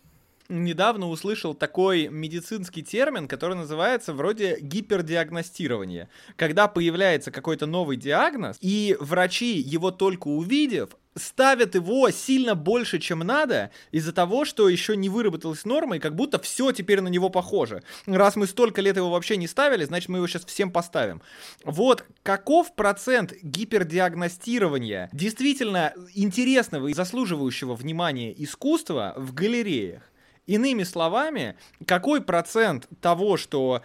недавно 0.51 1.09
услышал 1.09 1.55
такой 1.55 2.09
медицинский 2.09 2.83
термин, 2.83 3.29
который 3.29 3.57
называется 3.57 4.13
вроде 4.13 4.59
гипердиагностирование. 4.61 6.09
Когда 6.37 6.69
появляется 6.69 7.31
какой-то 7.31 7.67
новый 7.67 7.97
диагноз, 7.97 8.57
и 8.61 8.97
врачи, 9.01 9.59
его 9.59 9.91
только 9.91 10.29
увидев, 10.29 10.91
ставят 11.17 11.75
его 11.75 12.11
сильно 12.11 12.55
больше, 12.55 12.99
чем 12.99 13.21
надо, 13.21 13.71
из-за 13.91 14.13
того, 14.13 14.45
что 14.45 14.69
еще 14.69 14.97
не 14.97 15.09
выработалась 15.09 15.65
норма, 15.65 15.97
и 15.97 16.01
как 16.01 16.15
будто 16.15 16.39
все 16.39 16.73
теперь 16.73 17.01
на 17.01 17.09
него 17.09 17.31
похоже. 17.31 17.83
Раз 18.07 18.37
мы 18.37 18.47
столько 18.47 18.81
лет 18.81 18.97
его 18.97 19.11
вообще 19.11 19.37
не 19.37 19.49
ставили, 19.49 19.85
значит, 19.85 20.09
мы 20.09 20.19
его 20.19 20.27
сейчас 20.27 20.45
всем 20.45 20.71
поставим. 20.71 21.23
Вот 21.65 22.05
каков 22.23 22.75
процент 22.75 23.33
гипердиагностирования 23.43 25.11
действительно 25.13 25.93
интересного 26.15 26.89
и 26.89 26.95
заслуживающего 26.95 27.75
внимания 27.75 28.33
искусства 28.37 29.15
в 29.17 29.35
галереях? 29.35 30.10
Иными 30.47 30.83
словами, 30.83 31.57
какой 31.87 32.21
процент 32.21 32.89
того, 33.01 33.37
что 33.37 33.83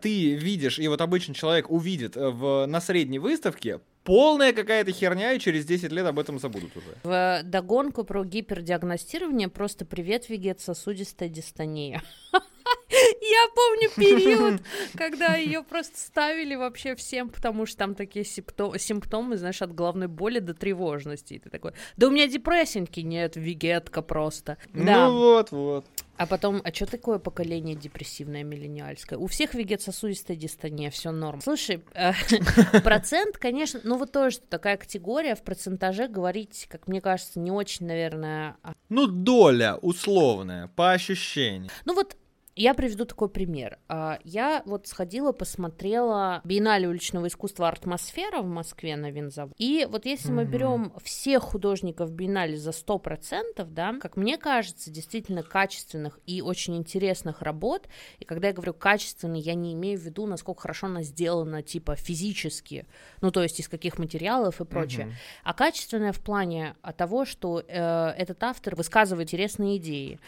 ты 0.00 0.34
видишь, 0.34 0.78
и 0.78 0.86
вот 0.88 1.00
обычный 1.00 1.34
человек 1.34 1.70
увидит 1.70 2.16
э, 2.16 2.28
в, 2.30 2.66
на 2.66 2.80
средней 2.80 3.18
выставке, 3.18 3.80
полная 4.04 4.52
какая-то 4.52 4.92
херня, 4.92 5.32
и 5.32 5.38
через 5.38 5.64
10 5.64 5.90
лет 5.90 6.06
об 6.06 6.18
этом 6.18 6.38
забудут 6.38 6.76
уже. 6.76 6.86
В 7.02 7.42
догонку 7.44 8.04
про 8.04 8.24
гипердиагностирование 8.24 9.48
просто 9.48 9.84
привет, 9.84 10.28
вегет-сосудистая 10.28 11.28
дистония. 11.28 12.02
Я 12.90 13.48
помню 13.54 13.90
период, 13.96 14.60
когда 14.96 15.34
ее 15.34 15.62
просто 15.62 15.98
ставили 15.98 16.54
вообще 16.54 16.94
всем, 16.94 17.28
потому 17.28 17.66
что 17.66 17.78
там 17.78 17.94
такие 17.94 18.24
симптомы, 18.24 19.36
знаешь, 19.36 19.62
от 19.62 19.74
головной 19.74 20.08
боли 20.08 20.38
до 20.38 20.54
тревожности. 20.54 21.34
И 21.34 21.38
ты 21.38 21.50
такой, 21.50 21.72
да 21.96 22.08
у 22.08 22.10
меня 22.10 22.28
депрессинки 22.28 23.00
нет, 23.00 23.36
вегетка 23.36 24.02
просто. 24.02 24.58
Ну 24.72 25.12
вот, 25.12 25.50
вот. 25.50 25.86
А 26.16 26.26
потом, 26.26 26.60
а 26.64 26.72
что 26.72 26.86
такое 26.86 27.18
поколение 27.18 27.74
депрессивное 27.74 28.44
миллениальское? 28.44 29.18
У 29.18 29.26
всех 29.26 29.54
вегетососудистая 29.54 30.36
дистония, 30.36 30.90
все 30.90 31.10
норм. 31.10 31.40
Слушай, 31.40 31.84
э, 31.94 32.12
процент, 32.84 33.36
конечно, 33.36 33.80
ну 33.82 33.98
вот 33.98 34.12
тоже 34.12 34.38
такая 34.38 34.76
категория 34.76 35.34
в 35.34 35.42
процентаже 35.42 36.06
говорить, 36.06 36.66
как 36.70 36.86
мне 36.86 37.00
кажется, 37.00 37.40
не 37.40 37.50
очень, 37.50 37.86
наверное. 37.86 38.56
А 38.62 38.74
ну 38.88 39.06
доля 39.06 39.76
условная, 39.76 40.68
по 40.68 40.92
ощущениям. 40.92 41.70
Ну 41.84 41.94
вот 41.94 42.16
я 42.56 42.74
приведу 42.74 43.04
такой 43.04 43.28
пример. 43.28 43.78
А, 43.88 44.18
я 44.24 44.62
вот 44.64 44.86
сходила, 44.86 45.32
посмотрела 45.32 46.40
биеннале 46.44 46.88
уличного 46.88 47.26
искусства 47.26 47.68
«Артмосфера» 47.68 48.42
в 48.42 48.46
Москве 48.46 48.96
на 48.96 49.10
Винзаводе. 49.10 49.54
И 49.58 49.86
вот 49.90 50.06
если 50.06 50.30
мы 50.30 50.44
берем 50.44 50.92
всех 51.02 51.42
художников 51.42 52.12
биеннале 52.12 52.56
за 52.56 52.70
100%, 52.70 53.64
да, 53.66 53.94
как 54.00 54.16
мне 54.16 54.38
кажется, 54.38 54.90
действительно 54.90 55.42
качественных 55.42 56.20
и 56.26 56.42
очень 56.42 56.76
интересных 56.76 57.42
работ, 57.42 57.88
и 58.20 58.24
когда 58.24 58.48
я 58.48 58.54
говорю 58.54 58.74
качественный, 58.74 59.40
я 59.40 59.54
не 59.54 59.74
имею 59.74 59.98
в 59.98 60.02
виду, 60.02 60.26
насколько 60.26 60.62
хорошо 60.62 60.86
она 60.86 61.02
сделана, 61.02 61.62
типа, 61.62 61.96
физически, 61.96 62.86
ну, 63.20 63.30
то 63.32 63.42
есть 63.42 63.58
из 63.58 63.68
каких 63.68 63.98
материалов 63.98 64.60
и 64.60 64.64
прочее, 64.64 65.16
а 65.42 65.54
качественная 65.54 66.12
в 66.12 66.20
плане 66.20 66.76
того, 66.96 67.24
что 67.24 67.60
э, 67.66 68.08
этот 68.16 68.42
автор 68.42 68.76
высказывает 68.76 69.28
интересные 69.28 69.78
идеи 69.78 70.20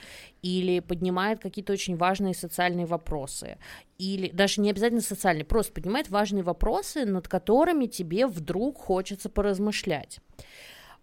или 0.43 0.81
поднимает 0.81 1.41
какие-то 1.41 1.73
очень 1.73 1.97
важные 1.97 2.16
социальные 2.35 2.87
вопросы, 2.87 3.59
или 3.99 4.29
даже 4.29 4.61
не 4.61 4.71
обязательно 4.71 5.01
социальные, 5.01 5.45
просто 5.45 5.73
поднимает 5.73 6.11
важные 6.11 6.43
вопросы, 6.43 7.05
над 7.05 7.29
которыми 7.29 7.87
тебе 7.87 8.27
вдруг 8.27 8.79
хочется 8.79 9.29
поразмышлять. 9.29 10.21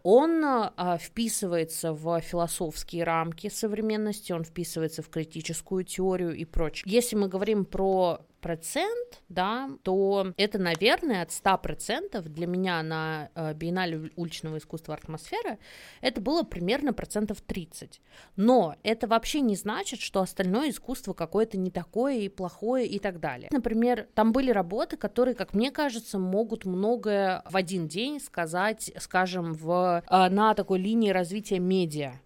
Он 0.04 0.44
а, 0.44 0.98
вписывается 1.00 1.94
в 1.94 2.20
философские 2.20 3.06
рамки 3.06 3.50
современности, 3.50 4.34
он 4.34 4.44
вписывается 4.44 5.02
в 5.02 5.10
критическую 5.10 5.86
теорию 5.86 6.36
и 6.36 6.44
прочее. 6.44 6.84
Если 6.86 7.16
мы 7.16 7.30
говорим 7.30 7.64
про 7.64 8.20
процент, 8.44 9.22
да, 9.30 9.70
то 9.84 10.34
это, 10.36 10.60
наверное, 10.60 11.24
от 11.24 11.30
100% 11.30 12.22
для 12.28 12.46
меня 12.46 12.84
на 12.84 13.30
э, 13.36 13.54
биеннале 13.54 14.12
уличного 14.18 14.58
искусства 14.58 14.94
атмосфера 14.94 15.58
это 16.02 16.20
было 16.20 16.44
примерно 16.44 16.92
процентов 16.94 17.40
30. 17.42 18.02
Но 18.36 18.76
это 18.84 19.08
вообще 19.08 19.40
не 19.40 19.56
значит, 19.56 20.02
что 20.02 20.20
остальное 20.20 20.72
искусство 20.72 21.14
какое-то 21.14 21.58
не 21.58 21.72
такое 21.72 22.18
и 22.18 22.30
плохое 22.30 22.86
и 22.86 23.00
так 23.00 23.22
далее. 23.22 23.48
Например, 23.52 24.08
там 24.14 24.34
были 24.34 24.52
работы, 24.52 24.98
которые, 24.98 25.36
как 25.36 25.54
мне 25.54 25.72
кажется, 25.72 26.20
могут 26.20 26.66
многое 26.66 27.44
в 27.50 27.56
один 27.56 27.88
день 27.88 28.20
сказать, 28.20 28.92
скажем, 29.00 29.54
в, 29.54 30.04
э, 30.06 30.30
на 30.30 30.54
такой 30.54 30.80
линии 30.80 31.12
развития 31.12 31.60
медиа 31.60 32.20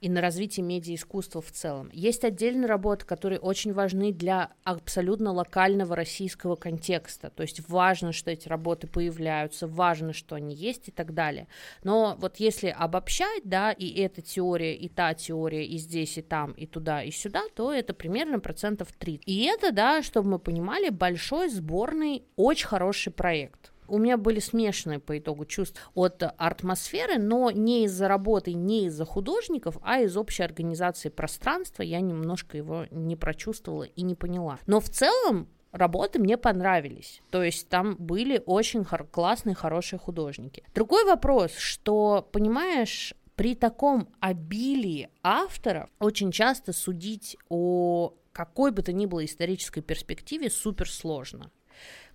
и 0.00 0.08
на 0.08 0.20
развитие 0.20 0.64
медиаискусства 0.64 1.40
в 1.40 1.50
целом. 1.50 1.90
Есть 1.92 2.24
отдельные 2.24 2.66
работы, 2.66 3.04
которые 3.04 3.40
очень 3.40 3.72
важны 3.72 4.12
для 4.12 4.50
абсолютно 4.64 5.32
локального 5.32 5.96
российского 5.96 6.56
контекста. 6.56 7.30
То 7.30 7.42
есть 7.42 7.68
важно, 7.68 8.12
что 8.12 8.30
эти 8.30 8.48
работы 8.48 8.86
появляются, 8.86 9.66
важно, 9.66 10.12
что 10.12 10.34
они 10.34 10.54
есть 10.54 10.88
и 10.88 10.90
так 10.90 11.14
далее. 11.14 11.48
Но 11.82 12.16
вот 12.18 12.36
если 12.36 12.68
обобщать, 12.68 13.42
да, 13.44 13.72
и 13.72 13.88
эта 14.00 14.22
теория, 14.22 14.74
и 14.74 14.88
та 14.88 15.14
теория, 15.14 15.64
и 15.66 15.78
здесь, 15.78 16.18
и 16.18 16.22
там, 16.22 16.52
и 16.52 16.66
туда, 16.66 17.02
и 17.02 17.10
сюда, 17.10 17.42
то 17.54 17.72
это 17.72 17.94
примерно 17.94 18.40
процентов 18.40 18.88
3. 18.98 19.20
И 19.26 19.44
это, 19.44 19.72
да, 19.72 20.02
чтобы 20.02 20.30
мы 20.30 20.38
понимали, 20.38 20.90
большой 20.90 21.48
сборный, 21.48 22.22
очень 22.36 22.66
хороший 22.66 23.12
проект 23.12 23.72
у 23.88 23.98
меня 23.98 24.16
были 24.16 24.40
смешанные 24.40 24.98
по 24.98 25.18
итогу 25.18 25.44
чувства 25.44 25.80
от 25.94 26.22
атмосферы, 26.22 27.18
но 27.18 27.50
не 27.50 27.84
из-за 27.84 28.08
работы, 28.08 28.52
не 28.52 28.86
из-за 28.86 29.04
художников, 29.04 29.78
а 29.82 30.00
из 30.00 30.16
общей 30.16 30.42
организации 30.42 31.08
пространства. 31.08 31.82
Я 31.82 32.00
немножко 32.00 32.56
его 32.56 32.86
не 32.90 33.16
прочувствовала 33.16 33.84
и 33.84 34.02
не 34.02 34.14
поняла. 34.14 34.58
Но 34.66 34.80
в 34.80 34.88
целом 34.88 35.48
работы 35.72 36.18
мне 36.18 36.36
понравились. 36.36 37.22
То 37.30 37.42
есть 37.42 37.68
там 37.68 37.96
были 37.98 38.42
очень 38.44 38.84
хор- 38.84 39.06
классные, 39.06 39.54
хорошие 39.54 39.98
художники. 39.98 40.64
Другой 40.74 41.04
вопрос, 41.04 41.52
что, 41.56 42.28
понимаешь, 42.32 43.14
при 43.36 43.54
таком 43.54 44.08
обилии 44.20 45.10
авторов 45.22 45.90
очень 46.00 46.32
часто 46.32 46.72
судить 46.72 47.36
о 47.48 48.14
какой 48.32 48.70
бы 48.70 48.82
то 48.82 48.92
ни 48.92 49.06
было 49.06 49.24
исторической 49.24 49.80
перспективе 49.80 50.50
супер 50.50 50.90
сложно. 50.90 51.50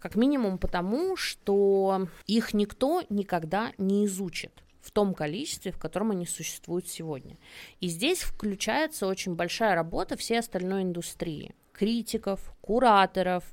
Как 0.03 0.17
минимум 0.17 0.57
потому, 0.57 1.15
что 1.15 2.09
их 2.25 2.53
никто 2.53 3.03
никогда 3.09 3.71
не 3.77 4.05
изучит 4.05 4.51
в 4.81 4.91
том 4.91 5.13
количестве, 5.13 5.71
в 5.71 5.79
котором 5.79 6.11
они 6.11 6.25
существуют 6.25 6.89
сегодня. 6.89 7.37
И 7.79 7.87
здесь 7.87 8.19
включается 8.19 9.07
очень 9.07 9.35
большая 9.35 9.75
работа 9.75 10.17
всей 10.17 10.39
остальной 10.39 10.81
индустрии 10.81 11.55
критиков, 11.71 12.53
кураторов, 12.59 13.45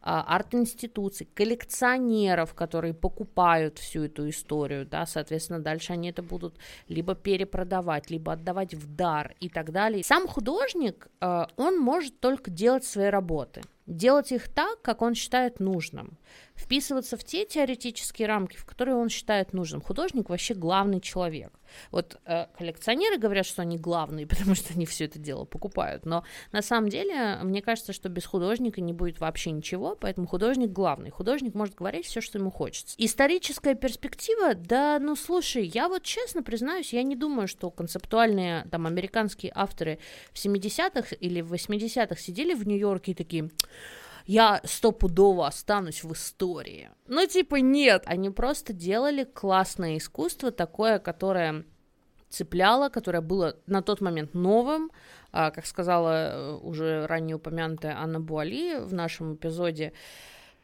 а, 0.00 0.22
арт-институций, 0.34 1.28
коллекционеров, 1.34 2.54
которые 2.54 2.94
покупают 2.94 3.78
всю 3.78 4.04
эту 4.04 4.30
историю, 4.30 4.86
да, 4.86 5.04
соответственно, 5.04 5.60
дальше 5.60 5.92
они 5.92 6.08
это 6.08 6.22
будут 6.22 6.56
либо 6.88 7.14
перепродавать, 7.14 8.10
либо 8.10 8.32
отдавать 8.32 8.72
в 8.72 8.96
дар 8.96 9.34
и 9.40 9.50
так 9.50 9.72
далее. 9.72 10.02
Сам 10.02 10.26
художник, 10.26 11.08
а, 11.20 11.50
он 11.56 11.78
может 11.78 12.18
только 12.18 12.50
делать 12.50 12.86
свои 12.86 13.08
работы– 13.08 13.60
делать 13.88 14.32
их 14.32 14.48
так, 14.48 14.80
как 14.82 15.02
он 15.02 15.14
считает 15.14 15.60
нужным, 15.60 16.18
вписываться 16.58 17.16
в 17.16 17.24
те 17.24 17.44
теоретические 17.44 18.28
рамки, 18.28 18.56
в 18.56 18.64
которые 18.64 18.96
он 18.96 19.08
считает 19.08 19.52
нужным. 19.52 19.80
Художник 19.80 20.28
вообще 20.28 20.54
главный 20.54 21.00
человек. 21.00 21.52
Вот 21.90 22.18
э, 22.24 22.46
коллекционеры 22.56 23.18
говорят, 23.18 23.46
что 23.46 23.62
они 23.62 23.78
главные, 23.78 24.26
потому 24.38 24.54
что 24.54 24.74
они 24.74 24.86
все 24.86 25.04
это 25.04 25.18
дело 25.18 25.44
покупают, 25.44 26.04
но 26.04 26.24
на 26.52 26.62
самом 26.62 26.88
деле 26.88 27.38
мне 27.42 27.62
кажется, 27.62 27.92
что 27.92 28.08
без 28.08 28.26
художника 28.26 28.80
не 28.80 28.92
будет 28.92 29.20
вообще 29.20 29.50
ничего, 29.50 29.96
поэтому 29.96 30.26
художник 30.26 30.70
главный. 30.70 31.10
Художник 31.10 31.54
может 31.54 31.74
говорить 31.74 32.06
все, 32.06 32.20
что 32.20 32.38
ему 32.38 32.50
хочется. 32.50 32.94
Историческая 32.98 33.74
перспектива, 33.74 34.54
да, 34.54 34.98
ну 34.98 35.14
слушай, 35.14 35.64
я 35.66 35.88
вот 35.88 36.02
честно 36.02 36.42
признаюсь, 36.42 36.92
я 36.92 37.02
не 37.02 37.16
думаю, 37.16 37.48
что 37.48 37.70
концептуальные 37.70 38.66
там 38.70 38.86
американские 38.86 39.52
авторы 39.54 39.98
в 40.32 40.36
70-х 40.36 41.14
или 41.20 41.40
в 41.40 41.52
80-х 41.52 42.16
сидели 42.16 42.54
в 42.54 42.66
Нью-Йорке 42.66 43.12
и 43.12 43.14
такие 43.14 43.50
я 44.28 44.60
стопудово 44.64 45.46
останусь 45.46 46.04
в 46.04 46.12
истории. 46.12 46.90
Ну, 47.06 47.26
типа, 47.26 47.56
нет, 47.56 48.02
они 48.04 48.28
просто 48.28 48.74
делали 48.74 49.24
классное 49.24 49.96
искусство, 49.96 50.50
такое, 50.50 50.98
которое 50.98 51.64
цепляло, 52.28 52.90
которое 52.90 53.22
было 53.22 53.56
на 53.66 53.80
тот 53.80 54.02
момент 54.02 54.34
новым, 54.34 54.90
а, 55.32 55.50
как 55.50 55.64
сказала 55.64 56.10
э, 56.10 56.54
уже 56.56 57.06
ранее 57.06 57.36
упомянутая 57.36 57.96
Анна 57.96 58.20
Буали 58.20 58.78
в 58.80 58.92
нашем 58.92 59.34
эпизоде, 59.34 59.94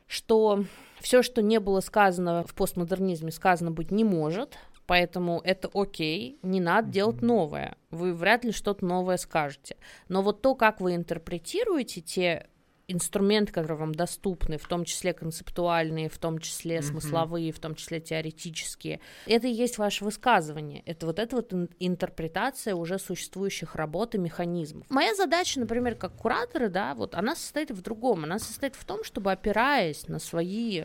что 0.06 0.66
все, 1.00 1.22
что 1.22 1.40
не 1.40 1.58
было 1.58 1.80
сказано 1.80 2.44
в 2.46 2.54
постмодернизме, 2.54 3.32
сказано 3.32 3.70
быть 3.70 3.90
не 3.90 4.04
может, 4.04 4.58
поэтому 4.84 5.40
это 5.42 5.70
окей, 5.72 6.38
не 6.42 6.60
надо 6.60 6.90
делать 6.90 7.22
новое, 7.22 7.78
вы 7.90 8.12
вряд 8.12 8.44
ли 8.44 8.52
что-то 8.52 8.84
новое 8.84 9.16
скажете. 9.16 9.78
Но 10.10 10.20
вот 10.20 10.42
то, 10.42 10.54
как 10.54 10.82
вы 10.82 10.94
интерпретируете 10.96 12.02
те 12.02 12.50
инструменты, 12.88 13.52
которые 13.52 13.78
вам 13.78 13.94
доступны, 13.94 14.58
в 14.58 14.66
том 14.66 14.84
числе 14.84 15.12
концептуальные, 15.12 16.08
в 16.08 16.18
том 16.18 16.38
числе 16.38 16.82
смысловые, 16.82 17.52
в 17.52 17.58
том 17.58 17.74
числе 17.74 18.00
теоретические. 18.00 19.00
Это 19.26 19.46
и 19.46 19.52
есть 19.52 19.78
ваше 19.78 20.04
высказывание. 20.04 20.82
Это 20.86 21.06
вот 21.06 21.18
эта 21.18 21.36
вот 21.36 21.52
интерпретация 21.78 22.74
уже 22.74 22.98
существующих 22.98 23.74
работ 23.74 24.14
и 24.14 24.18
механизмов. 24.18 24.86
Моя 24.90 25.14
задача, 25.14 25.60
например, 25.60 25.94
как 25.94 26.16
куратора, 26.16 26.68
да, 26.68 26.94
вот 26.94 27.14
она 27.14 27.34
состоит 27.34 27.70
в 27.70 27.80
другом. 27.80 28.24
Она 28.24 28.38
состоит 28.38 28.74
в 28.74 28.84
том, 28.84 29.04
чтобы 29.04 29.32
опираясь 29.32 30.08
на 30.08 30.18
свои 30.18 30.84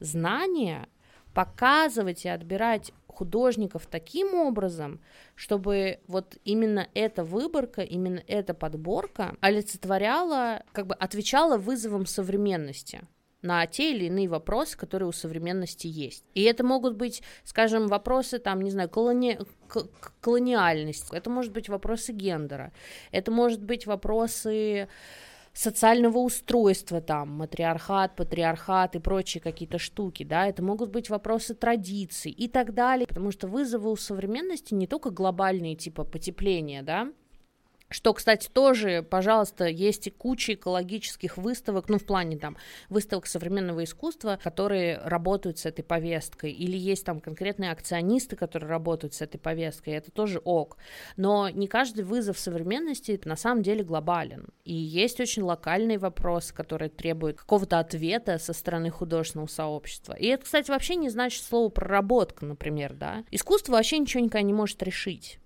знания, 0.00 0.88
показывать 1.36 2.24
и 2.24 2.30
отбирать 2.30 2.92
художников 3.08 3.86
таким 3.86 4.32
образом, 4.32 5.02
чтобы 5.34 6.00
вот 6.06 6.38
именно 6.46 6.88
эта 6.94 7.24
выборка, 7.24 7.82
именно 7.82 8.22
эта 8.26 8.54
подборка 8.54 9.36
олицетворяла, 9.42 10.62
как 10.72 10.86
бы 10.86 10.94
отвечала 10.94 11.58
вызовам 11.58 12.06
современности 12.06 13.02
на 13.42 13.66
те 13.66 13.92
или 13.94 14.06
иные 14.06 14.28
вопросы, 14.28 14.78
которые 14.78 15.10
у 15.10 15.12
современности 15.12 15.86
есть. 15.86 16.24
И 16.32 16.42
это 16.42 16.64
могут 16.64 16.96
быть, 16.96 17.22
скажем, 17.44 17.86
вопросы, 17.88 18.38
там, 18.38 18.62
не 18.62 18.70
знаю, 18.70 18.88
колони... 18.88 19.38
колониальности, 20.22 21.14
это 21.14 21.28
может 21.28 21.52
быть 21.52 21.68
вопросы 21.68 22.12
гендера, 22.12 22.72
это 23.12 23.30
может 23.30 23.62
быть 23.62 23.84
вопросы 23.84 24.88
социального 25.56 26.18
устройства, 26.18 27.00
там, 27.00 27.30
матриархат, 27.30 28.14
патриархат 28.14 28.94
и 28.94 28.98
прочие 28.98 29.40
какие-то 29.40 29.78
штуки, 29.78 30.22
да, 30.22 30.46
это 30.46 30.62
могут 30.62 30.90
быть 30.90 31.08
вопросы 31.08 31.54
традиций 31.54 32.30
и 32.30 32.46
так 32.46 32.74
далее, 32.74 33.06
потому 33.06 33.30
что 33.30 33.48
вызовы 33.48 33.90
у 33.90 33.96
современности 33.96 34.74
не 34.74 34.86
только 34.86 35.10
глобальные, 35.10 35.74
типа 35.74 36.04
потепления, 36.04 36.82
да, 36.82 37.10
что, 37.88 38.12
кстати, 38.14 38.48
тоже, 38.48 39.02
пожалуйста, 39.08 39.66
есть 39.66 40.06
и 40.06 40.10
куча 40.10 40.54
экологических 40.54 41.36
выставок, 41.36 41.88
ну, 41.88 41.98
в 41.98 42.04
плане 42.04 42.36
там 42.36 42.56
выставок 42.88 43.26
современного 43.26 43.84
искусства, 43.84 44.38
которые 44.42 44.98
работают 44.98 45.58
с 45.58 45.66
этой 45.66 45.82
повесткой, 45.82 46.52
или 46.52 46.76
есть 46.76 47.04
там 47.04 47.20
конкретные 47.20 47.70
акционисты, 47.70 48.36
которые 48.36 48.68
работают 48.68 49.14
с 49.14 49.22
этой 49.22 49.38
повесткой, 49.38 49.94
это 49.94 50.10
тоже 50.10 50.40
ок. 50.44 50.78
Но 51.16 51.48
не 51.48 51.68
каждый 51.68 52.04
вызов 52.04 52.38
современности 52.38 53.20
на 53.24 53.36
самом 53.36 53.62
деле 53.62 53.84
глобален. 53.84 54.48
И 54.64 54.74
есть 54.74 55.20
очень 55.20 55.42
локальные 55.42 55.98
вопросы, 55.98 56.52
которые 56.52 56.88
требуют 56.88 57.38
какого-то 57.38 57.78
ответа 57.78 58.38
со 58.38 58.52
стороны 58.52 58.90
художественного 58.90 59.48
сообщества. 59.48 60.14
И 60.14 60.26
это, 60.26 60.44
кстати, 60.44 60.70
вообще 60.70 60.96
не 60.96 61.08
значит 61.08 61.42
слово 61.44 61.68
проработка, 61.68 62.44
например, 62.44 62.94
да. 62.94 63.24
Искусство 63.30 63.72
вообще 63.72 63.98
ничего 63.98 64.24
никогда 64.24 64.42
не 64.42 64.52
может 64.52 64.82
решить 64.82 65.38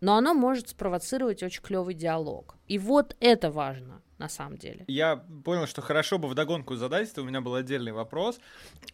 но 0.00 0.16
оно 0.16 0.34
может 0.34 0.68
спровоцировать 0.68 1.42
очень 1.42 1.62
клевый 1.62 1.94
диалог. 1.94 2.56
И 2.66 2.78
вот 2.78 3.16
это 3.20 3.50
важно 3.50 4.02
на 4.18 4.28
самом 4.28 4.58
деле. 4.58 4.84
Я 4.88 5.16
понял, 5.44 5.66
что 5.66 5.80
хорошо 5.80 6.18
бы 6.18 6.28
вдогонку 6.28 6.74
задать, 6.76 7.10
это 7.10 7.22
у 7.22 7.24
меня 7.24 7.40
был 7.40 7.54
отдельный 7.54 7.92
вопрос, 7.92 8.40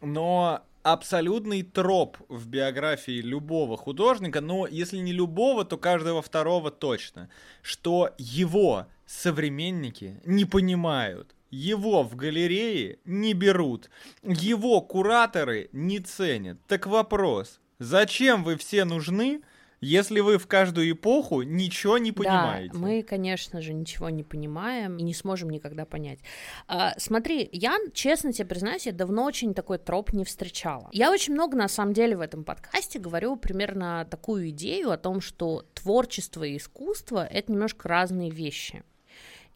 но 0.01 0.63
абсолютный 0.83 1.63
троп 1.63 2.19
в 2.29 2.47
биографии 2.47 3.23
любого 3.23 3.77
художника, 3.77 4.41
но 4.41 4.67
если 4.67 4.99
не 4.99 5.13
любого, 5.13 5.65
то 5.65 5.79
каждого 5.79 6.21
второго 6.21 6.71
точно, 6.71 7.31
что 7.63 8.11
его 8.19 8.87
современники 9.07 10.21
не 10.27 10.45
понимают, 10.45 11.35
его 11.51 12.03
в 12.03 12.17
галерее 12.17 12.99
не 13.05 13.33
берут, 13.33 13.89
его 14.23 14.83
кураторы 14.83 15.71
не 15.73 16.01
ценят. 16.01 16.59
Так 16.67 16.87
вопрос, 16.87 17.61
зачем 17.79 18.45
вы 18.45 18.57
все 18.57 18.85
нужны, 18.85 19.41
если 19.85 20.21
вы 20.21 20.39
в 20.39 20.47
каждую 20.47 20.91
эпоху 20.91 21.43
ничего 21.43 21.99
не 21.99 22.13
понимаете. 22.13 22.73
Да, 22.73 22.79
мы, 22.79 23.03
конечно 23.03 23.61
же, 23.61 23.73
ничего 23.73 24.11
не 24.11 24.23
понимаем 24.23 24.97
и 24.97 25.03
не 25.03 25.15
сможем 25.15 25.51
никогда 25.51 25.85
понять. 25.85 26.21
А, 26.67 26.95
смотри, 26.99 27.49
я, 27.53 27.77
честно 27.93 28.33
тебе 28.33 28.47
признаюсь, 28.47 28.87
я 28.87 28.93
давно 28.93 29.25
очень 29.25 29.55
такой 29.55 29.79
троп 29.79 30.13
не 30.13 30.25
встречала. 30.25 30.89
Я 30.93 31.11
очень 31.11 31.35
много, 31.35 31.57
на 31.57 31.69
самом 31.69 31.93
деле, 31.93 32.17
в 32.17 32.21
этом 32.21 32.45
подкасте 32.45 32.99
говорю 32.99 33.37
примерно 33.37 34.07
такую 34.11 34.51
идею 34.51 34.91
о 34.91 34.97
том, 34.97 35.21
что 35.21 35.65
творчество 35.75 36.43
и 36.43 36.57
искусство— 36.57 37.27
это 37.31 37.53
немножко 37.53 37.89
разные 37.89 38.31
вещи. 38.31 38.83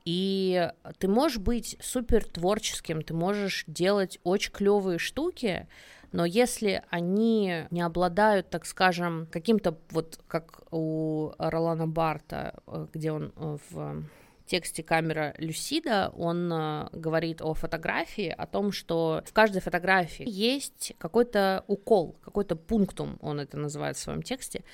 И 0.05 0.71
ты 0.99 1.07
можешь 1.07 1.39
быть 1.39 1.77
супер 1.83 2.25
творческим, 2.25 3.03
ты 3.03 3.13
можешь 3.13 3.65
делать 3.67 4.19
очень 4.25 4.53
клевые 4.53 4.99
штуки, 4.99 5.69
но 6.13 6.25
если 6.25 6.83
они 6.91 7.67
не 7.71 7.81
обладают, 7.83 8.51
так 8.51 8.67
скажем, 8.67 9.27
каким-то 9.31 9.79
вот 9.91 10.19
как 10.27 10.63
у 10.71 11.33
Ролана 11.39 11.87
Барта, 11.87 12.63
э, 12.67 12.87
где 12.93 13.13
он 13.13 13.33
э, 13.37 13.59
в 13.71 14.05
тексте 14.47 14.83
камера 14.83 15.35
Люсида 15.39 16.13
он 16.17 16.51
э, 16.53 16.89
говорит 16.93 17.43
о 17.43 17.55
фотографии, 17.55 18.29
о 18.29 18.47
том, 18.47 18.73
что 18.73 19.23
в 19.27 19.33
каждой 19.33 19.61
фотографии 19.61 20.25
есть 20.27 20.95
какой-то 20.99 21.65
укол, 21.67 22.17
какой-то 22.23 22.57
пунктум, 22.57 23.19
он 23.21 23.41
это 23.41 23.57
называет 23.57 23.97
в 23.97 24.01
своем 24.01 24.23
тексте. 24.23 24.65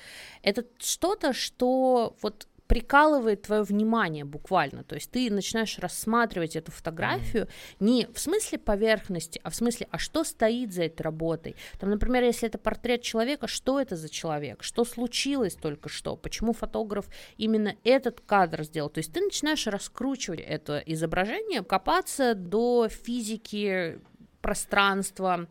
Это 0.41 0.65
что-то, 0.79 1.33
что 1.33 2.15
вот 2.21 2.47
прикалывает 2.67 3.43
твое 3.43 3.61
внимание 3.63 4.25
буквально. 4.25 4.83
То 4.83 4.95
есть 4.95 5.11
ты 5.11 5.29
начинаешь 5.31 5.77
рассматривать 5.77 6.55
эту 6.55 6.71
фотографию 6.71 7.47
не 7.79 8.07
в 8.13 8.19
смысле 8.19 8.57
поверхности, 8.57 9.39
а 9.43 9.49
в 9.49 9.55
смысле, 9.55 9.87
а 9.91 9.97
что 9.97 10.23
стоит 10.23 10.73
за 10.73 10.83
этой 10.83 11.03
работой. 11.03 11.55
Там, 11.79 11.91
например, 11.91 12.23
если 12.23 12.47
это 12.47 12.57
портрет 12.57 13.01
человека, 13.01 13.47
что 13.47 13.79
это 13.79 13.95
за 13.95 14.09
человек, 14.09 14.63
что 14.63 14.83
случилось 14.83 15.55
только 15.55 15.89
что, 15.89 16.15
почему 16.15 16.53
фотограф 16.53 17.07
именно 17.37 17.75
этот 17.83 18.21
кадр 18.21 18.63
сделал. 18.63 18.89
То 18.89 18.99
есть 18.99 19.13
ты 19.13 19.21
начинаешь 19.21 19.67
раскручивать 19.67 20.39
это 20.39 20.81
изображение, 20.85 21.63
копаться 21.63 22.33
до 22.33 22.87
физики 22.89 23.99
пространства, 24.41 25.47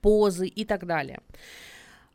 позы 0.00 0.46
и 0.46 0.64
так 0.64 0.86
далее. 0.86 1.20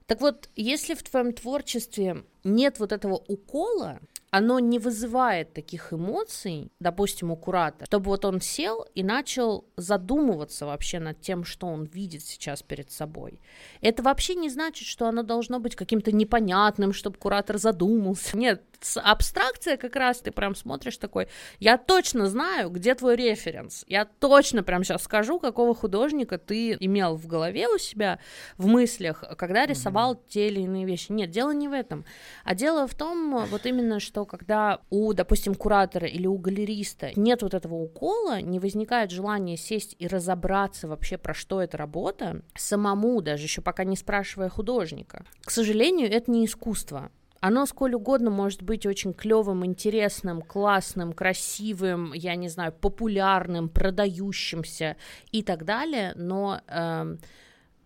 Так 0.05 0.21
вот, 0.21 0.49
если 0.55 0.95
в 0.95 1.03
твоем 1.03 1.33
творчестве 1.33 2.23
нет 2.43 2.79
вот 2.79 2.91
этого 2.91 3.23
укола, 3.27 3.99
оно 4.31 4.59
не 4.59 4.79
вызывает 4.79 5.53
таких 5.53 5.93
эмоций, 5.93 6.71
допустим, 6.79 7.31
у 7.31 7.35
куратора, 7.35 7.85
чтобы 7.85 8.05
вот 8.07 8.25
он 8.25 8.41
сел 8.41 8.85
и 8.93 9.03
начал 9.03 9.65
задумываться 9.75 10.65
вообще 10.65 10.99
над 10.99 11.19
тем, 11.21 11.43
что 11.43 11.67
он 11.67 11.85
видит 11.85 12.23
сейчас 12.23 12.61
перед 12.61 12.91
собой. 12.91 13.41
Это 13.81 14.03
вообще 14.03 14.35
не 14.35 14.49
значит, 14.49 14.87
что 14.87 15.07
оно 15.07 15.23
должно 15.23 15.59
быть 15.59 15.75
каким-то 15.75 16.11
непонятным, 16.11 16.93
чтобы 16.93 17.17
куратор 17.17 17.57
задумался. 17.57 18.37
Нет, 18.37 18.61
абстракция 19.03 19.77
как 19.77 19.95
раз, 19.95 20.19
ты 20.19 20.31
прям 20.31 20.55
смотришь 20.55 20.97
такой, 20.97 21.27
я 21.59 21.77
точно 21.77 22.27
знаю, 22.27 22.69
где 22.69 22.95
твой 22.95 23.15
референс, 23.15 23.83
я 23.87 24.05
точно 24.05 24.63
прям 24.63 24.83
сейчас 24.83 25.03
скажу, 25.03 25.39
какого 25.39 25.75
художника 25.75 26.37
ты 26.37 26.73
имел 26.79 27.15
в 27.15 27.27
голове 27.27 27.67
у 27.67 27.77
себя, 27.77 28.19
в 28.57 28.67
мыслях, 28.67 29.23
когда 29.37 29.65
рисовал 29.65 30.13
mm-hmm. 30.13 30.23
те 30.27 30.47
или 30.47 30.61
иные 30.61 30.85
вещи. 30.85 31.11
Нет, 31.11 31.29
дело 31.29 31.51
не 31.51 31.67
в 31.67 31.73
этом, 31.73 32.05
а 32.43 32.55
дело 32.55 32.87
в 32.87 32.95
том, 32.95 33.45
вот 33.45 33.65
именно, 33.65 33.99
что 33.99 34.25
когда 34.25 34.79
у, 34.89 35.13
допустим, 35.13 35.55
куратора 35.55 36.07
или 36.07 36.27
у 36.27 36.37
галериста 36.37 37.11
нет 37.15 37.41
вот 37.41 37.53
этого 37.53 37.75
укола, 37.75 38.41
не 38.41 38.59
возникает 38.59 39.11
желания 39.11 39.57
сесть 39.57 39.95
и 39.99 40.07
разобраться 40.07 40.87
вообще, 40.87 41.17
про 41.17 41.33
что 41.33 41.61
эта 41.61 41.77
работа, 41.77 42.41
самому, 42.55 43.21
даже 43.21 43.43
еще 43.43 43.61
пока 43.61 43.83
не 43.83 43.95
спрашивая 43.95 44.49
художника. 44.49 45.25
К 45.43 45.51
сожалению, 45.51 46.11
это 46.11 46.31
не 46.31 46.45
искусство. 46.45 47.11
Оно 47.41 47.65
сколь 47.65 47.95
угодно 47.95 48.29
может 48.29 48.63
быть 48.63 48.85
очень 48.85 49.13
клевым, 49.13 49.65
интересным, 49.65 50.41
классным, 50.41 51.13
красивым, 51.13 52.13
я 52.13 52.35
не 52.35 52.49
знаю, 52.49 52.73
популярным, 52.73 53.69
продающимся 53.69 54.97
и 55.31 55.41
так 55.41 55.63
далее, 55.63 56.13
но 56.15 56.61
э, 56.67 57.15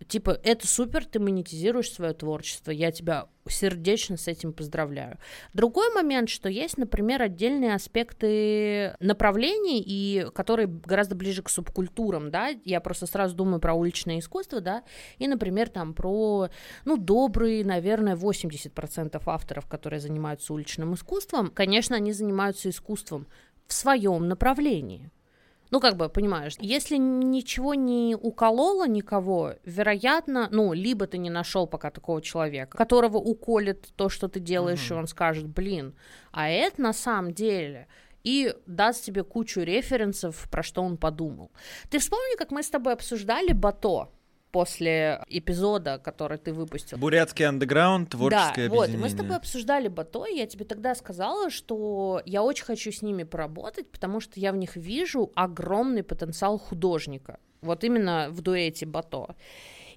типа 0.07 0.39
это 0.43 0.67
супер, 0.67 1.05
ты 1.05 1.19
монетизируешь 1.19 1.91
свое 1.91 2.13
творчество, 2.13 2.71
я 2.71 2.91
тебя 2.91 3.27
сердечно 3.47 4.17
с 4.17 4.27
этим 4.27 4.53
поздравляю. 4.53 5.17
Другой 5.53 5.93
момент, 5.93 6.29
что 6.29 6.49
есть, 6.49 6.77
например, 6.77 7.21
отдельные 7.21 7.73
аспекты 7.73 8.95
направлений, 8.99 9.83
и 9.85 10.27
которые 10.33 10.67
гораздо 10.67 11.15
ближе 11.15 11.41
к 11.43 11.49
субкультурам, 11.49 12.31
да, 12.31 12.49
я 12.63 12.79
просто 12.79 13.05
сразу 13.05 13.35
думаю 13.35 13.59
про 13.59 13.73
уличное 13.73 14.19
искусство, 14.19 14.61
да, 14.61 14.83
и, 15.17 15.27
например, 15.27 15.69
там 15.69 15.93
про, 15.93 16.49
ну, 16.85 16.97
добрые, 16.97 17.65
наверное, 17.65 18.15
80% 18.15 19.21
авторов, 19.25 19.67
которые 19.67 19.99
занимаются 19.99 20.53
уличным 20.53 20.93
искусством, 20.93 21.49
конечно, 21.49 21.95
они 21.95 22.13
занимаются 22.13 22.69
искусством 22.69 23.27
в 23.67 23.73
своем 23.73 24.27
направлении. 24.27 25.11
Ну, 25.73 25.79
как 25.79 25.97
бы, 25.97 26.07
понимаешь, 26.07 26.53
если 26.59 26.97
ничего 26.97 27.73
не 27.73 28.15
укололо 28.15 28.87
никого, 28.87 29.55
вероятно, 29.65 30.47
ну, 30.51 30.71
либо 30.71 31.07
ты 31.07 31.17
не 31.17 31.31
нашел 31.31 31.65
пока 31.65 31.89
такого 31.89 32.21
человека, 32.21 32.77
которого 32.77 33.17
уколет 33.17 33.87
то, 33.95 34.07
что 34.07 34.27
ты 34.27 34.39
делаешь, 34.39 34.91
mm-hmm. 34.91 34.95
и 34.95 34.99
он 34.99 35.07
скажет, 35.07 35.47
блин, 35.47 35.95
а 36.31 36.47
это 36.47 36.79
на 36.79 36.93
самом 36.93 37.33
деле 37.33 37.87
и 38.23 38.53
даст 38.67 39.03
тебе 39.03 39.23
кучу 39.23 39.61
референсов, 39.61 40.47
про 40.51 40.61
что 40.61 40.83
он 40.83 40.95
подумал. 40.95 41.49
Ты 41.89 41.97
вспомни, 41.97 42.37
как 42.37 42.51
мы 42.51 42.61
с 42.61 42.69
тобой 42.69 42.93
обсуждали 42.93 43.51
Бато, 43.51 44.11
после 44.53 45.19
эпизода, 45.29 45.97
который 45.97 46.37
ты 46.37 46.53
выпустил. 46.53 46.99
Бурятский 46.99 47.45
андеграунд, 47.45 48.11
творческое 48.11 48.69
да, 48.69 48.75
вот, 48.75 48.89
мы 48.91 49.09
с 49.09 49.15
тобой 49.15 49.35
обсуждали 49.35 49.87
Бато, 49.87 50.25
и 50.25 50.37
я 50.37 50.45
тебе 50.45 50.63
тогда 50.63 50.93
сказала, 50.93 51.49
что 51.49 52.21
я 52.25 52.43
очень 52.43 52.63
хочу 52.63 52.91
с 52.91 53.01
ними 53.01 53.23
поработать, 53.23 53.89
потому 53.91 54.19
что 54.19 54.39
я 54.39 54.51
в 54.51 54.57
них 54.57 54.75
вижу 54.75 55.31
огромный 55.33 56.03
потенциал 56.03 56.59
художника. 56.59 57.39
Вот 57.61 57.83
именно 57.83 58.27
в 58.29 58.41
дуэте 58.41 58.85
Бато. 58.85 59.35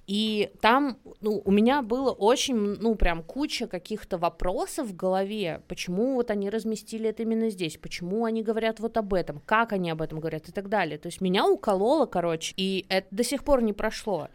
И 0.07 0.51
там 0.61 0.97
ну, 1.19 1.41
у 1.43 1.51
меня 1.51 1.81
было 1.81 2.11
очень, 2.11 2.55
ну, 2.55 2.95
прям 2.95 3.21
куча 3.21 3.67
каких-то 3.67 4.17
вопросов 4.17 4.87
в 4.87 4.95
голове, 4.95 5.61
почему 5.67 6.15
вот 6.15 6.31
они 6.31 6.49
разместили 6.49 7.09
это 7.09 7.23
именно 7.23 7.49
здесь, 7.49 7.77
почему 7.77 8.23
они 8.23 8.41
говорят 8.41 8.79
вот 8.79 8.95
об 8.95 9.13
этом, 9.13 9.41
как 9.45 9.73
они 9.73 9.89
об 9.89 10.01
этом 10.01 10.21
говорят 10.21 10.47
и 10.47 10.53
так 10.53 10.69
далее. 10.69 10.97
То 10.97 11.07
есть 11.07 11.19
меня 11.19 11.45
укололо, 11.45 12.05
короче, 12.05 12.53
и 12.55 12.85
это 12.87 13.07
до 13.11 13.23
сих 13.25 13.43
пор 13.43 13.61
не 13.61 13.73
прошло. 13.73 14.29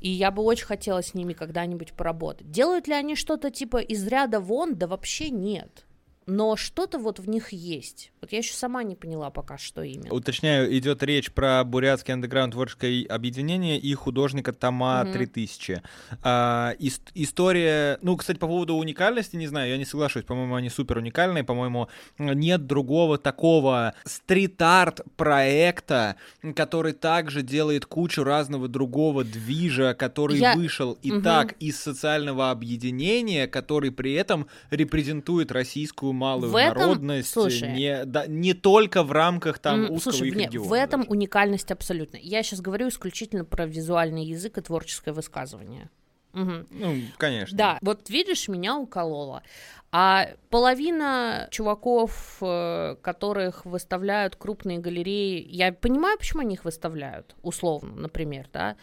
И 0.00 0.08
я 0.08 0.30
бы 0.30 0.44
очень 0.44 0.66
хотела 0.66 1.02
с 1.02 1.14
ними 1.14 1.32
когда-нибудь 1.32 1.94
поработать. 1.94 2.48
Делают 2.52 2.86
ли 2.86 2.94
они 2.94 3.16
что-то 3.16 3.50
типа 3.50 3.78
из 3.78 4.06
ряда 4.06 4.38
вон? 4.38 4.76
Да 4.76 4.86
вообще 4.86 5.30
нет 5.30 5.87
но 6.28 6.56
что-то 6.56 6.98
вот 6.98 7.18
в 7.18 7.28
них 7.28 7.52
есть. 7.54 8.12
Вот 8.20 8.32
я 8.32 8.38
еще 8.38 8.52
сама 8.52 8.82
не 8.82 8.94
поняла 8.94 9.30
пока, 9.30 9.56
что 9.56 9.82
именно. 9.82 10.12
Уточняю, 10.12 10.76
идет 10.76 11.02
речь 11.02 11.32
про 11.32 11.64
бурятский 11.64 12.12
андеграунд 12.12 12.52
творческое 12.52 13.06
объединение 13.06 13.78
и 13.78 13.94
художника 13.94 14.52
Тома 14.52 15.04
угу. 15.04 15.12
3000. 15.14 15.82
А, 16.22 16.74
ис- 16.78 17.00
история, 17.14 17.98
ну, 18.02 18.14
кстати, 18.18 18.36
по 18.36 18.46
поводу 18.46 18.74
уникальности, 18.74 19.36
не 19.36 19.46
знаю, 19.46 19.70
я 19.70 19.78
не 19.78 19.86
соглашусь, 19.86 20.24
по-моему, 20.24 20.54
они 20.54 20.68
супер 20.68 20.98
уникальные, 20.98 21.44
по-моему, 21.44 21.88
нет 22.18 22.66
другого 22.66 23.16
такого 23.16 23.94
стрит-арт 24.04 25.00
проекта, 25.16 26.16
который 26.54 26.92
также 26.92 27.40
делает 27.42 27.86
кучу 27.86 28.22
разного 28.22 28.68
другого 28.68 29.24
движа, 29.24 29.94
который 29.94 30.38
я... 30.38 30.54
вышел 30.54 30.98
и 31.00 31.10
угу. 31.10 31.22
так 31.22 31.52
из 31.52 31.80
социального 31.80 32.50
объединения, 32.50 33.46
который 33.46 33.92
при 33.92 34.12
этом 34.12 34.46
репрезентует 34.70 35.52
российскую 35.52 36.17
малую 36.18 36.52
в 36.52 36.56
этом, 36.56 36.80
народность, 36.80 37.30
слушай, 37.30 37.72
не, 37.72 38.04
да, 38.04 38.26
не 38.26 38.52
только 38.52 39.02
в 39.02 39.12
рамках 39.12 39.58
там 39.58 39.90
узкого 39.90 40.12
слушай, 40.12 40.28
их 40.28 40.36
нет, 40.36 40.46
региона. 40.48 40.68
в 40.68 40.72
этом 40.72 41.00
даже. 41.00 41.10
уникальность 41.10 41.70
абсолютно. 41.70 42.18
Я 42.20 42.42
сейчас 42.42 42.60
говорю 42.60 42.88
исключительно 42.88 43.44
про 43.44 43.66
визуальный 43.66 44.24
язык 44.24 44.58
и 44.58 44.60
творческое 44.60 45.12
высказывание. 45.12 45.90
Угу. 46.34 46.66
Ну, 46.70 46.96
конечно. 47.16 47.56
Да, 47.56 47.78
вот 47.80 48.10
видишь, 48.10 48.48
меня 48.48 48.76
укололо. 48.76 49.42
А 49.90 50.28
половина 50.50 51.48
чуваков, 51.50 52.36
э, 52.42 52.96
которых 53.00 53.64
выставляют 53.64 54.36
крупные 54.36 54.78
галереи, 54.78 55.46
я 55.48 55.72
понимаю, 55.72 56.18
почему 56.18 56.42
они 56.42 56.56
их 56.56 56.64
выставляют, 56.66 57.34
условно, 57.42 57.94
например, 57.94 58.48
да, 58.52 58.76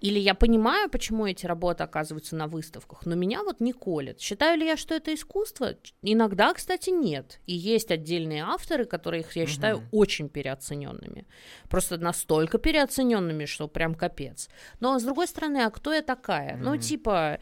или 0.00 0.20
я 0.20 0.34
понимаю, 0.34 0.88
почему 0.88 1.26
эти 1.26 1.44
работы 1.44 1.82
оказываются 1.82 2.36
на 2.36 2.46
выставках, 2.46 3.04
но 3.04 3.16
меня 3.16 3.42
вот 3.42 3.60
не 3.60 3.72
колет. 3.72 4.20
Считаю 4.20 4.56
ли 4.58 4.66
я, 4.66 4.76
что 4.76 4.94
это 4.94 5.12
искусство? 5.12 5.74
Иногда, 6.02 6.54
кстати, 6.54 6.90
нет. 6.90 7.40
И 7.46 7.54
есть 7.54 7.90
отдельные 7.90 8.44
авторы, 8.44 8.84
которые 8.84 9.24
я 9.34 9.42
угу. 9.42 9.50
считаю 9.50 9.82
очень 9.90 10.28
переоцененными. 10.28 11.26
Просто 11.68 11.98
настолько 11.98 12.58
переоцененными, 12.58 13.44
что 13.44 13.66
прям 13.66 13.96
капец. 13.96 14.48
Но 14.78 14.98
с 15.00 15.02
другой 15.02 15.26
стороны, 15.26 15.58
а 15.58 15.70
кто 15.70 15.92
я 15.92 16.02
такая? 16.02 16.54
Угу. 16.54 16.64
Ну, 16.64 16.76
типа, 16.76 17.40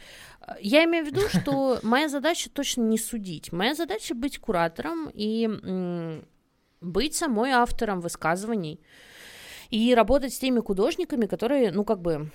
я 0.60 0.84
имею 0.84 1.04
в 1.04 1.08
виду, 1.08 1.20
что 1.28 1.78
моя 1.82 2.08
задача 2.08 2.48
точно 2.48 2.82
не 2.82 2.98
судить. 2.98 3.52
Моя 3.52 3.74
задача 3.74 4.14
быть 4.14 4.38
куратором 4.38 5.10
и 5.12 6.22
быть 6.80 7.14
самой 7.14 7.50
автором 7.50 8.00
высказываний 8.00 8.80
и 9.70 9.94
работать 9.94 10.32
с 10.32 10.38
теми 10.38 10.60
художниками, 10.60 11.26
которые, 11.26 11.72
ну, 11.72 11.84
как 11.84 12.00
бы 12.00 12.30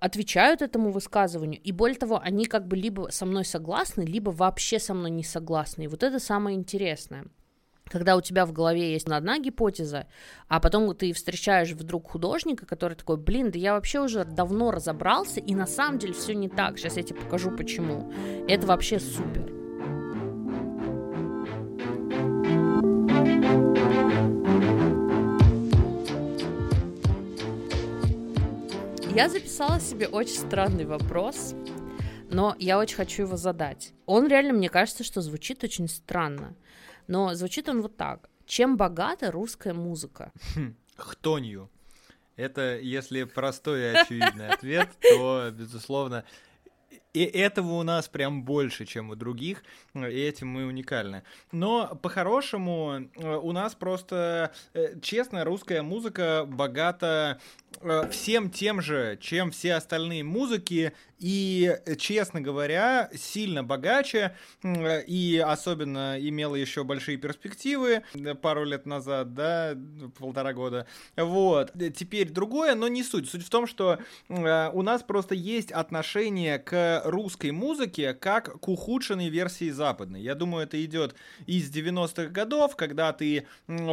отвечают 0.00 0.60
этому 0.60 0.90
высказыванию, 0.90 1.60
и 1.62 1.72
более 1.72 1.98
того, 1.98 2.20
они 2.22 2.46
как 2.46 2.66
бы 2.66 2.76
либо 2.76 3.08
со 3.10 3.26
мной 3.26 3.44
согласны, 3.44 4.02
либо 4.02 4.30
вообще 4.30 4.78
со 4.78 4.92
мной 4.92 5.10
не 5.10 5.24
согласны. 5.24 5.84
И 5.84 5.88
вот 5.88 6.02
это 6.02 6.18
самое 6.18 6.56
интересное. 6.56 7.26
Когда 7.86 8.16
у 8.16 8.20
тебя 8.20 8.46
в 8.46 8.52
голове 8.52 8.92
есть 8.92 9.06
одна 9.08 9.38
гипотеза, 9.38 10.06
а 10.48 10.58
потом 10.58 10.94
ты 10.94 11.12
встречаешь 11.12 11.72
вдруг 11.72 12.10
художника, 12.10 12.66
который 12.66 12.94
такой, 12.94 13.18
блин, 13.18 13.50
да 13.50 13.58
я 13.58 13.74
вообще 13.74 14.00
уже 14.00 14.24
давно 14.24 14.70
разобрался, 14.70 15.40
и 15.40 15.54
на 15.54 15.66
самом 15.66 15.98
деле 15.98 16.14
все 16.14 16.34
не 16.34 16.48
так. 16.48 16.78
Сейчас 16.78 16.96
я 16.96 17.02
тебе 17.02 17.20
покажу 17.20 17.50
почему. 17.50 18.10
Это 18.48 18.66
вообще 18.66 18.98
супер. 19.00 19.63
Я 29.14 29.28
записала 29.28 29.78
себе 29.78 30.08
очень 30.08 30.34
странный 30.34 30.84
вопрос, 30.86 31.54
но 32.30 32.56
я 32.58 32.78
очень 32.78 32.96
хочу 32.96 33.22
его 33.22 33.36
задать. 33.36 33.92
Он 34.06 34.26
реально, 34.26 34.54
мне 34.54 34.68
кажется, 34.68 35.04
что 35.04 35.20
звучит 35.20 35.62
очень 35.62 35.88
странно. 35.88 36.56
Но 37.06 37.32
звучит 37.34 37.68
он 37.68 37.80
вот 37.80 37.96
так. 37.96 38.28
Чем 38.44 38.76
богата 38.76 39.30
русская 39.30 39.72
музыка? 39.72 40.32
Хм, 40.56 40.74
хтонью. 40.96 41.70
Это, 42.34 42.76
если 42.80 43.22
простой 43.22 43.82
и 43.82 43.96
очевидный 43.96 44.48
ответ, 44.48 44.88
то, 45.00 45.48
безусловно, 45.52 46.24
И 47.12 47.22
этого 47.22 47.74
у 47.74 47.82
нас 47.84 48.08
прям 48.08 48.42
больше, 48.44 48.84
чем 48.84 49.10
у 49.10 49.14
других, 49.14 49.62
и 49.94 50.20
этим 50.20 50.48
мы 50.48 50.64
уникальны. 50.66 51.22
Но 51.52 51.98
по-хорошему 52.02 53.08
у 53.16 53.52
нас 53.52 53.74
просто, 53.74 54.52
честно, 55.02 55.44
русская 55.44 55.82
музыка 55.82 56.44
богата 56.46 57.40
всем 58.10 58.50
тем 58.50 58.80
же, 58.80 59.18
чем 59.20 59.50
все 59.50 59.74
остальные 59.74 60.24
музыки, 60.24 60.92
и, 61.18 61.76
честно 61.98 62.40
говоря, 62.40 63.08
сильно 63.14 63.64
богаче, 63.64 64.36
и 64.62 65.42
особенно 65.44 66.16
имела 66.20 66.54
еще 66.54 66.84
большие 66.84 67.16
перспективы 67.16 68.02
пару 68.42 68.64
лет 68.64 68.84
назад, 68.84 69.34
да, 69.34 69.76
полтора 70.18 70.52
года. 70.52 70.86
Вот. 71.16 71.72
Теперь 71.96 72.30
другое, 72.30 72.74
но 72.74 72.88
не 72.88 73.02
суть. 73.02 73.28
Суть 73.30 73.44
в 73.44 73.50
том, 73.50 73.66
что 73.66 73.98
э, 74.28 74.70
у 74.72 74.82
нас 74.82 75.02
просто 75.02 75.34
есть 75.34 75.72
отношение 75.72 76.58
к 76.58 77.02
русской 77.04 77.52
музыке 77.52 78.12
как 78.14 78.60
к 78.60 78.68
ухудшенной 78.68 79.28
версии 79.28 79.70
западной. 79.84 80.22
Я 80.22 80.34
думаю, 80.34 80.64
это 80.64 80.82
идет 80.82 81.14
из 81.46 81.70
90-х 81.70 82.28
годов, 82.28 82.74
когда 82.74 83.12
ты 83.12 83.46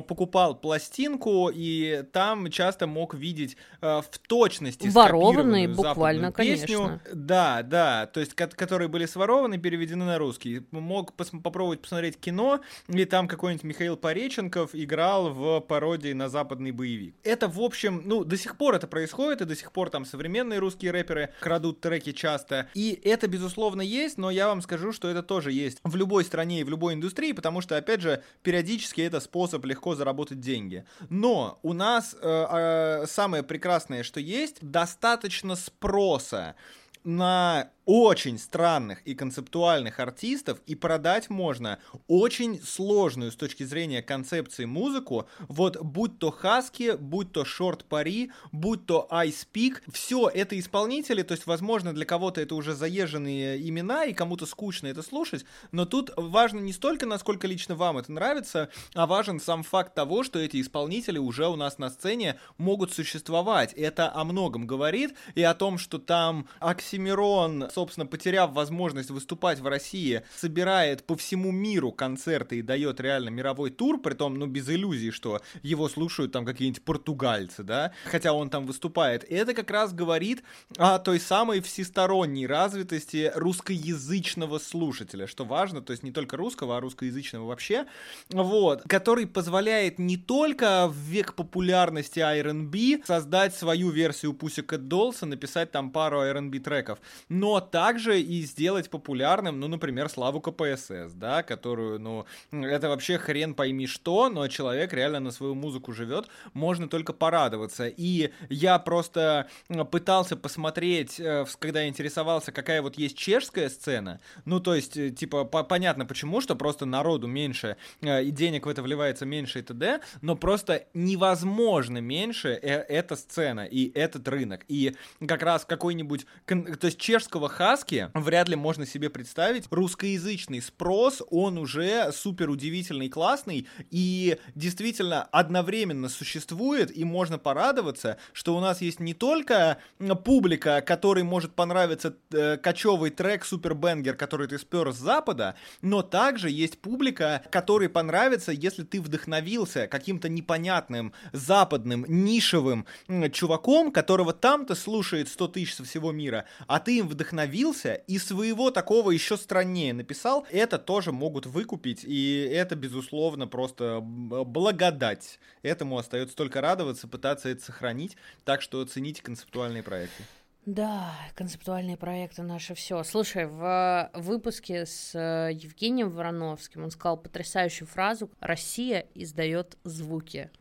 покупал 0.07 0.55
пластинку, 0.55 1.51
и 1.53 2.03
там 2.13 2.49
часто 2.49 2.87
мог 2.87 3.13
видеть 3.13 3.57
э, 3.81 4.01
в 4.01 4.17
точности 4.19 4.87
Ворованные 4.87 5.67
буквально, 5.67 6.31
песню. 6.31 6.77
конечно. 6.77 7.01
Да, 7.13 7.61
да, 7.63 8.05
то 8.05 8.21
есть, 8.21 8.33
которые 8.33 8.87
были 8.87 9.05
сворованы, 9.05 9.57
переведены 9.57 10.05
на 10.05 10.17
русский. 10.17 10.61
Мог 10.71 11.13
пос 11.13 11.31
попробовать 11.43 11.81
посмотреть 11.81 12.17
кино, 12.17 12.61
и 12.87 13.05
там 13.05 13.27
какой-нибудь 13.27 13.65
Михаил 13.65 13.97
Пореченков 13.97 14.69
играл 14.73 15.29
в 15.29 15.59
пародии 15.61 16.13
на 16.13 16.29
западный 16.29 16.71
боевик. 16.71 17.15
Это, 17.23 17.47
в 17.49 17.59
общем, 17.59 18.01
ну, 18.05 18.23
до 18.23 18.37
сих 18.37 18.57
пор 18.57 18.75
это 18.75 18.87
происходит, 18.87 19.41
и 19.41 19.45
до 19.45 19.55
сих 19.55 19.71
пор 19.71 19.89
там 19.89 20.05
современные 20.05 20.59
русские 20.59 20.91
рэперы 20.91 21.33
крадут 21.41 21.81
треки 21.81 22.13
часто. 22.13 22.69
И 22.75 22.99
это, 23.03 23.27
безусловно, 23.27 23.81
есть, 23.81 24.17
но 24.17 24.31
я 24.31 24.47
вам 24.47 24.61
скажу, 24.61 24.93
что 24.93 25.09
это 25.09 25.21
тоже 25.21 25.51
есть 25.51 25.80
в 25.83 25.95
любой 25.95 26.23
стране 26.23 26.61
и 26.61 26.63
в 26.63 26.69
любой 26.69 26.93
индустрии, 26.93 27.31
потому 27.31 27.61
что, 27.61 27.77
опять 27.77 28.01
же, 28.01 28.23
периодически 28.43 29.01
это 29.01 29.19
способ 29.19 29.65
легко 29.65 29.95
заработать 29.95 30.39
деньги. 30.39 30.85
Но 31.09 31.59
у 31.63 31.73
нас 31.73 32.15
э, 32.19 32.19
э, 32.21 33.05
самое 33.07 33.43
прекрасное, 33.43 34.03
что 34.03 34.19
есть, 34.19 34.57
достаточно 34.61 35.55
спроса 35.55 36.55
на 37.03 37.69
очень 37.85 38.37
странных 38.37 39.01
и 39.03 39.15
концептуальных 39.15 39.99
артистов, 39.99 40.59
и 40.67 40.75
продать 40.75 41.29
можно 41.29 41.79
очень 42.07 42.61
сложную 42.61 43.31
с 43.31 43.35
точки 43.35 43.63
зрения 43.63 44.01
концепции 44.01 44.65
музыку, 44.65 45.27
вот 45.47 45.81
будь 45.81 46.19
то 46.19 46.31
Хаски, 46.31 46.95
будь 46.95 47.31
то 47.31 47.45
Шорт 47.45 47.85
Пари, 47.85 48.31
будь 48.51 48.85
то 48.85 49.07
Ice 49.11 49.47
Peak, 49.51 49.81
все 49.91 50.29
это 50.29 50.57
исполнители, 50.59 51.23
то 51.23 51.33
есть, 51.33 51.47
возможно, 51.47 51.93
для 51.93 52.05
кого-то 52.05 52.41
это 52.41 52.55
уже 52.55 52.75
заезженные 52.75 53.67
имена, 53.67 54.05
и 54.05 54.13
кому-то 54.13 54.45
скучно 54.45 54.87
это 54.87 55.01
слушать, 55.01 55.45
но 55.71 55.85
тут 55.85 56.11
важно 56.15 56.59
не 56.59 56.73
столько, 56.73 57.05
насколько 57.05 57.47
лично 57.47 57.75
вам 57.75 57.97
это 57.97 58.11
нравится, 58.11 58.69
а 58.93 59.07
важен 59.07 59.39
сам 59.39 59.63
факт 59.63 59.95
того, 59.95 60.23
что 60.23 60.39
эти 60.39 60.61
исполнители 60.61 61.17
уже 61.17 61.47
у 61.47 61.55
нас 61.55 61.77
на 61.77 61.89
сцене 61.89 62.39
могут 62.57 62.93
существовать. 62.93 63.73
Это 63.73 64.13
о 64.13 64.23
многом 64.23 64.67
говорит, 64.67 65.15
и 65.35 65.43
о 65.43 65.53
том, 65.53 65.77
что 65.77 65.97
там 65.97 66.47
Оксимирон, 66.59 67.70
собственно, 67.73 68.05
потеряв 68.05 68.51
возможность 68.51 69.09
выступать 69.09 69.59
в 69.59 69.67
России, 69.67 70.23
собирает 70.35 71.03
по 71.03 71.15
всему 71.15 71.51
миру 71.51 71.91
концерты 71.91 72.59
и 72.59 72.61
дает 72.61 72.99
реально 72.99 73.29
мировой 73.29 73.69
тур, 73.69 74.01
при 74.01 74.13
том, 74.13 74.35
ну, 74.35 74.47
без 74.47 74.69
иллюзий, 74.69 75.11
что 75.11 75.41
его 75.63 75.89
слушают 75.89 76.31
там 76.31 76.45
какие-нибудь 76.45 76.83
португальцы, 76.83 77.63
да, 77.63 77.93
хотя 78.05 78.33
он 78.33 78.49
там 78.49 78.65
выступает. 78.65 79.29
И 79.29 79.33
это 79.33 79.53
как 79.53 79.71
раз 79.71 79.93
говорит 79.93 80.43
о 80.77 80.99
той 80.99 81.19
самой 81.19 81.61
всесторонней 81.61 82.47
развитости 82.47 83.31
русскоязычного 83.35 84.59
слушателя, 84.59 85.27
что 85.27 85.45
важно, 85.45 85.81
то 85.81 85.91
есть 85.91 86.03
не 86.03 86.11
только 86.11 86.37
русского, 86.37 86.77
а 86.77 86.79
русскоязычного 86.79 87.45
вообще, 87.45 87.85
вот, 88.29 88.83
который 88.87 89.27
позволяет 89.27 89.99
не 89.99 90.17
только 90.17 90.87
в 90.87 90.95
век 90.95 91.35
популярности 91.35 92.19
R&B 92.19 93.03
создать 93.05 93.55
свою 93.55 93.89
версию 93.89 94.33
Pussycat 94.33 94.87
Dolls, 94.87 95.25
написать 95.25 95.71
там 95.71 95.91
пару 95.91 96.21
R&B 96.21 96.59
треков, 96.59 96.99
но 97.29 97.60
также 97.61 98.19
и 98.19 98.41
сделать 98.41 98.89
популярным, 98.89 99.59
ну, 99.59 99.67
например, 99.67 100.09
славу 100.09 100.41
КПСС, 100.41 101.13
да, 101.13 101.43
которую, 101.43 101.99
ну, 101.99 102.25
это 102.51 102.89
вообще 102.89 103.17
хрен 103.17 103.53
пойми 103.53 103.87
что, 103.87 104.29
но 104.29 104.47
человек 104.47 104.93
реально 104.93 105.19
на 105.19 105.31
свою 105.31 105.55
музыку 105.55 105.93
живет, 105.93 106.27
можно 106.53 106.87
только 106.87 107.13
порадоваться. 107.13 107.87
И 107.87 108.31
я 108.49 108.79
просто 108.79 109.47
пытался 109.89 110.35
посмотреть, 110.35 111.19
э, 111.19 111.45
когда 111.59 111.87
интересовался, 111.87 112.51
какая 112.51 112.81
вот 112.81 112.97
есть 112.97 113.17
чешская 113.17 113.69
сцена, 113.69 114.19
ну, 114.45 114.59
то 114.59 114.75
есть, 114.75 114.97
э, 114.97 115.11
типа, 115.11 115.45
по 115.45 115.63
понятно 115.63 116.05
почему, 116.05 116.41
что 116.41 116.55
просто 116.55 116.85
народу 116.85 117.27
меньше, 117.27 117.77
э, 118.01 118.23
и 118.23 118.31
денег 118.31 118.65
в 118.65 118.69
это 118.69 118.81
вливается 118.81 119.25
меньше 119.25 119.59
и 119.59 119.61
т.д., 119.61 120.01
но 120.21 120.35
просто 120.35 120.85
невозможно 120.93 121.99
меньше 121.99 122.49
эта 122.49 123.15
сцена 123.15 123.65
и 123.65 123.91
этот 123.97 124.27
рынок. 124.27 124.65
И 124.67 124.95
как 125.27 125.43
раз 125.43 125.65
какой-нибудь, 125.65 126.25
то 126.45 126.85
есть 126.85 126.99
чешского 126.99 127.47
Хаски 127.51 128.09
вряд 128.13 128.49
ли 128.49 128.55
можно 128.55 128.85
себе 128.85 129.09
представить. 129.09 129.65
Русскоязычный 129.69 130.61
спрос, 130.61 131.21
он 131.29 131.57
уже 131.57 132.11
супер 132.11 132.49
удивительный, 132.49 133.09
классный, 133.09 133.67
и 133.91 134.37
действительно 134.55 135.23
одновременно 135.23 136.09
существует, 136.09 136.95
и 136.95 137.03
можно 137.03 137.37
порадоваться, 137.37 138.17
что 138.33 138.55
у 138.55 138.59
нас 138.59 138.81
есть 138.81 138.99
не 138.99 139.13
только 139.13 139.77
публика, 140.23 140.81
которой 140.81 141.23
может 141.23 141.53
понравиться 141.53 142.15
э, 142.31 142.57
кочевый 142.57 143.11
трек 143.11 143.45
Супербенгер, 143.45 144.15
который 144.15 144.47
ты 144.47 144.57
спер 144.57 144.91
с 144.91 144.97
запада, 144.97 145.55
но 145.81 146.01
также 146.01 146.49
есть 146.49 146.79
публика, 146.79 147.43
которой 147.51 147.89
понравится, 147.89 148.51
если 148.51 148.83
ты 148.83 149.01
вдохновился 149.01 149.87
каким-то 149.87 150.29
непонятным 150.29 151.13
западным 151.33 152.05
нишевым 152.07 152.85
чуваком, 153.31 153.91
которого 153.91 154.33
там-то 154.33 154.75
слушает 154.75 155.27
100 155.27 155.47
тысяч 155.49 155.75
со 155.75 155.83
всего 155.83 156.11
мира, 156.11 156.45
а 156.67 156.79
ты 156.79 156.97
им 156.97 157.07
вдохновился 157.07 157.40
вдохновился 157.41 157.95
и 158.07 158.17
своего 158.17 158.71
такого 158.71 159.11
еще 159.11 159.37
страннее 159.37 159.93
написал, 159.93 160.45
это 160.51 160.77
тоже 160.77 161.11
могут 161.11 161.45
выкупить, 161.45 162.03
и 162.03 162.49
это, 162.51 162.75
безусловно, 162.75 163.47
просто 163.47 163.99
благодать. 164.01 165.39
Этому 165.63 165.97
остается 165.97 166.35
только 166.35 166.61
радоваться, 166.61 167.07
пытаться 167.07 167.49
это 167.49 167.63
сохранить, 167.63 168.17
так 168.43 168.61
что 168.61 168.85
цените 168.85 169.21
концептуальные 169.21 169.83
проекты. 169.83 170.23
Да, 170.65 171.15
концептуальные 171.35 171.97
проекты 171.97 172.43
наши 172.43 172.75
все. 172.75 173.03
Слушай, 173.03 173.47
в 173.47 174.11
выпуске 174.13 174.85
с 174.85 175.15
э, 175.15 175.51
Евгением 175.53 176.11
Вороновским 176.11 176.83
он 176.83 176.91
сказал 176.91 177.17
потрясающую 177.17 177.87
фразу 177.87 178.29
«Россия 178.39 179.07
издает 179.15 179.75
звуки». 179.83 180.51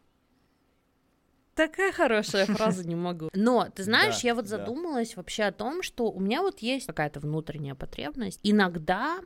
Такая 1.61 1.93
хорошая 1.93 2.47
фраза, 2.57 2.89
не 2.89 2.95
могу. 2.95 3.29
Но, 3.35 3.69
ты 3.75 3.83
знаешь, 3.83 4.23
да, 4.23 4.29
я 4.29 4.35
вот 4.35 4.47
задумалась 4.47 5.11
да. 5.11 5.15
вообще 5.17 5.43
о 5.43 5.53
том, 5.53 5.83
что 5.83 6.11
у 6.11 6.19
меня 6.19 6.41
вот 6.41 6.61
есть 6.61 6.87
какая-то 6.87 7.21
внутренняя 7.21 7.75
потребность. 7.75 8.41
Иногда 8.43 9.19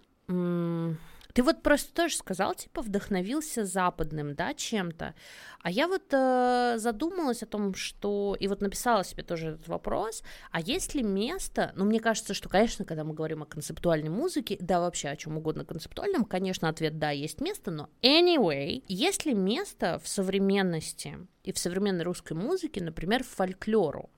ты 1.35 1.43
вот 1.43 1.63
просто 1.63 1.93
тоже 1.93 2.17
сказал, 2.17 2.55
типа, 2.55 2.81
вдохновился 2.81 3.65
западным, 3.65 4.37
да, 4.37 4.55
чем-то. 4.55 5.15
А 5.63 5.71
я 5.71 5.89
вот 5.89 6.05
э, 6.13 6.77
задумалась 6.79 7.43
о 7.43 7.47
том, 7.47 7.75
что... 7.75 8.37
И 8.39 8.47
вот 8.47 8.61
написала 8.61 9.03
себе 9.03 9.25
тоже 9.25 9.49
этот 9.49 9.67
вопрос. 9.67 10.23
А 10.53 10.61
есть 10.61 10.95
ли 10.95 11.03
место... 11.03 11.73
Ну, 11.75 11.85
мне 11.87 11.99
кажется, 11.99 12.35
что, 12.35 12.49
конечно, 12.49 12.85
когда 12.85 13.03
мы 13.03 13.15
говорим 13.15 13.43
о 13.43 13.47
концептуальной 13.47 14.11
музыке, 14.11 14.57
да, 14.61 14.79
вообще 14.79 15.09
о 15.09 15.17
чем 15.17 15.37
угодно 15.37 15.65
концептуальном, 15.65 16.25
конечно, 16.25 16.69
ответ 16.69 17.01
«да», 17.01 17.11
есть 17.11 17.41
место, 17.41 17.73
но 17.73 17.91
anyway, 18.01 18.85
есть 18.87 19.27
ли 19.27 19.35
место 19.35 20.01
в 20.05 20.07
современности 20.07 21.19
и 21.43 21.53
в 21.53 21.59
современной 21.59 22.05
русской 22.05 22.35
музыке, 22.35 22.81
например, 22.81 23.25
фольклору? 23.25 24.09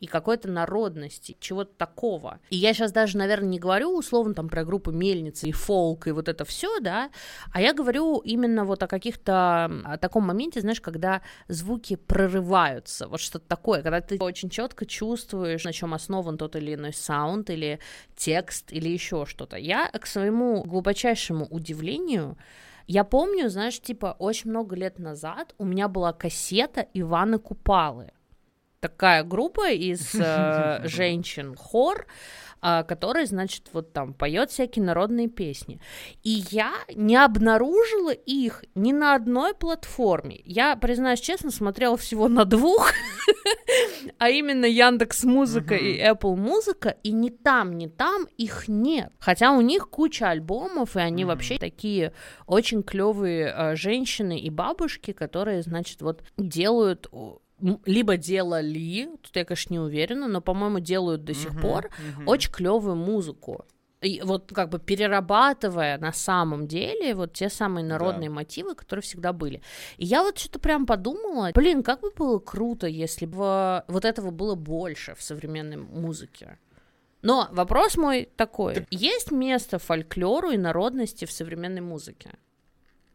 И 0.00 0.06
какой-то 0.06 0.48
народности, 0.48 1.36
чего-то 1.40 1.72
такого. 1.76 2.40
И 2.50 2.56
я 2.56 2.74
сейчас 2.74 2.92
даже, 2.92 3.16
наверное, 3.16 3.48
не 3.48 3.58
говорю 3.58 3.96
условно 3.96 4.34
там 4.34 4.48
про 4.48 4.64
группу 4.64 4.90
Мельницы 4.90 5.48
и 5.48 5.52
фолк 5.52 6.06
и 6.06 6.10
вот 6.10 6.28
это 6.28 6.44
все, 6.44 6.80
да, 6.80 7.10
а 7.52 7.60
я 7.60 7.72
говорю 7.72 8.18
именно 8.18 8.64
вот 8.64 8.82
о 8.82 8.86
каких-то, 8.86 9.70
о 9.84 9.98
таком 9.98 10.24
моменте, 10.24 10.60
знаешь, 10.60 10.80
когда 10.80 11.22
звуки 11.48 11.96
прорываются, 11.96 13.08
вот 13.08 13.20
что-то 13.20 13.46
такое, 13.48 13.82
когда 13.82 14.00
ты 14.00 14.18
очень 14.18 14.50
четко 14.50 14.86
чувствуешь, 14.86 15.64
на 15.64 15.72
чем 15.72 15.94
основан 15.94 16.38
тот 16.38 16.56
или 16.56 16.74
иной 16.74 16.92
саунд 16.92 17.50
или 17.50 17.78
текст 18.14 18.72
или 18.72 18.88
еще 18.88 19.26
что-то. 19.26 19.56
Я, 19.56 19.88
к 19.88 20.06
своему 20.06 20.62
глубочайшему 20.64 21.46
удивлению, 21.46 22.36
я 22.86 23.02
помню, 23.02 23.48
знаешь, 23.50 23.80
типа, 23.80 24.14
очень 24.18 24.50
много 24.50 24.76
лет 24.76 24.98
назад 24.98 25.54
у 25.58 25.64
меня 25.64 25.88
была 25.88 26.12
кассета 26.12 26.86
Ивана 26.94 27.38
Купалы. 27.38 28.12
Такая 28.80 29.24
группа 29.24 29.70
из 29.70 30.14
э, 30.18 30.80
женщин, 30.84 31.54
хор, 31.54 32.06
а, 32.62 32.82
который, 32.82 33.26
значит, 33.26 33.68
вот 33.72 33.92
там 33.92 34.14
поет 34.14 34.50
всякие 34.50 34.84
народные 34.84 35.28
песни. 35.28 35.78
И 36.22 36.42
я 36.50 36.72
не 36.94 37.16
обнаружила 37.16 38.10
их 38.10 38.64
ни 38.74 38.92
на 38.92 39.14
одной 39.14 39.54
платформе. 39.54 40.40
Я, 40.44 40.74
признаюсь 40.74 41.20
честно, 41.20 41.50
смотрела 41.50 41.96
всего 41.96 42.28
на 42.28 42.44
двух, 42.44 42.90
а 44.18 44.30
именно 44.30 44.64
Яндекс 44.64 45.24
Музыка 45.24 45.76
и 45.76 46.00
Apple 46.00 46.34
Музыка, 46.34 46.96
и 47.02 47.12
ни 47.12 47.28
там, 47.28 47.76
ни 47.76 47.86
там 47.86 48.26
их 48.36 48.68
нет. 48.68 49.12
Хотя 49.20 49.52
у 49.52 49.60
них 49.60 49.88
куча 49.90 50.30
альбомов, 50.30 50.96
и 50.96 51.00
они 51.00 51.24
вообще 51.24 51.58
такие 51.58 52.12
очень 52.46 52.82
клевые 52.82 53.54
э, 53.54 53.76
женщины 53.76 54.40
и 54.40 54.50
бабушки, 54.50 55.12
которые, 55.12 55.62
значит, 55.62 56.00
вот 56.02 56.24
делают 56.36 57.08
либо 57.84 58.16
делали, 58.16 59.08
тут 59.22 59.34
я, 59.36 59.44
конечно, 59.44 59.72
не 59.72 59.80
уверена, 59.80 60.28
но, 60.28 60.40
по-моему, 60.40 60.78
делают 60.80 61.24
до 61.24 61.34
сих 61.34 61.52
uh-huh, 61.52 61.60
пор 61.60 61.86
uh-huh. 61.86 62.24
очень 62.26 62.52
клевую 62.52 62.96
музыку. 62.96 63.64
И 64.02 64.20
вот 64.22 64.52
как 64.54 64.68
бы 64.68 64.78
перерабатывая 64.78 65.98
на 65.98 66.12
самом 66.12 66.68
деле 66.68 67.14
вот 67.14 67.32
те 67.32 67.48
самые 67.48 67.84
народные 67.84 68.28
да. 68.28 68.36
мотивы, 68.36 68.74
которые 68.74 69.02
всегда 69.02 69.32
были. 69.32 69.62
И 69.96 70.04
я 70.04 70.22
вот 70.22 70.38
что-то 70.38 70.58
прям 70.58 70.84
подумала, 70.84 71.50
блин, 71.54 71.82
как 71.82 72.00
бы 72.02 72.10
было 72.10 72.38
круто, 72.38 72.86
если 72.86 73.24
бы 73.24 73.84
вот 73.88 74.04
этого 74.04 74.30
было 74.30 74.54
больше 74.54 75.14
в 75.14 75.22
современной 75.22 75.78
музыке. 75.78 76.58
Но 77.22 77.48
вопрос 77.52 77.96
мой 77.96 78.28
такой: 78.36 78.74
так... 78.74 78.86
есть 78.90 79.30
место 79.30 79.78
фольклору 79.78 80.50
и 80.50 80.58
народности 80.58 81.24
в 81.24 81.32
современной 81.32 81.80
музыке? 81.80 82.32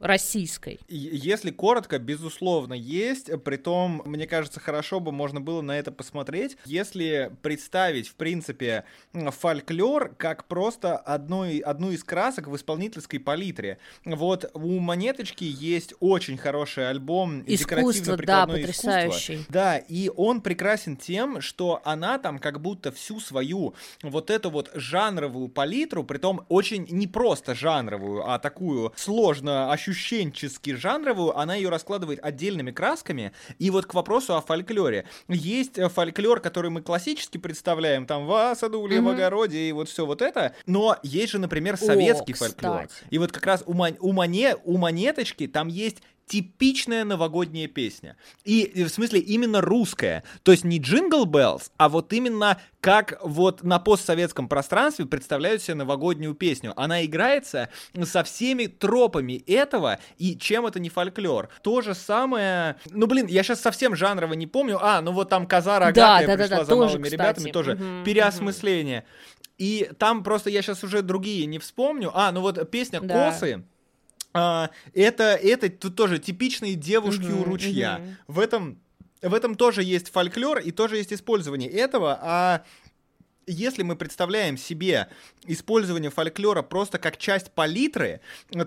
Российской? 0.02 0.80
Если 0.88 1.52
коротко, 1.52 2.00
безусловно, 2.00 2.74
есть. 2.74 3.30
Притом, 3.44 4.02
мне 4.06 4.28
кажется, 4.28 4.60
хорошо 4.60 5.00
бы 5.00 5.12
можно 5.12 5.40
было 5.40 5.62
на 5.62 5.78
это 5.78 5.92
посмотреть, 5.92 6.58
если 6.66 7.32
представить, 7.42 8.08
в 8.08 8.16
принципе, 8.16 8.84
фольклор 9.14 10.16
как 10.18 10.46
просто 10.48 10.98
одной, 10.98 11.60
одну 11.60 11.92
из 11.92 12.04
красок 12.04 12.48
в 12.48 12.56
исполнительской 12.56 13.20
палитре. 13.20 13.78
Вот 14.04 14.50
у 14.54 14.80
Монеточки 14.80 15.44
есть 15.44 15.94
очень 16.00 16.38
хороший 16.38 16.90
альбом 16.90 17.44
Искусство, 17.46 18.18
да, 18.18 18.48
потрясающий. 18.48 19.36
Искусство. 19.36 19.54
Да, 19.54 19.78
и 19.78 20.10
он 20.16 20.42
прекрасен 20.42 20.98
тем, 20.98 21.42
что 21.42 21.82
она 21.84 22.18
там 22.18 22.40
как 22.40 22.60
будто 22.62 22.92
всю 22.92 23.20
свою 23.20 23.76
вот 24.02 24.30
эту 24.30 24.50
вот 24.50 24.72
жанровую 24.74 25.48
палитру, 25.48 26.04
притом 26.04 26.46
очень 26.50 26.88
не 26.90 27.08
просто 27.08 27.54
жанровую, 27.54 28.28
а 28.30 28.40
такую 28.40 28.92
сложно 28.96 29.72
ощущающую 29.72 29.91
ощущенчески 29.92 30.74
жанровую, 30.74 31.38
она 31.38 31.56
ее 31.56 31.70
раскладывает 31.70 32.20
отдельными 32.24 32.72
красками. 32.72 33.32
И 33.60 33.70
вот 33.70 33.86
к 33.86 33.94
вопросу 33.94 34.36
о 34.36 34.42
фольклоре. 34.42 35.06
Есть 35.28 35.78
э, 35.78 35.90
фольклор, 35.90 36.40
который 36.40 36.72
мы 36.72 36.82
классически 36.82 37.38
представляем, 37.38 38.06
там 38.06 38.26
в 38.26 38.52
Асадуле, 38.52 38.98
mm-hmm. 38.98 39.02
в 39.02 39.10
огороде 39.10 39.60
и 39.60 39.72
вот 39.72 39.90
все 39.90 40.06
вот 40.06 40.22
это. 40.22 40.56
Но 40.66 40.98
есть 41.04 41.32
же, 41.32 41.40
например, 41.40 41.78
советский 41.78 42.34
О, 42.34 42.36
фольклор. 42.36 42.88
И 43.10 43.18
вот 43.18 43.32
как 43.32 43.46
раз 43.46 43.64
у, 43.66 43.74
мон- 43.74 43.98
у, 44.00 44.12
моне- 44.14 44.58
у 44.64 44.78
монеточки 44.78 45.48
там 45.48 45.68
есть 45.68 46.02
типичная 46.32 47.04
новогодняя 47.04 47.68
песня. 47.68 48.16
И 48.46 48.86
в 48.86 48.88
смысле 48.88 49.20
именно 49.20 49.60
русская. 49.60 50.24
То 50.44 50.54
есть 50.54 50.64
не 50.64 50.80
Jingle 50.80 51.26
Bells, 51.26 51.72
а 51.76 51.90
вот 51.90 52.14
именно 52.14 52.58
как 52.80 53.20
вот 53.22 53.64
на 53.64 53.80
постсоветском 53.80 54.48
пространстве 54.48 55.06
представляют 55.06 55.62
себе 55.62 55.76
новогоднюю 55.76 56.34
песню. 56.34 56.72
Она 56.78 57.04
играется 57.04 57.68
со 58.04 58.24
всеми 58.24 58.68
тропами 58.68 59.44
этого, 59.46 60.00
и 60.18 60.38
чем 60.38 60.66
это 60.66 60.80
не 60.80 60.88
фольклор. 60.88 61.50
То 61.64 61.82
же 61.82 61.94
самое... 61.94 62.78
Ну, 62.90 63.08
блин, 63.08 63.28
я 63.28 63.44
сейчас 63.44 63.60
совсем 63.60 63.94
жанрово 63.94 64.32
не 64.34 64.48
помню. 64.48 64.80
А, 64.82 65.02
ну 65.02 65.12
вот 65.12 65.28
там 65.28 65.46
Коза 65.46 65.80
Рогатая 65.80 66.28
да, 66.28 66.38
да, 66.38 66.44
пришла 66.44 66.58
да, 66.58 66.58
да, 66.60 66.64
за 66.64 66.70
тоже, 66.70 66.88
малыми 66.88 67.04
кстати. 67.04 67.14
ребятами, 67.14 67.52
тоже 67.52 67.74
угу, 67.74 68.06
переосмысление. 68.06 69.00
Угу. 69.00 69.42
И 69.58 69.92
там 70.00 70.24
просто 70.24 70.50
я 70.50 70.62
сейчас 70.62 70.84
уже 70.84 71.02
другие 71.02 71.46
не 71.46 71.60
вспомню. 71.60 72.10
А, 72.14 72.32
ну 72.32 72.40
вот 72.40 72.72
песня 72.72 73.02
да. 73.02 73.32
«Косы», 73.32 73.66
а, 74.34 74.70
это, 74.94 75.24
это 75.36 75.70
тут 75.70 75.96
тоже 75.96 76.20
типичные 76.20 76.76
девушки 76.76 77.24
uh-huh, 77.24 77.42
у 77.42 77.44
ручья. 77.44 78.00
Uh-huh. 78.02 78.16
В 78.28 78.40
этом 78.40 78.80
в 79.22 79.34
этом 79.34 79.56
тоже 79.56 79.84
есть 79.84 80.12
фольклор 80.12 80.60
и 80.60 80.72
тоже 80.72 80.98
есть 80.98 81.14
использование 81.14 81.70
этого, 81.70 82.18
а 82.22 82.64
если 83.48 83.84
мы 83.84 83.96
представляем 83.96 84.58
себе 84.58 85.08
использование 85.46 86.10
фольклора 86.10 86.62
просто 86.62 86.98
как 86.98 87.18
часть 87.18 87.52
палитры, 87.52 88.22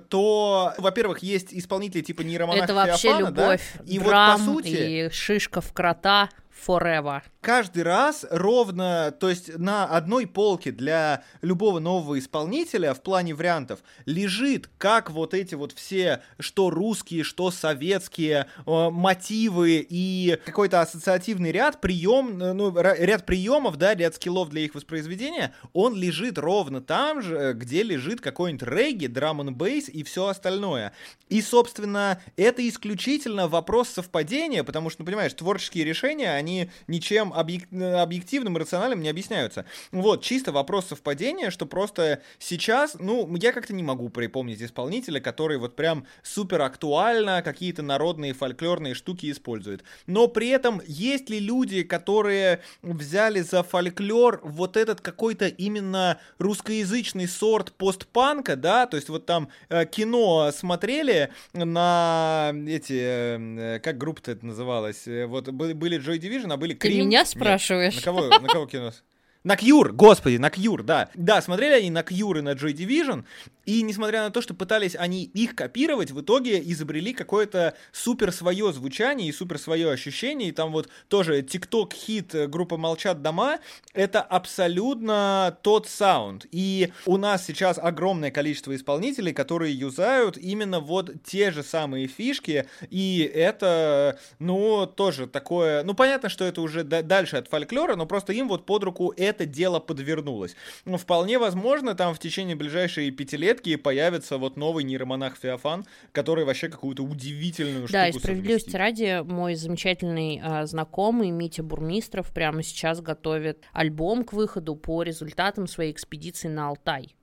то, 0.08 0.74
во-первых, 0.78 1.20
есть 1.20 1.52
исполнители 1.52 2.02
типа 2.02 2.22
нейромонах 2.22 2.64
Это 2.64 2.74
вообще 2.74 3.08
Феофана, 3.08 3.26
любовь, 3.26 3.72
да? 3.74 3.84
и 3.86 3.98
драм, 3.98 4.40
вот 4.40 4.46
по 4.46 4.62
сути... 4.62 5.06
и 5.06 5.10
шишка 5.10 5.60
в 5.60 5.72
крота 5.72 6.28
forever. 6.66 7.22
Каждый 7.40 7.82
раз 7.82 8.24
ровно, 8.30 9.14
то 9.20 9.28
есть 9.28 9.58
на 9.58 9.84
одной 9.84 10.26
полке 10.26 10.72
для 10.72 11.24
любого 11.42 11.78
нового 11.78 12.18
исполнителя 12.18 12.94
в 12.94 13.02
плане 13.02 13.34
вариантов 13.34 13.80
лежит, 14.06 14.70
как 14.78 15.10
вот 15.10 15.34
эти 15.34 15.54
вот 15.54 15.72
все, 15.72 16.22
что 16.38 16.70
русские, 16.70 17.22
что 17.22 17.50
советские 17.50 18.46
э, 18.66 18.90
мотивы 18.90 19.86
и 19.86 20.38
какой-то 20.46 20.80
ассоциативный 20.80 21.52
ряд 21.52 21.82
прием, 21.82 22.40
э, 22.42 22.52
ну, 22.54 22.74
ряд 22.74 23.26
приемов, 23.26 23.76
да, 23.76 23.94
ряд 23.94 24.14
скиллов 24.14 24.48
для 24.48 24.62
их 24.62 24.74
воспроизведения, 24.74 25.54
он 25.74 25.94
лежит 25.94 26.38
ровно 26.38 26.80
там 26.80 27.20
же, 27.20 27.36
э, 27.36 27.52
где 27.52 27.82
лежит 27.82 28.22
какой-нибудь 28.22 28.66
регги, 28.66 29.06
драм 29.06 29.42
н 29.42 29.54
бейс 29.54 29.90
и 29.90 30.02
все 30.02 30.28
остальное. 30.28 30.92
И, 31.28 31.42
собственно, 31.42 32.22
это 32.36 32.66
исключительно 32.66 33.48
вопрос 33.48 33.90
совпадения, 33.90 34.64
потому 34.64 34.88
что, 34.88 35.02
ну, 35.02 35.06
понимаешь, 35.06 35.34
творческие 35.34 35.84
решения, 35.84 36.32
они 36.32 36.43
ничем 36.86 37.32
объективным 37.32 38.56
и 38.56 38.60
рациональным 38.60 39.00
не 39.00 39.08
объясняются. 39.08 39.64
Вот, 39.92 40.22
чисто 40.22 40.52
вопрос 40.52 40.86
совпадения, 40.86 41.50
что 41.50 41.66
просто 41.66 42.22
сейчас, 42.38 42.96
ну, 42.98 43.34
я 43.36 43.52
как-то 43.52 43.74
не 43.74 43.82
могу 43.82 44.08
припомнить 44.08 44.62
исполнителя, 44.62 45.20
который 45.20 45.58
вот 45.58 45.76
прям 45.76 46.06
супер 46.22 46.62
актуально 46.62 47.42
какие-то 47.42 47.82
народные 47.82 48.32
фольклорные 48.32 48.94
штуки 48.94 49.30
использует. 49.30 49.84
Но 50.06 50.28
при 50.28 50.48
этом 50.48 50.80
есть 50.86 51.30
ли 51.30 51.38
люди, 51.38 51.82
которые 51.82 52.60
взяли 52.82 53.40
за 53.40 53.62
фольклор 53.62 54.40
вот 54.42 54.76
этот 54.76 55.00
какой-то 55.00 55.46
именно 55.46 56.18
русскоязычный 56.38 57.28
сорт 57.28 57.72
постпанка, 57.72 58.56
да, 58.56 58.86
то 58.86 58.96
есть 58.96 59.08
вот 59.08 59.26
там 59.26 59.48
э, 59.68 59.84
кино 59.86 60.50
смотрели 60.52 61.30
на 61.52 62.52
эти, 62.66 62.98
э, 62.98 63.78
как 63.80 63.98
группа-то 63.98 64.32
это 64.32 64.46
называлась, 64.46 65.06
э, 65.06 65.26
вот 65.26 65.48
были 65.48 65.98
Joy 65.98 66.18
Division, 66.18 66.33
а 66.52 66.56
были 66.56 66.56
были 66.56 66.74
Крим. 66.74 66.92
Ты 66.92 67.06
меня 67.06 67.24
спрашиваешь? 67.24 67.94
Нет. 67.94 68.06
На 68.06 68.12
кого, 68.12 68.28
на 68.28 68.48
кого 68.48 68.66
кинулся? 68.66 69.02
На 69.44 69.56
Кьюр, 69.56 69.92
господи, 69.92 70.38
на 70.38 70.48
Кьюр, 70.48 70.82
да. 70.82 71.10
Да, 71.14 71.42
смотрели 71.42 71.74
они 71.74 71.90
на 71.90 72.02
Кьюр 72.02 72.38
и 72.38 72.40
на 72.40 72.52
Joy 72.52 72.72
Division, 72.72 73.24
и 73.66 73.82
несмотря 73.82 74.22
на 74.22 74.30
то, 74.30 74.40
что 74.40 74.54
пытались 74.54 74.96
они 74.96 75.24
их 75.24 75.54
копировать, 75.54 76.10
в 76.10 76.20
итоге 76.20 76.60
изобрели 76.60 77.12
какое-то 77.12 77.74
супер 77.92 78.32
свое 78.32 78.72
звучание 78.72 79.28
и 79.28 79.32
супер 79.32 79.58
свое 79.58 79.90
ощущение, 79.90 80.50
и 80.50 80.52
там 80.52 80.72
вот 80.72 80.88
тоже 81.08 81.40
TikTok-хит 81.40 82.34
э, 82.34 82.46
группа 82.46 82.76
«Молчат 82.76 83.22
дома»— 83.22 83.58
это 83.94 84.20
абсолютно 84.20 85.56
тот 85.62 85.88
саунд. 85.88 86.46
И 86.50 86.92
у 87.06 87.16
нас 87.16 87.44
сейчас 87.46 87.78
огромное 87.78 88.30
количество 88.30 88.74
исполнителей, 88.74 89.32
которые 89.32 89.74
юзают 89.74 90.36
именно 90.36 90.80
вот 90.80 91.10
те 91.24 91.50
же 91.50 91.62
самые 91.62 92.06
фишки, 92.06 92.66
и 92.90 93.30
это, 93.34 94.18
ну, 94.38 94.86
тоже 94.86 95.26
такое... 95.26 95.82
Ну, 95.84 95.94
понятно, 95.94 96.28
что 96.28 96.44
это 96.44 96.60
уже 96.60 96.84
дальше 96.84 97.36
от 97.36 97.48
фольклора, 97.48 97.96
но 97.96 98.06
просто 98.06 98.32
им 98.32 98.48
вот 98.48 98.66
под 98.66 98.84
руку 98.84 99.12
это 99.16 99.46
дело 99.46 99.80
подвернулось. 99.80 100.54
Ну, 100.84 100.96
вполне 100.96 101.38
возможно, 101.38 101.94
там 101.94 102.14
в 102.14 102.18
течение 102.18 102.56
ближайшей 102.56 103.10
пятилетки 103.54 103.76
появится 103.76 104.38
вот 104.38 104.56
новый 104.56 104.84
нейромонах 104.84 105.36
Феофан, 105.36 105.84
который 106.12 106.44
вообще 106.44 106.68
какую-то 106.68 107.02
удивительную 107.02 107.86
штуку 107.86 107.92
Да, 107.92 108.08
и 108.08 108.12
справедливости 108.12 108.76
ради, 108.76 109.22
мой 109.24 109.54
замечательный 109.54 110.40
а, 110.42 110.66
знакомый 110.66 111.30
Митя 111.30 111.62
Бурмистров 111.62 112.32
прямо 112.32 112.62
сейчас 112.62 113.00
готовит 113.00 113.64
альбом 113.72 114.24
к 114.24 114.32
выходу 114.32 114.76
по 114.76 115.02
результатам 115.02 115.66
своей 115.66 115.92
экспедиции 115.92 116.48
на 116.48 116.68
Алтай 116.68 117.14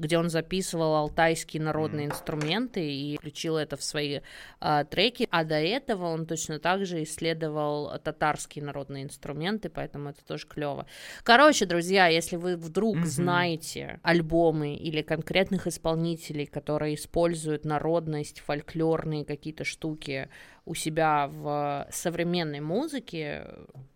где 0.00 0.18
он 0.18 0.30
записывал 0.30 0.94
алтайские 0.96 1.62
народные 1.62 2.06
инструменты 2.06 2.90
и 2.90 3.16
включил 3.18 3.56
это 3.56 3.76
в 3.76 3.82
свои 3.82 4.20
э, 4.60 4.84
треки. 4.90 5.28
А 5.30 5.44
до 5.44 5.56
этого 5.56 6.06
он 6.06 6.26
точно 6.26 6.58
так 6.58 6.86
же 6.86 7.02
исследовал 7.02 7.98
татарские 7.98 8.64
народные 8.64 9.04
инструменты, 9.04 9.68
поэтому 9.68 10.10
это 10.10 10.24
тоже 10.24 10.46
клево. 10.46 10.86
Короче, 11.22 11.66
друзья, 11.66 12.06
если 12.06 12.36
вы 12.36 12.56
вдруг 12.56 12.96
mm-hmm. 12.96 13.04
знаете 13.04 14.00
альбомы 14.02 14.74
или 14.74 15.02
конкретных 15.02 15.66
исполнителей, 15.66 16.46
которые 16.46 16.94
используют 16.94 17.64
народность, 17.64 18.40
фольклорные 18.40 19.24
какие-то 19.24 19.64
штуки 19.64 20.28
у 20.70 20.74
себя 20.76 21.26
в 21.26 21.88
современной 21.90 22.60
музыке, 22.60 23.44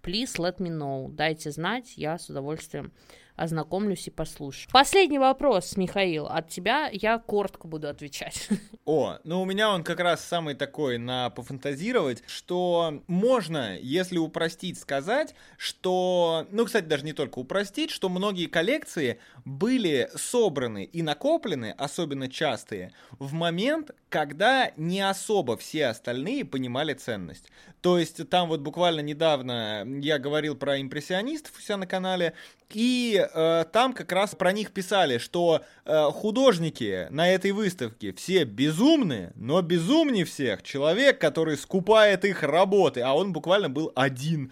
please 0.02 0.36
let 0.38 0.58
me 0.58 0.70
know. 0.70 1.08
Дайте 1.08 1.52
знать, 1.52 1.92
я 1.96 2.18
с 2.18 2.28
удовольствием 2.28 2.92
ознакомлюсь 3.36 4.06
и 4.06 4.10
послушаю. 4.10 4.68
Последний 4.72 5.18
вопрос, 5.18 5.76
Михаил, 5.76 6.26
от 6.26 6.48
тебя 6.48 6.88
я 6.92 7.18
коротко 7.18 7.66
буду 7.66 7.88
отвечать. 7.88 8.48
О, 8.84 9.18
ну 9.24 9.42
у 9.42 9.44
меня 9.44 9.70
он 9.70 9.82
как 9.82 10.00
раз 10.00 10.24
самый 10.24 10.54
такой 10.54 10.98
на 10.98 11.30
пофантазировать, 11.30 12.22
что 12.26 13.02
можно, 13.06 13.78
если 13.78 14.18
упростить, 14.18 14.78
сказать, 14.78 15.34
что, 15.56 16.46
ну, 16.50 16.64
кстати, 16.64 16.84
даже 16.84 17.04
не 17.04 17.12
только 17.12 17.38
упростить, 17.38 17.90
что 17.90 18.08
многие 18.08 18.46
коллекции 18.46 19.18
были 19.44 20.10
собраны 20.14 20.84
и 20.84 21.02
накоплены, 21.02 21.74
особенно 21.76 22.28
частые, 22.28 22.92
в 23.18 23.32
момент, 23.32 23.90
когда 24.08 24.72
не 24.76 25.00
особо 25.00 25.56
все 25.56 25.86
остальные 25.86 26.44
понимали 26.44 26.94
ценность. 26.94 27.50
То 27.84 27.98
есть 27.98 28.30
там 28.30 28.48
вот 28.48 28.60
буквально 28.60 29.00
недавно 29.00 29.86
я 30.00 30.18
говорил 30.18 30.56
про 30.56 30.80
импрессионистов 30.80 31.52
у 31.58 31.60
себя 31.60 31.76
на 31.76 31.86
канале, 31.86 32.32
и 32.72 33.22
э, 33.22 33.64
там 33.72 33.92
как 33.92 34.10
раз 34.10 34.34
про 34.34 34.52
них 34.52 34.70
писали, 34.70 35.18
что 35.18 35.60
э, 35.84 36.04
художники 36.12 37.06
на 37.10 37.28
этой 37.28 37.52
выставке 37.52 38.14
все 38.14 38.44
безумные, 38.44 39.32
но 39.36 39.60
безумнее 39.60 40.24
всех 40.24 40.62
человек, 40.62 41.20
который 41.20 41.58
скупает 41.58 42.24
их 42.24 42.42
работы, 42.42 43.02
а 43.02 43.12
он 43.12 43.34
буквально 43.34 43.68
был 43.68 43.92
один, 43.94 44.50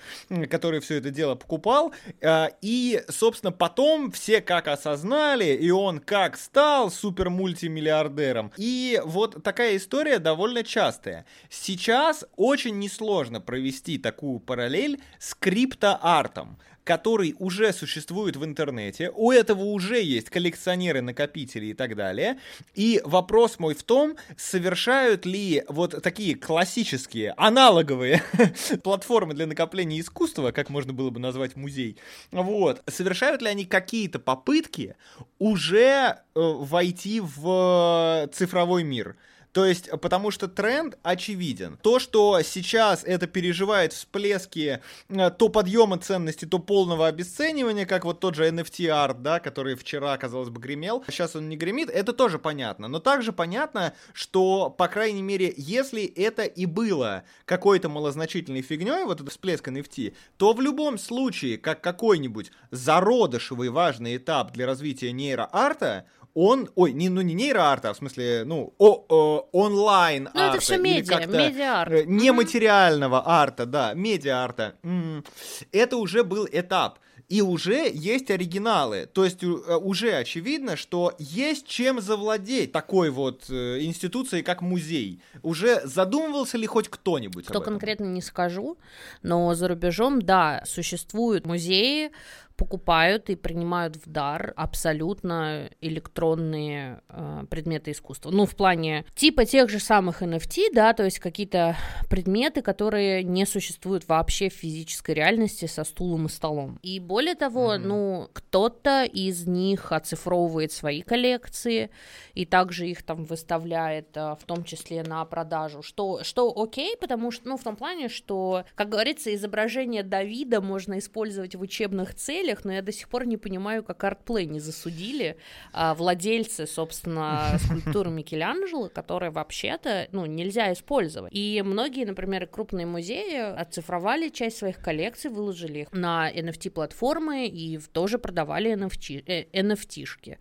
который 0.50 0.80
все 0.80 0.96
это 0.96 1.08
дело 1.08 1.34
покупал. 1.34 1.94
Э, 2.20 2.48
и, 2.60 3.02
собственно, 3.08 3.50
потом 3.50 4.12
все 4.12 4.42
как 4.42 4.68
осознали, 4.68 5.54
и 5.54 5.70
он 5.70 5.98
как 5.98 6.36
стал 6.36 6.90
супер 6.90 7.30
мультимиллиардером. 7.30 8.52
И 8.58 9.00
вот 9.06 9.42
такая 9.42 9.78
история 9.78 10.18
довольно 10.18 10.62
частая. 10.62 11.24
Сейчас 11.48 12.26
очень 12.36 12.78
несложно 12.78 13.21
провести 13.40 13.98
такую 13.98 14.40
параллель 14.40 15.00
с 15.18 15.34
криптоартом 15.34 16.58
который 16.84 17.34
уже 17.38 17.72
существует 17.72 18.36
в 18.36 18.44
интернете, 18.44 19.10
у 19.14 19.30
этого 19.30 19.64
уже 19.64 20.02
есть 20.02 20.30
коллекционеры, 20.30 21.00
накопители 21.00 21.66
и 21.66 21.74
так 21.74 21.96
далее. 21.96 22.38
И 22.74 23.00
вопрос 23.04 23.58
мой 23.58 23.74
в 23.74 23.82
том, 23.82 24.16
совершают 24.36 25.26
ли 25.26 25.64
вот 25.68 26.02
такие 26.02 26.34
классические, 26.34 27.34
аналоговые 27.36 28.22
платформы 28.82 29.34
для 29.34 29.46
накопления 29.46 30.00
искусства, 30.00 30.50
как 30.50 30.70
можно 30.70 30.92
было 30.92 31.10
бы 31.10 31.20
назвать 31.20 31.56
музей, 31.56 31.96
вот, 32.30 32.82
совершают 32.88 33.42
ли 33.42 33.48
они 33.48 33.64
какие-то 33.64 34.18
попытки 34.18 34.96
уже 35.38 35.80
э, 35.80 36.14
войти 36.34 37.20
в 37.20 38.28
цифровой 38.32 38.82
мир? 38.84 39.16
То 39.52 39.66
есть, 39.66 39.90
потому 40.00 40.30
что 40.30 40.48
тренд 40.48 40.98
очевиден. 41.02 41.78
То, 41.82 41.98
что 41.98 42.40
сейчас 42.42 43.04
это 43.04 43.26
переживает 43.26 43.92
всплески 43.92 44.80
э, 45.08 45.30
то 45.30 45.48
подъема 45.50 45.98
ценности, 45.98 46.46
то 46.46 46.58
полного 46.58 47.06
обесценивания, 47.06 47.84
как 47.84 48.06
вот 48.06 48.20
тот 48.20 48.34
же 48.34 48.48
NFT 48.48 48.88
арт, 48.88 49.22
да, 49.22 49.40
который 49.40 49.74
вчера, 49.74 50.16
казалось 50.16 50.48
бы, 50.48 50.60
гремел, 50.60 51.04
сейчас 51.06 51.36
он 51.36 51.50
не 51.50 51.56
гремит, 51.56 51.90
это 51.90 52.14
тоже 52.14 52.38
понятно. 52.38 52.88
Но 52.88 52.98
также 52.98 53.32
понятно, 53.32 53.92
что, 54.14 54.70
по 54.70 54.88
крайней 54.88 55.22
мере, 55.22 55.52
если 55.56 56.04
это 56.04 56.44
и 56.44 56.64
было 56.64 57.24
какой-то 57.44 57.90
малозначительной 57.90 58.62
фигней, 58.62 59.04
вот 59.04 59.20
этот 59.20 59.30
всплеск 59.32 59.68
NFT, 59.68 60.14
то 60.38 60.54
в 60.54 60.62
любом 60.62 60.96
случае, 60.96 61.58
как 61.58 61.82
какой-нибудь 61.82 62.52
зародышевый 62.70 63.68
важный 63.68 64.16
этап 64.16 64.52
для 64.52 64.64
развития 64.64 65.12
нейроарта, 65.12 66.06
он, 66.34 66.70
ой, 66.74 66.92
не, 66.92 67.08
ну 67.08 67.20
не 67.20 67.34
нейроарта, 67.34 67.90
а 67.90 67.92
в 67.92 67.96
смысле, 67.96 68.44
ну, 68.44 68.72
о, 68.78 69.04
о, 69.08 69.48
онлайн 69.52 70.28
арта. 70.28 70.38
Ну, 70.38 70.48
это 70.48 70.60
все 70.60 70.78
медиа, 70.78 71.26
медиа-арт. 71.26 71.92
Э, 71.92 72.04
нематериального 72.04 73.16
mm-hmm. 73.16 73.22
арта, 73.26 73.66
да, 73.66 73.94
медиа-арта. 73.94 74.74
Mm. 74.82 75.26
Это 75.72 75.96
уже 75.96 76.24
был 76.24 76.48
этап. 76.50 76.98
И 77.28 77.40
уже 77.40 77.90
есть 77.90 78.30
оригиналы. 78.30 79.08
То 79.10 79.24
есть 79.24 79.42
э, 79.42 79.46
уже 79.46 80.12
очевидно, 80.12 80.76
что 80.76 81.14
есть 81.18 81.66
чем 81.66 82.00
завладеть 82.00 82.72
такой 82.72 83.08
вот 83.08 83.48
э, 83.48 83.80
институцией, 83.80 84.42
как 84.42 84.60
музей. 84.60 85.22
Уже 85.42 85.80
задумывался 85.84 86.58
ли 86.58 86.66
хоть 86.66 86.88
кто-нибудь? 86.88 87.46
Кто 87.46 87.60
конкретно 87.60 88.04
не 88.04 88.20
скажу, 88.20 88.76
но 89.22 89.54
за 89.54 89.68
рубежом, 89.68 90.20
да, 90.20 90.62
существуют 90.66 91.46
музеи, 91.46 92.10
покупают 92.56 93.30
и 93.30 93.36
принимают 93.36 93.96
в 93.96 94.08
дар 94.08 94.52
абсолютно 94.56 95.70
электронные 95.80 97.00
э, 97.08 97.44
предметы 97.50 97.92
искусства. 97.92 98.30
Ну, 98.30 98.46
в 98.46 98.54
плане 98.56 99.04
типа 99.14 99.44
тех 99.44 99.68
же 99.70 99.78
самых 99.78 100.22
NFT, 100.22 100.72
да, 100.72 100.92
то 100.92 101.04
есть 101.04 101.18
какие-то 101.18 101.76
предметы, 102.08 102.62
которые 102.62 103.22
не 103.24 103.46
существуют 103.46 104.08
вообще 104.08 104.48
в 104.48 104.54
физической 104.54 105.14
реальности 105.14 105.66
со 105.66 105.84
стулом 105.84 106.26
и 106.26 106.28
столом. 106.28 106.78
И 106.82 107.00
более 107.00 107.34
того, 107.34 107.74
mm-hmm. 107.74 107.78
ну, 107.78 108.28
кто-то 108.32 109.04
из 109.04 109.46
них 109.46 109.92
оцифровывает 109.92 110.72
свои 110.72 111.02
коллекции 111.02 111.90
и 112.34 112.44
также 112.44 112.88
их 112.88 113.02
там 113.02 113.24
выставляет, 113.24 114.16
э, 114.16 114.36
в 114.40 114.44
том 114.46 114.64
числе 114.64 115.02
на 115.02 115.24
продажу, 115.24 115.82
что, 115.82 116.22
что 116.22 116.52
окей, 116.56 116.96
потому 116.96 117.30
что, 117.30 117.48
ну, 117.48 117.56
в 117.56 117.62
том 117.62 117.76
плане, 117.76 118.08
что, 118.08 118.64
как 118.74 118.88
говорится, 118.88 119.34
изображение 119.34 120.02
Давида 120.02 120.60
можно 120.60 120.98
использовать 120.98 121.54
в 121.54 121.60
учебных 121.60 122.14
целях, 122.14 122.41
целях, 122.42 122.64
но 122.64 122.72
я 122.72 122.82
до 122.82 122.92
сих 122.92 123.08
пор 123.08 123.26
не 123.26 123.36
понимаю, 123.36 123.82
как 123.84 124.02
артплей 124.04 124.46
не 124.46 124.60
засудили 124.60 125.36
а, 125.72 125.94
владельцы, 125.94 126.66
собственно, 126.66 127.56
скульптуры 127.64 128.10
Микеланджело, 128.10 128.88
которые 128.88 129.30
вообще-то, 129.30 130.08
ну, 130.12 130.26
нельзя 130.26 130.72
использовать. 130.72 131.32
И 131.32 131.62
многие, 131.64 132.04
например, 132.04 132.46
крупные 132.46 132.86
музеи 132.86 133.38
оцифровали 133.60 134.28
часть 134.28 134.58
своих 134.58 134.78
коллекций, 134.78 135.30
выложили 135.30 135.80
их 135.80 135.92
на 135.92 136.30
NFT-платформы 136.32 137.46
и 137.46 137.78
тоже 137.78 138.18
продавали 138.18 138.72
NFT, 138.72 139.24
э, 139.26 139.44
NFT-шки. 139.52 140.38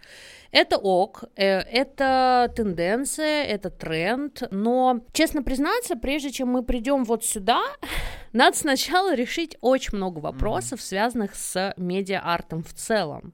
Это 0.51 0.77
ок, 0.77 1.23
э, 1.35 1.59
это 1.59 2.51
тенденция, 2.55 3.43
это 3.43 3.69
тренд, 3.69 4.43
но, 4.51 5.01
честно 5.13 5.43
признаться, 5.43 5.95
прежде 5.95 6.31
чем 6.31 6.49
мы 6.49 6.63
придем 6.63 7.03
вот 7.03 7.23
сюда, 7.23 7.61
надо 8.33 8.57
сначала 8.57 9.13
решить 9.13 9.57
очень 9.61 9.97
много 9.97 10.19
вопросов, 10.19 10.79
mm-hmm. 10.79 10.83
связанных 10.83 11.35
с 11.35 11.73
медиа-артом 11.77 12.63
в 12.63 12.73
целом 12.73 13.33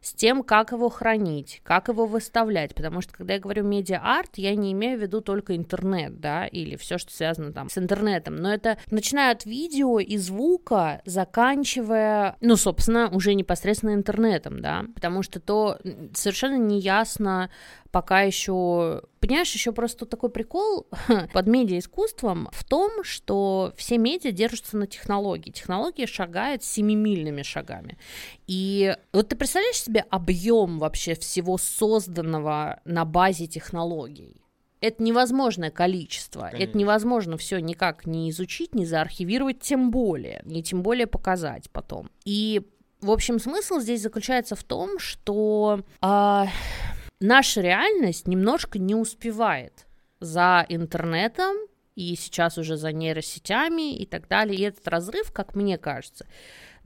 с 0.00 0.12
тем, 0.12 0.42
как 0.42 0.72
его 0.72 0.88
хранить, 0.88 1.60
как 1.64 1.88
его 1.88 2.06
выставлять, 2.06 2.74
потому 2.74 3.00
что, 3.00 3.12
когда 3.14 3.34
я 3.34 3.40
говорю 3.40 3.64
медиа-арт, 3.64 4.36
я 4.36 4.54
не 4.54 4.72
имею 4.72 4.98
в 4.98 5.02
виду 5.02 5.20
только 5.20 5.56
интернет, 5.56 6.20
да, 6.20 6.46
или 6.46 6.76
все, 6.76 6.98
что 6.98 7.12
связано 7.12 7.52
там 7.52 7.68
с 7.68 7.78
интернетом, 7.78 8.36
но 8.36 8.52
это 8.52 8.78
начиная 8.90 9.32
от 9.32 9.44
видео 9.44 9.98
и 9.98 10.16
звука, 10.16 11.02
заканчивая, 11.04 12.36
ну, 12.40 12.56
собственно, 12.56 13.08
уже 13.10 13.34
непосредственно 13.34 13.94
интернетом, 13.94 14.60
да, 14.60 14.84
потому 14.94 15.22
что 15.22 15.40
то 15.40 15.78
совершенно 16.14 16.56
неясно, 16.56 17.50
пока 17.90 18.22
еще... 18.22 19.02
Понимаешь, 19.20 19.52
еще 19.52 19.72
просто 19.72 20.06
такой 20.06 20.30
прикол 20.30 20.86
под 21.32 21.46
медиа-искусством 21.46 22.48
в 22.52 22.64
том, 22.64 23.02
что 23.02 23.72
все 23.76 23.98
медиа 23.98 24.30
держатся 24.30 24.76
на 24.76 24.86
технологии. 24.86 25.50
Технология 25.50 26.06
шагает 26.06 26.62
семимильными 26.62 27.42
шагами. 27.42 27.98
И 28.46 28.96
вот 29.12 29.28
ты 29.28 29.36
представляешь 29.36 29.82
себе 29.88 30.04
объем 30.10 30.78
вообще 30.78 31.14
всего 31.14 31.56
созданного 31.58 32.80
на 32.84 33.04
базе 33.04 33.46
технологий? 33.46 34.42
Это 34.80 35.02
невозможное 35.02 35.70
количество. 35.70 36.42
Конечно. 36.42 36.62
Это 36.64 36.78
невозможно 36.78 37.36
все 37.36 37.58
никак 37.58 38.06
не 38.06 38.30
изучить, 38.30 38.74
не 38.74 38.86
заархивировать, 38.86 39.60
тем 39.60 39.90
более, 39.90 40.42
не 40.44 40.62
тем 40.62 40.82
более 40.82 41.06
показать 41.06 41.68
потом. 41.70 42.10
И 42.24 42.62
в 43.00 43.10
общем, 43.10 43.38
смысл 43.38 43.80
здесь 43.80 44.02
заключается 44.02 44.56
в 44.56 44.62
том, 44.62 44.98
что 44.98 45.80
э, 46.02 46.44
наша 47.20 47.60
реальность 47.60 48.28
немножко 48.28 48.78
не 48.78 48.94
успевает 48.94 49.86
за 50.20 50.64
интернетом 50.68 51.56
и 51.94 52.14
сейчас 52.14 52.58
уже 52.58 52.76
за 52.76 52.92
нейросетями 52.92 53.96
и 53.96 54.06
так 54.06 54.28
далее. 54.28 54.58
И 54.58 54.62
этот 54.62 54.86
разрыв, 54.86 55.32
как 55.32 55.54
мне 55.56 55.78
кажется, 55.78 56.26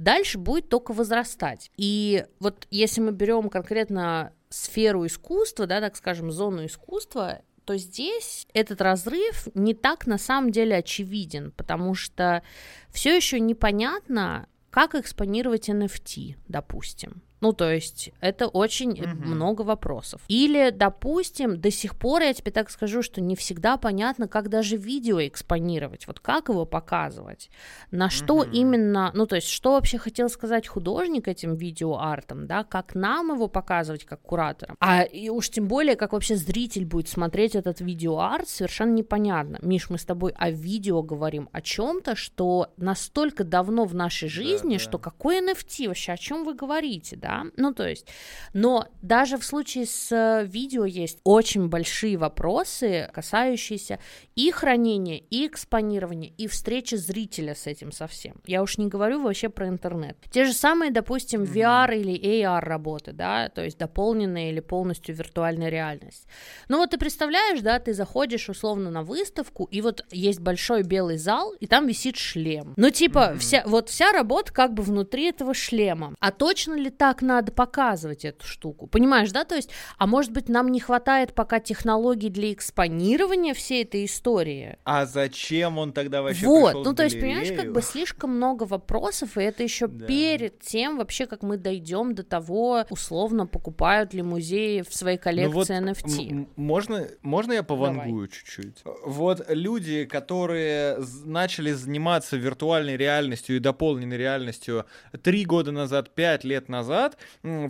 дальше 0.02 0.38
будет 0.38 0.68
только 0.68 0.92
возрастать. 0.92 1.70
И 1.76 2.24
вот 2.40 2.66
если 2.70 3.00
мы 3.00 3.12
берем 3.12 3.48
конкретно 3.48 4.32
сферу 4.48 5.06
искусства, 5.06 5.66
да, 5.66 5.80
так 5.80 5.96
скажем, 5.96 6.30
зону 6.30 6.66
искусства, 6.66 7.42
то 7.64 7.76
здесь 7.76 8.46
этот 8.52 8.80
разрыв 8.80 9.48
не 9.54 9.74
так 9.74 10.06
на 10.06 10.18
самом 10.18 10.50
деле 10.50 10.76
очевиден, 10.76 11.52
потому 11.52 11.94
что 11.94 12.42
все 12.90 13.14
еще 13.16 13.38
непонятно, 13.40 14.48
как 14.70 14.94
экспонировать 14.94 15.68
NFT, 15.68 16.36
допустим. 16.48 17.22
Ну, 17.42 17.52
то 17.52 17.70
есть 17.70 18.12
это 18.20 18.46
очень 18.46 18.92
угу. 18.92 19.24
много 19.24 19.62
вопросов. 19.62 20.22
Или, 20.28 20.70
допустим, 20.70 21.60
до 21.60 21.72
сих 21.72 21.98
пор 21.98 22.22
я 22.22 22.32
тебе 22.32 22.52
так 22.52 22.70
скажу, 22.70 23.02
что 23.02 23.20
не 23.20 23.34
всегда 23.34 23.76
понятно, 23.76 24.28
как 24.28 24.48
даже 24.48 24.76
видео 24.76 25.20
экспонировать, 25.20 26.06
вот 26.06 26.20
как 26.20 26.48
его 26.48 26.64
показывать, 26.64 27.50
на 27.90 28.10
что 28.10 28.36
угу. 28.36 28.50
именно, 28.52 29.10
ну, 29.14 29.26
то 29.26 29.34
есть 29.34 29.48
что 29.48 29.72
вообще 29.72 29.98
хотел 29.98 30.28
сказать 30.28 30.68
художник 30.68 31.26
этим 31.26 31.56
видеоартом, 31.56 32.46
да, 32.46 32.62
как 32.62 32.94
нам 32.94 33.32
его 33.34 33.48
показывать 33.48 34.04
как 34.04 34.22
кураторам, 34.22 34.76
а 34.78 35.02
и 35.02 35.28
уж 35.28 35.50
тем 35.50 35.66
более, 35.66 35.96
как 35.96 36.12
вообще 36.12 36.36
зритель 36.36 36.86
будет 36.86 37.08
смотреть 37.08 37.56
этот 37.56 37.80
видеоарт, 37.80 38.48
совершенно 38.48 38.92
непонятно. 38.92 39.58
Миш, 39.62 39.90
мы 39.90 39.98
с 39.98 40.04
тобой 40.04 40.32
о 40.38 40.50
видео 40.50 41.02
говорим, 41.02 41.48
о 41.50 41.60
чем-то, 41.60 42.14
что 42.14 42.68
настолько 42.76 43.42
давно 43.42 43.84
в 43.84 43.96
нашей 43.96 44.28
жизни, 44.28 44.74
да, 44.74 44.78
да. 44.78 44.84
что 44.84 44.98
какой 44.98 45.40
NFT 45.40 45.88
вообще, 45.88 46.12
о 46.12 46.16
чем 46.16 46.44
вы 46.44 46.54
говорите, 46.54 47.16
да? 47.16 47.31
Да, 47.32 47.44
ну 47.56 47.72
то 47.72 47.88
есть, 47.88 48.06
но 48.52 48.86
даже 49.00 49.38
в 49.38 49.44
случае 49.44 49.86
с 49.86 50.42
видео 50.44 50.84
есть 50.84 51.18
очень 51.24 51.68
большие 51.68 52.16
вопросы, 52.16 53.10
касающиеся 53.12 53.98
и 54.34 54.50
хранения, 54.50 55.18
и 55.30 55.46
экспонирования, 55.46 56.32
и 56.36 56.46
встречи 56.46 56.94
зрителя 56.94 57.54
с 57.54 57.66
этим 57.66 57.92
совсем. 57.92 58.40
Я 58.46 58.62
уж 58.62 58.78
не 58.78 58.88
говорю 58.88 59.22
вообще 59.22 59.48
про 59.48 59.68
интернет. 59.68 60.16
Те 60.30 60.44
же 60.44 60.52
самые, 60.52 60.90
допустим, 60.90 61.42
VR 61.42 61.96
или 61.96 62.14
AR 62.14 62.60
работы, 62.60 63.12
да, 63.12 63.48
то 63.48 63.64
есть 63.64 63.78
дополненная 63.78 64.50
или 64.50 64.60
полностью 64.60 65.14
виртуальная 65.14 65.68
реальность. 65.68 66.26
Ну 66.68 66.78
вот 66.78 66.90
ты 66.90 66.98
представляешь, 66.98 67.60
да, 67.60 67.78
ты 67.78 67.94
заходишь 67.94 68.48
условно 68.48 68.90
на 68.90 69.02
выставку, 69.02 69.64
и 69.70 69.80
вот 69.80 70.04
есть 70.10 70.40
большой 70.40 70.82
белый 70.82 71.16
зал, 71.16 71.52
и 71.60 71.66
там 71.66 71.86
висит 71.86 72.16
шлем. 72.16 72.74
Ну 72.76 72.90
типа, 72.90 73.32
mm-hmm. 73.32 73.38
вся, 73.38 73.62
вот 73.66 73.88
вся 73.88 74.12
работа 74.12 74.52
как 74.52 74.74
бы 74.74 74.82
внутри 74.82 75.28
этого 75.28 75.54
шлема. 75.54 76.14
А 76.20 76.30
точно 76.30 76.74
ли 76.74 76.90
так 76.90 77.21
надо 77.22 77.52
показывать 77.52 78.24
эту 78.24 78.46
штуку? 78.46 78.86
Понимаешь, 78.86 79.30
да? 79.32 79.44
То 79.44 79.54
есть, 79.54 79.70
а 79.98 80.06
может 80.06 80.32
быть, 80.32 80.48
нам 80.48 80.70
не 80.70 80.80
хватает 80.80 81.34
пока 81.34 81.60
технологий 81.60 82.28
для 82.28 82.52
экспонирования 82.52 83.54
всей 83.54 83.84
этой 83.84 84.04
истории? 84.04 84.78
А 84.84 85.06
зачем 85.06 85.78
он 85.78 85.92
тогда 85.92 86.22
вообще 86.22 86.46
Вот, 86.46 86.84
ну 86.84 86.94
то 86.94 87.04
есть, 87.04 87.20
понимаешь, 87.20 87.52
как 87.52 87.72
бы 87.72 87.82
слишком 87.82 88.36
много 88.36 88.64
вопросов, 88.64 89.36
и 89.38 89.42
это 89.42 89.62
еще 89.62 89.86
да. 89.86 90.06
перед 90.06 90.60
тем 90.60 90.98
вообще, 90.98 91.26
как 91.26 91.42
мы 91.42 91.56
дойдем 91.56 92.14
до 92.14 92.22
того, 92.22 92.84
условно, 92.90 93.46
покупают 93.46 94.14
ли 94.14 94.22
музеи 94.22 94.82
в 94.82 94.94
своей 94.94 95.18
коллекции 95.18 95.52
ну, 95.52 95.52
вот 95.52 95.70
NFT. 95.70 96.48
Можно, 96.56 97.08
можно 97.22 97.52
я 97.52 97.62
повангую 97.62 98.28
чуть-чуть? 98.28 98.82
Вот 99.04 99.44
люди, 99.48 100.04
которые 100.04 100.98
начали 101.24 101.72
заниматься 101.72 102.36
виртуальной 102.36 102.96
реальностью 102.96 103.56
и 103.56 103.58
дополненной 103.58 104.16
реальностью 104.16 104.86
три 105.22 105.44
года 105.44 105.72
назад, 105.72 106.14
пять 106.14 106.44
лет 106.44 106.68
назад, 106.68 107.11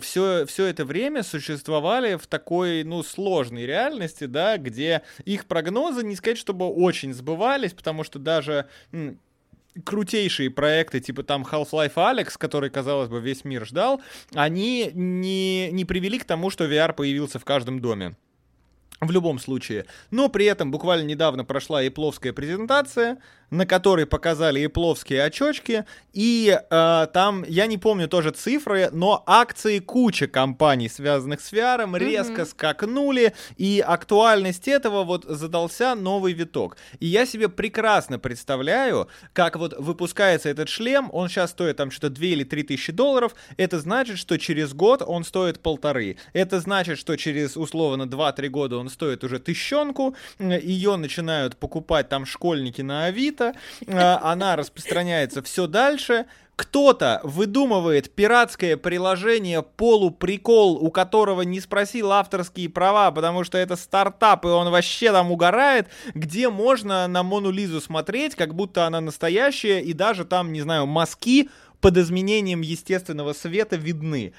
все, 0.01 0.45
все 0.45 0.65
это 0.65 0.85
время 0.85 1.23
существовали 1.23 2.15
в 2.15 2.27
такой, 2.27 2.83
ну, 2.83 3.03
сложной 3.03 3.65
реальности, 3.65 4.25
да, 4.25 4.57
где 4.57 5.01
их 5.25 5.45
прогнозы, 5.45 6.03
не 6.03 6.15
сказать, 6.15 6.37
чтобы 6.37 6.67
очень 6.67 7.13
сбывались, 7.13 7.73
потому 7.73 8.03
что 8.03 8.19
даже 8.19 8.67
крутейшие 9.83 10.51
проекты, 10.51 10.99
типа 10.99 11.23
там 11.23 11.43
Half-Life 11.43 11.95
Alex, 11.95 12.33
который, 12.37 12.69
казалось 12.69 13.09
бы, 13.09 13.19
весь 13.19 13.43
мир 13.43 13.65
ждал, 13.65 14.01
они 14.33 14.91
не, 14.93 15.71
не 15.71 15.85
привели 15.85 16.19
к 16.19 16.25
тому, 16.25 16.49
что 16.49 16.65
VR 16.65 16.93
появился 16.93 17.39
в 17.39 17.45
каждом 17.45 17.79
доме. 17.79 18.15
В 19.01 19.11
любом 19.11 19.37
случае. 19.37 19.85
Но 20.11 20.29
при 20.29 20.45
этом 20.45 20.71
буквально 20.71 21.05
недавно 21.05 21.43
прошла 21.43 21.85
Ипловская 21.85 22.31
презентация, 22.31 23.17
на 23.53 23.65
которой 23.67 24.05
показали 24.05 24.65
ипловские 24.65 25.23
очочки, 25.23 25.85
и 26.11 26.57
э, 26.57 27.07
там, 27.13 27.45
я 27.47 27.67
не 27.67 27.77
помню 27.77 28.07
тоже 28.07 28.31
цифры, 28.31 28.89
но 28.91 29.23
акции 29.27 29.79
куча 29.79 30.27
компаний, 30.27 30.89
связанных 30.89 31.39
с 31.39 31.53
VR, 31.53 31.85
mm-hmm. 31.85 31.99
резко 31.99 32.45
скакнули, 32.45 33.33
и 33.57 33.83
актуальность 33.85 34.67
этого 34.67 35.03
вот 35.03 35.25
задался 35.25 35.93
новый 35.93 36.33
виток. 36.33 36.77
И 36.99 37.05
я 37.05 37.25
себе 37.25 37.47
прекрасно 37.47 38.17
представляю, 38.17 39.07
как 39.33 39.55
вот 39.55 39.75
выпускается 39.77 40.49
этот 40.49 40.67
шлем, 40.67 41.09
он 41.13 41.29
сейчас 41.29 41.51
стоит 41.51 41.77
там 41.77 41.91
что-то 41.91 42.09
2 42.09 42.25
или 42.25 42.43
3 42.43 42.63
тысячи 42.63 42.91
долларов, 42.91 43.35
это 43.57 43.79
значит, 43.79 44.17
что 44.17 44.37
через 44.37 44.73
год 44.73 45.03
он 45.05 45.23
стоит 45.23 45.59
полторы. 45.59 46.17
Это 46.33 46.59
значит, 46.59 46.97
что 46.97 47.15
через 47.17 47.55
условно 47.55 48.03
2-3 48.03 48.47
года 48.49 48.77
он 48.77 48.89
стоит 48.89 49.23
уже 49.23 49.37
тысячонку, 49.37 50.15
ее 50.39 50.95
начинают 50.95 51.57
покупать 51.57 52.09
там 52.09 52.25
школьники 52.25 52.81
на 52.81 53.05
Авито, 53.05 53.42
э, 53.85 53.97
она 53.97 54.55
распространяется 54.55 55.41
все 55.41 55.67
дальше, 55.67 56.25
кто-то 56.55 57.19
выдумывает 57.23 58.13
пиратское 58.13 58.77
приложение 58.77 59.63
полуприкол, 59.63 60.77
у 60.77 60.91
которого 60.91 61.41
не 61.41 61.59
спросил 61.59 62.11
авторские 62.11 62.69
права, 62.69 63.11
потому 63.11 63.43
что 63.43 63.57
это 63.57 63.75
стартап, 63.75 64.45
и 64.45 64.49
он 64.49 64.69
вообще 64.69 65.11
там 65.11 65.31
угорает, 65.31 65.87
где 66.13 66.49
можно 66.49 67.07
на 67.07 67.23
Мону 67.23 67.49
Лизу 67.49 67.81
смотреть, 67.81 68.35
как 68.35 68.53
будто 68.53 68.85
она 68.85 69.01
настоящая, 69.01 69.81
и 69.81 69.93
даже 69.93 70.25
там, 70.25 70.53
не 70.53 70.61
знаю, 70.61 70.85
мазки 70.85 71.49
под 71.83 71.97
изменением 71.97 72.61
естественного 72.61 73.33
света 73.33 73.75
видны. 73.75 74.31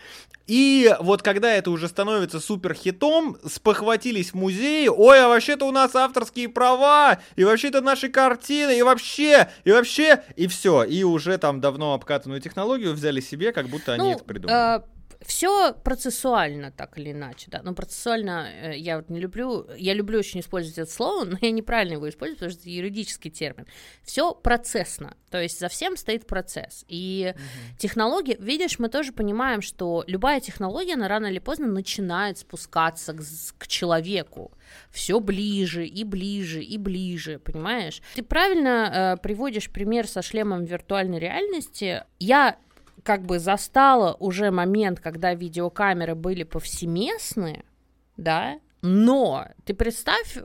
И 0.46 0.94
вот 0.98 1.20
когда 1.20 1.52
это 1.52 1.70
уже 1.70 1.88
становится 1.88 2.40
супер 2.40 2.72
хитом, 2.72 3.36
спохватились 3.46 4.30
в 4.30 4.34
музее, 4.34 4.90
ой, 4.90 5.22
а 5.22 5.28
вообще-то 5.28 5.66
у 5.66 5.70
нас 5.70 5.94
авторские 5.94 6.48
права, 6.48 7.18
и 7.36 7.44
вообще-то 7.44 7.82
наши 7.82 8.08
картины, 8.08 8.78
и 8.78 8.82
вообще, 8.82 9.50
и 9.64 9.72
вообще, 9.72 10.22
и 10.36 10.46
все. 10.46 10.84
И 10.84 11.02
уже 11.02 11.36
там 11.36 11.60
давно 11.60 11.92
обкатанную 11.92 12.40
технологию 12.40 12.94
взяли 12.94 13.20
себе, 13.20 13.52
как 13.52 13.68
будто 13.68 13.92
они 13.92 14.04
ну, 14.04 14.12
это 14.12 14.24
придумали. 14.24 14.56
А, 14.56 14.84
все 15.26 15.72
процессуально, 15.72 16.70
так 16.70 16.98
или 16.98 17.12
иначе, 17.12 17.46
да. 17.50 17.60
Но 17.62 17.74
процессуально 17.74 18.48
э, 18.48 18.76
я 18.76 18.96
вот 18.96 19.08
не 19.08 19.20
люблю, 19.20 19.66
я 19.76 19.94
люблю 19.94 20.18
очень 20.18 20.40
использовать 20.40 20.78
это 20.78 20.90
слово, 20.90 21.24
но 21.24 21.38
я 21.40 21.50
неправильно 21.50 21.94
его 21.94 22.08
использую, 22.08 22.36
потому 22.36 22.50
что 22.52 22.60
это 22.60 22.70
юридический 22.70 23.30
термин. 23.30 23.66
Все 24.02 24.34
процессно, 24.34 25.16
то 25.30 25.40
есть 25.40 25.58
за 25.58 25.68
всем 25.68 25.96
стоит 25.96 26.26
процесс. 26.26 26.84
И 26.88 27.32
угу. 27.34 27.42
технологии, 27.78 28.36
видишь, 28.38 28.78
мы 28.78 28.88
тоже 28.88 29.12
понимаем, 29.12 29.62
что 29.62 30.04
любая 30.06 30.40
технология, 30.40 30.94
она 30.94 31.08
рано 31.08 31.26
или 31.26 31.38
поздно 31.38 31.66
начинает 31.66 32.38
спускаться 32.38 33.14
к, 33.14 33.22
к 33.58 33.66
человеку 33.66 34.52
все 34.90 35.20
ближе 35.20 35.86
и 35.86 36.04
ближе 36.04 36.62
и 36.62 36.78
ближе, 36.78 37.38
понимаешь? 37.38 38.02
Ты 38.14 38.22
правильно 38.22 39.14
э, 39.16 39.22
приводишь 39.22 39.70
пример 39.70 40.06
со 40.06 40.22
шлемом 40.22 40.64
виртуальной 40.64 41.18
реальности. 41.18 42.04
Я 42.18 42.58
как 43.02 43.22
бы 43.22 43.38
застала 43.38 44.16
уже 44.18 44.50
момент, 44.50 45.00
когда 45.00 45.34
видеокамеры 45.34 46.14
были 46.14 46.42
повсеместны, 46.42 47.64
да, 48.16 48.60
но 48.82 49.48
ты 49.64 49.74
представь 49.74 50.38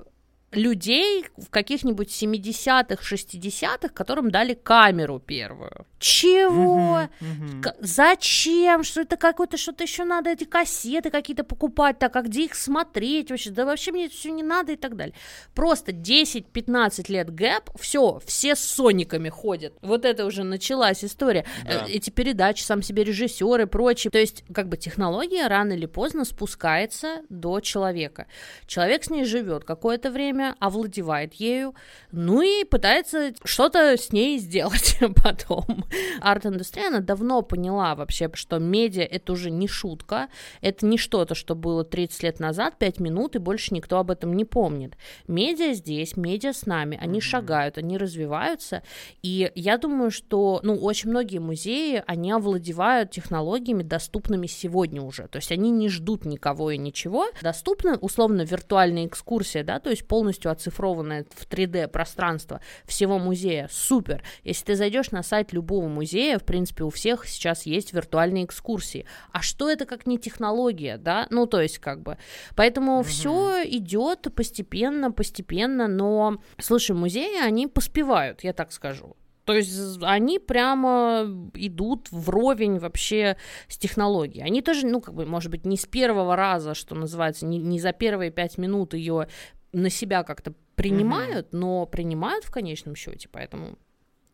людей 0.52 1.26
в 1.38 1.50
каких-нибудь 1.50 2.10
70-х, 2.10 3.04
60-х, 3.04 3.89
которым 3.89 4.32
дали 4.32 4.54
камеру 4.54 5.20
первую. 5.20 5.86
Чего? 6.00 7.02
Uh-huh, 7.02 7.62
uh-huh. 7.62 7.76
Зачем? 7.80 8.84
Что 8.84 9.02
это 9.02 9.18
какое-то 9.18 9.58
что-то 9.58 9.84
еще 9.84 10.06
надо, 10.06 10.30
эти 10.30 10.45
кассеты 10.45 11.10
какие-то 11.10 11.43
покупать, 11.43 12.00
так, 12.00 12.16
а 12.16 12.22
где 12.22 12.45
их 12.45 12.56
смотреть 12.56 13.30
вообще? 13.30 13.52
Да 13.52 13.66
вообще 13.66 13.91
мне 13.91 14.06
это 14.06 14.16
все 14.16 14.32
не 14.32 14.43
надо 14.43 14.72
и 14.72 14.76
так 14.78 14.95
далее. 14.95 15.14
Просто 15.54 15.91
10-15 15.91 17.12
лет 17.12 17.30
гэп, 17.30 17.70
все, 17.78 18.22
все 18.26 18.56
с 18.56 18.62
сониками 18.62 19.30
ходят. 19.30 19.74
Вот 19.82 20.06
это 20.06 20.26
уже 20.26 20.43
началась 20.43 21.04
история. 21.04 21.45
Да. 21.66 21.86
Э, 21.86 21.89
эти 21.89 22.10
передачи, 22.10 22.64
сам 22.64 22.82
себе 22.82 23.04
режиссеры, 23.04 23.68
прочее. 23.68 24.10
То 24.12 24.20
есть, 24.20 24.43
как 24.54 24.70
бы 24.70 24.78
технология 24.78 25.47
рано 25.47 25.74
или 25.74 25.86
поздно 25.86 26.24
спускается 26.24 27.24
до 27.30 27.60
человека. 27.60 28.28
Человек 28.68 29.04
с 29.04 29.10
ней 29.10 29.26
живет 29.26 29.66
какое-то 29.66 30.12
время, 30.12 30.39
время, 30.40 30.56
овладевает 30.60 31.34
ею, 31.36 31.76
ну 32.12 32.42
и 32.42 32.64
пытается 32.64 33.34
что-то 33.44 33.98
с 33.98 34.12
ней 34.12 34.40
сделать 34.40 34.98
потом. 35.24 35.86
Арт-индустрия, 36.22 36.88
она 36.88 37.00
давно 37.00 37.42
поняла 37.42 37.96
вообще, 37.96 38.30
что 38.34 38.60
медиа— 38.60 39.04
это 39.12 39.34
уже 39.34 39.52
не 39.52 39.68
шутка, 39.68 40.30
это 40.62 40.86
не 40.86 40.98
что-то, 40.98 41.36
что 41.36 41.56
было 41.56 41.84
30 41.84 42.24
лет 42.24 42.40
назад, 42.40 42.78
5 42.80 43.00
минут, 43.00 43.36
и 43.36 43.40
больше 43.40 43.74
никто 43.74 44.00
об 44.00 44.12
этом 44.12 44.34
не 44.34 44.46
помнит. 44.46 44.98
Медиа 45.28 45.74
здесь, 45.74 46.18
медиа 46.18 46.54
с 46.54 46.66
нами, 46.66 46.98
они 47.02 47.20
mm-hmm. 47.20 47.22
шагают, 47.22 47.78
они 47.78 47.98
развиваются, 47.98 48.84
и 49.22 49.52
я 49.56 49.78
думаю, 49.78 50.12
что, 50.12 50.60
ну, 50.64 50.76
очень 50.76 51.10
многие 51.10 51.40
музеи, 51.40 52.04
они 52.08 52.32
овладевают 52.32 53.12
технологиями, 53.12 53.84
доступными 53.84 54.48
сегодня 54.48 55.02
уже, 55.02 55.28
то 55.28 55.38
есть 55.38 55.52
они 55.52 55.72
не 55.72 55.90
ждут 55.90 56.26
никого 56.26 56.72
и 56.72 56.78
ничего, 56.78 57.28
доступна, 57.42 57.98
условно, 57.98 58.42
виртуальная 58.42 59.06
экскурсия, 59.06 59.64
да, 59.64 59.80
то 59.80 59.90
есть 59.90 60.08
полностью 60.08 60.28
полностью 60.30 60.51
оцифрованное 60.51 61.25
в 61.36 61.47
3D 61.47 61.88
пространство 61.88 62.61
всего 62.86 63.17
музея. 63.17 63.67
Супер. 63.71 64.23
Если 64.43 64.65
ты 64.65 64.75
зайдешь 64.75 65.11
на 65.11 65.23
сайт 65.23 65.53
любого 65.53 65.88
музея, 65.88 66.38
в 66.38 66.43
принципе, 66.43 66.84
у 66.84 66.89
всех 66.89 67.27
сейчас 67.27 67.65
есть 67.65 67.93
виртуальные 67.93 68.45
экскурсии. 68.45 69.05
А 69.32 69.41
что 69.41 69.69
это 69.69 69.86
как 69.86 70.05
не 70.05 70.19
технология, 70.19 70.97
да? 70.97 71.27
Ну, 71.32 71.47
то 71.47 71.59
есть, 71.61 71.80
как 71.80 72.03
бы. 72.03 72.17
Поэтому 72.55 72.99
угу. 72.99 73.03
все 73.03 73.63
идет 73.65 74.27
постепенно, 74.36 75.11
постепенно, 75.11 75.88
но, 75.88 76.38
слушай, 76.59 76.95
музеи, 76.95 77.41
они 77.41 77.67
поспевают, 77.67 78.43
я 78.43 78.53
так 78.53 78.71
скажу. 78.71 79.15
То 79.49 79.55
есть 79.55 79.97
они 80.03 80.38
прямо 80.38 81.25
идут 81.55 82.11
вровень 82.11 82.77
вообще 82.77 83.36
с 83.67 83.80
технологией. 83.80 84.45
Они 84.45 84.61
тоже, 84.61 84.86
ну, 84.86 85.01
как 85.01 85.15
бы, 85.15 85.25
может 85.25 85.49
быть, 85.49 85.65
не 85.65 85.75
с 85.75 85.88
первого 85.88 86.36
раза, 86.36 86.75
что 86.75 86.93
называется, 86.93 87.47
не, 87.47 87.57
не 87.57 87.80
за 87.80 87.91
первые 87.91 88.30
пять 88.30 88.59
минут 88.59 88.93
ее 88.93 89.27
на 89.72 89.89
себя 89.89 90.24
как-то 90.24 90.53
принимают, 90.76 91.47
угу. 91.47 91.57
но 91.57 91.86
принимают 91.86 92.45
в 92.45 92.51
конечном 92.51 92.95
счете, 92.95 93.28
поэтому 93.32 93.78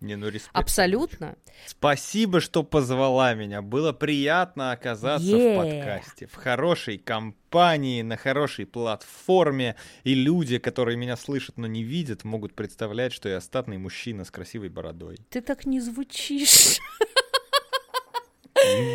не, 0.02 0.16
ну 0.16 0.28
респект. 0.28 0.56
Абсолютно. 0.56 1.36
Спасибо, 1.66 2.40
что 2.40 2.64
позвала 2.64 3.34
меня. 3.34 3.62
Было 3.62 3.94
приятно 3.94 4.72
оказаться 4.72 5.26
yeah. 5.26 5.54
в 5.54 5.64
подкасте, 5.64 6.28
в 6.28 6.36
хорошей 6.36 6.98
компании, 6.98 8.02
на 8.02 8.18
хорошей 8.18 8.66
платформе. 8.66 9.76
И 10.04 10.14
люди, 10.14 10.60
которые 10.60 10.98
меня 10.98 11.16
слышат, 11.16 11.58
но 11.58 11.66
не 11.66 11.84
видят, 11.84 12.24
могут 12.24 12.54
представлять, 12.54 13.14
что 13.14 13.30
я 13.30 13.40
статный 13.40 13.78
мужчина 13.78 14.26
с 14.26 14.32
красивой 14.32 14.70
бородой. 14.70 15.18
Ты 15.30 15.42
так 15.42 15.66
не 15.66 15.80
звучишь. 15.80 16.80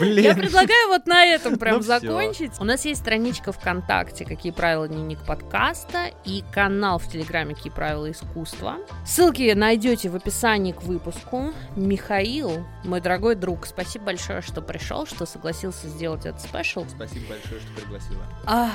Блин. 0.01 0.25
Я 0.25 0.35
предлагаю 0.35 0.89
вот 0.89 1.07
на 1.07 1.23
этом 1.25 1.59
прям 1.59 1.77
Ну 1.77 1.83
закончить. 1.83 2.53
У 2.61 2.65
нас 2.65 2.87
есть 2.87 3.03
страничка 3.03 3.53
ВКонтакте 3.53 4.25
«Какие 4.25 4.53
правила 4.53 4.89
дневник 4.89 5.19
подкаста» 5.27 6.07
и 6.25 6.43
канал 6.51 6.99
в 6.99 7.07
Телеграме 7.09 7.55
«Какие 7.55 7.71
правила 7.71 8.11
искусства». 8.11 8.77
Ссылки 9.05 9.53
найдете 9.53 10.09
в 10.09 10.17
описании 10.17 10.73
к 10.73 10.83
выпуску. 10.83 11.53
Михаил, 11.77 12.65
мой 12.85 13.03
дорогой 13.03 13.35
друг, 13.35 13.67
спасибо 13.67 14.07
большое, 14.07 14.41
что 14.41 14.63
пришел, 14.63 15.05
что 15.07 15.27
согласился 15.27 15.89
сделать 15.89 16.25
этот 16.25 16.41
спешл. 16.41 16.87
Спасибо 16.89 17.27
большое, 17.29 17.61
что 17.61 17.73
пригласила. 17.83 18.23
А, 18.47 18.71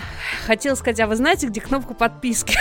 хотела 0.46 0.76
сказать, 0.76 1.00
а 1.00 1.08
вы 1.08 1.16
знаете, 1.16 1.48
где 1.48 1.62
кнопка 1.62 1.96
подписки? 1.96 2.58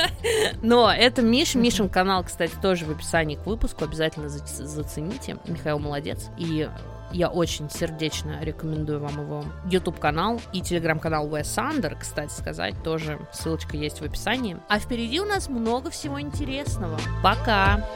Но 0.62 0.92
это 0.92 1.22
Миша. 1.22 1.58
Мишин 1.58 1.88
канал, 1.88 2.22
кстати, 2.24 2.52
тоже 2.60 2.84
в 2.84 2.90
описании 2.90 3.36
к 3.36 3.46
выпуску. 3.46 3.84
Обязательно 3.84 4.28
за- 4.28 4.44
зацените. 4.44 5.38
Михаил 5.46 5.78
молодец. 5.78 6.28
И 6.36 6.68
я 7.12 7.28
очень 7.28 7.70
сердечно 7.70 8.38
рекомендую 8.42 9.00
вам 9.00 9.20
его 9.20 9.44
YouTube-канал 9.70 10.40
и 10.52 10.60
телеграм-канал 10.60 11.28
Wes 11.28 11.56
Under, 11.56 11.96
кстати 11.98 12.32
сказать, 12.32 12.74
тоже 12.82 13.18
ссылочка 13.32 13.76
есть 13.76 14.00
в 14.00 14.04
описании. 14.04 14.56
А 14.68 14.78
впереди 14.78 15.20
у 15.20 15.24
нас 15.24 15.48
много 15.48 15.90
всего 15.90 16.20
интересного. 16.20 16.98
Пока! 17.22 17.86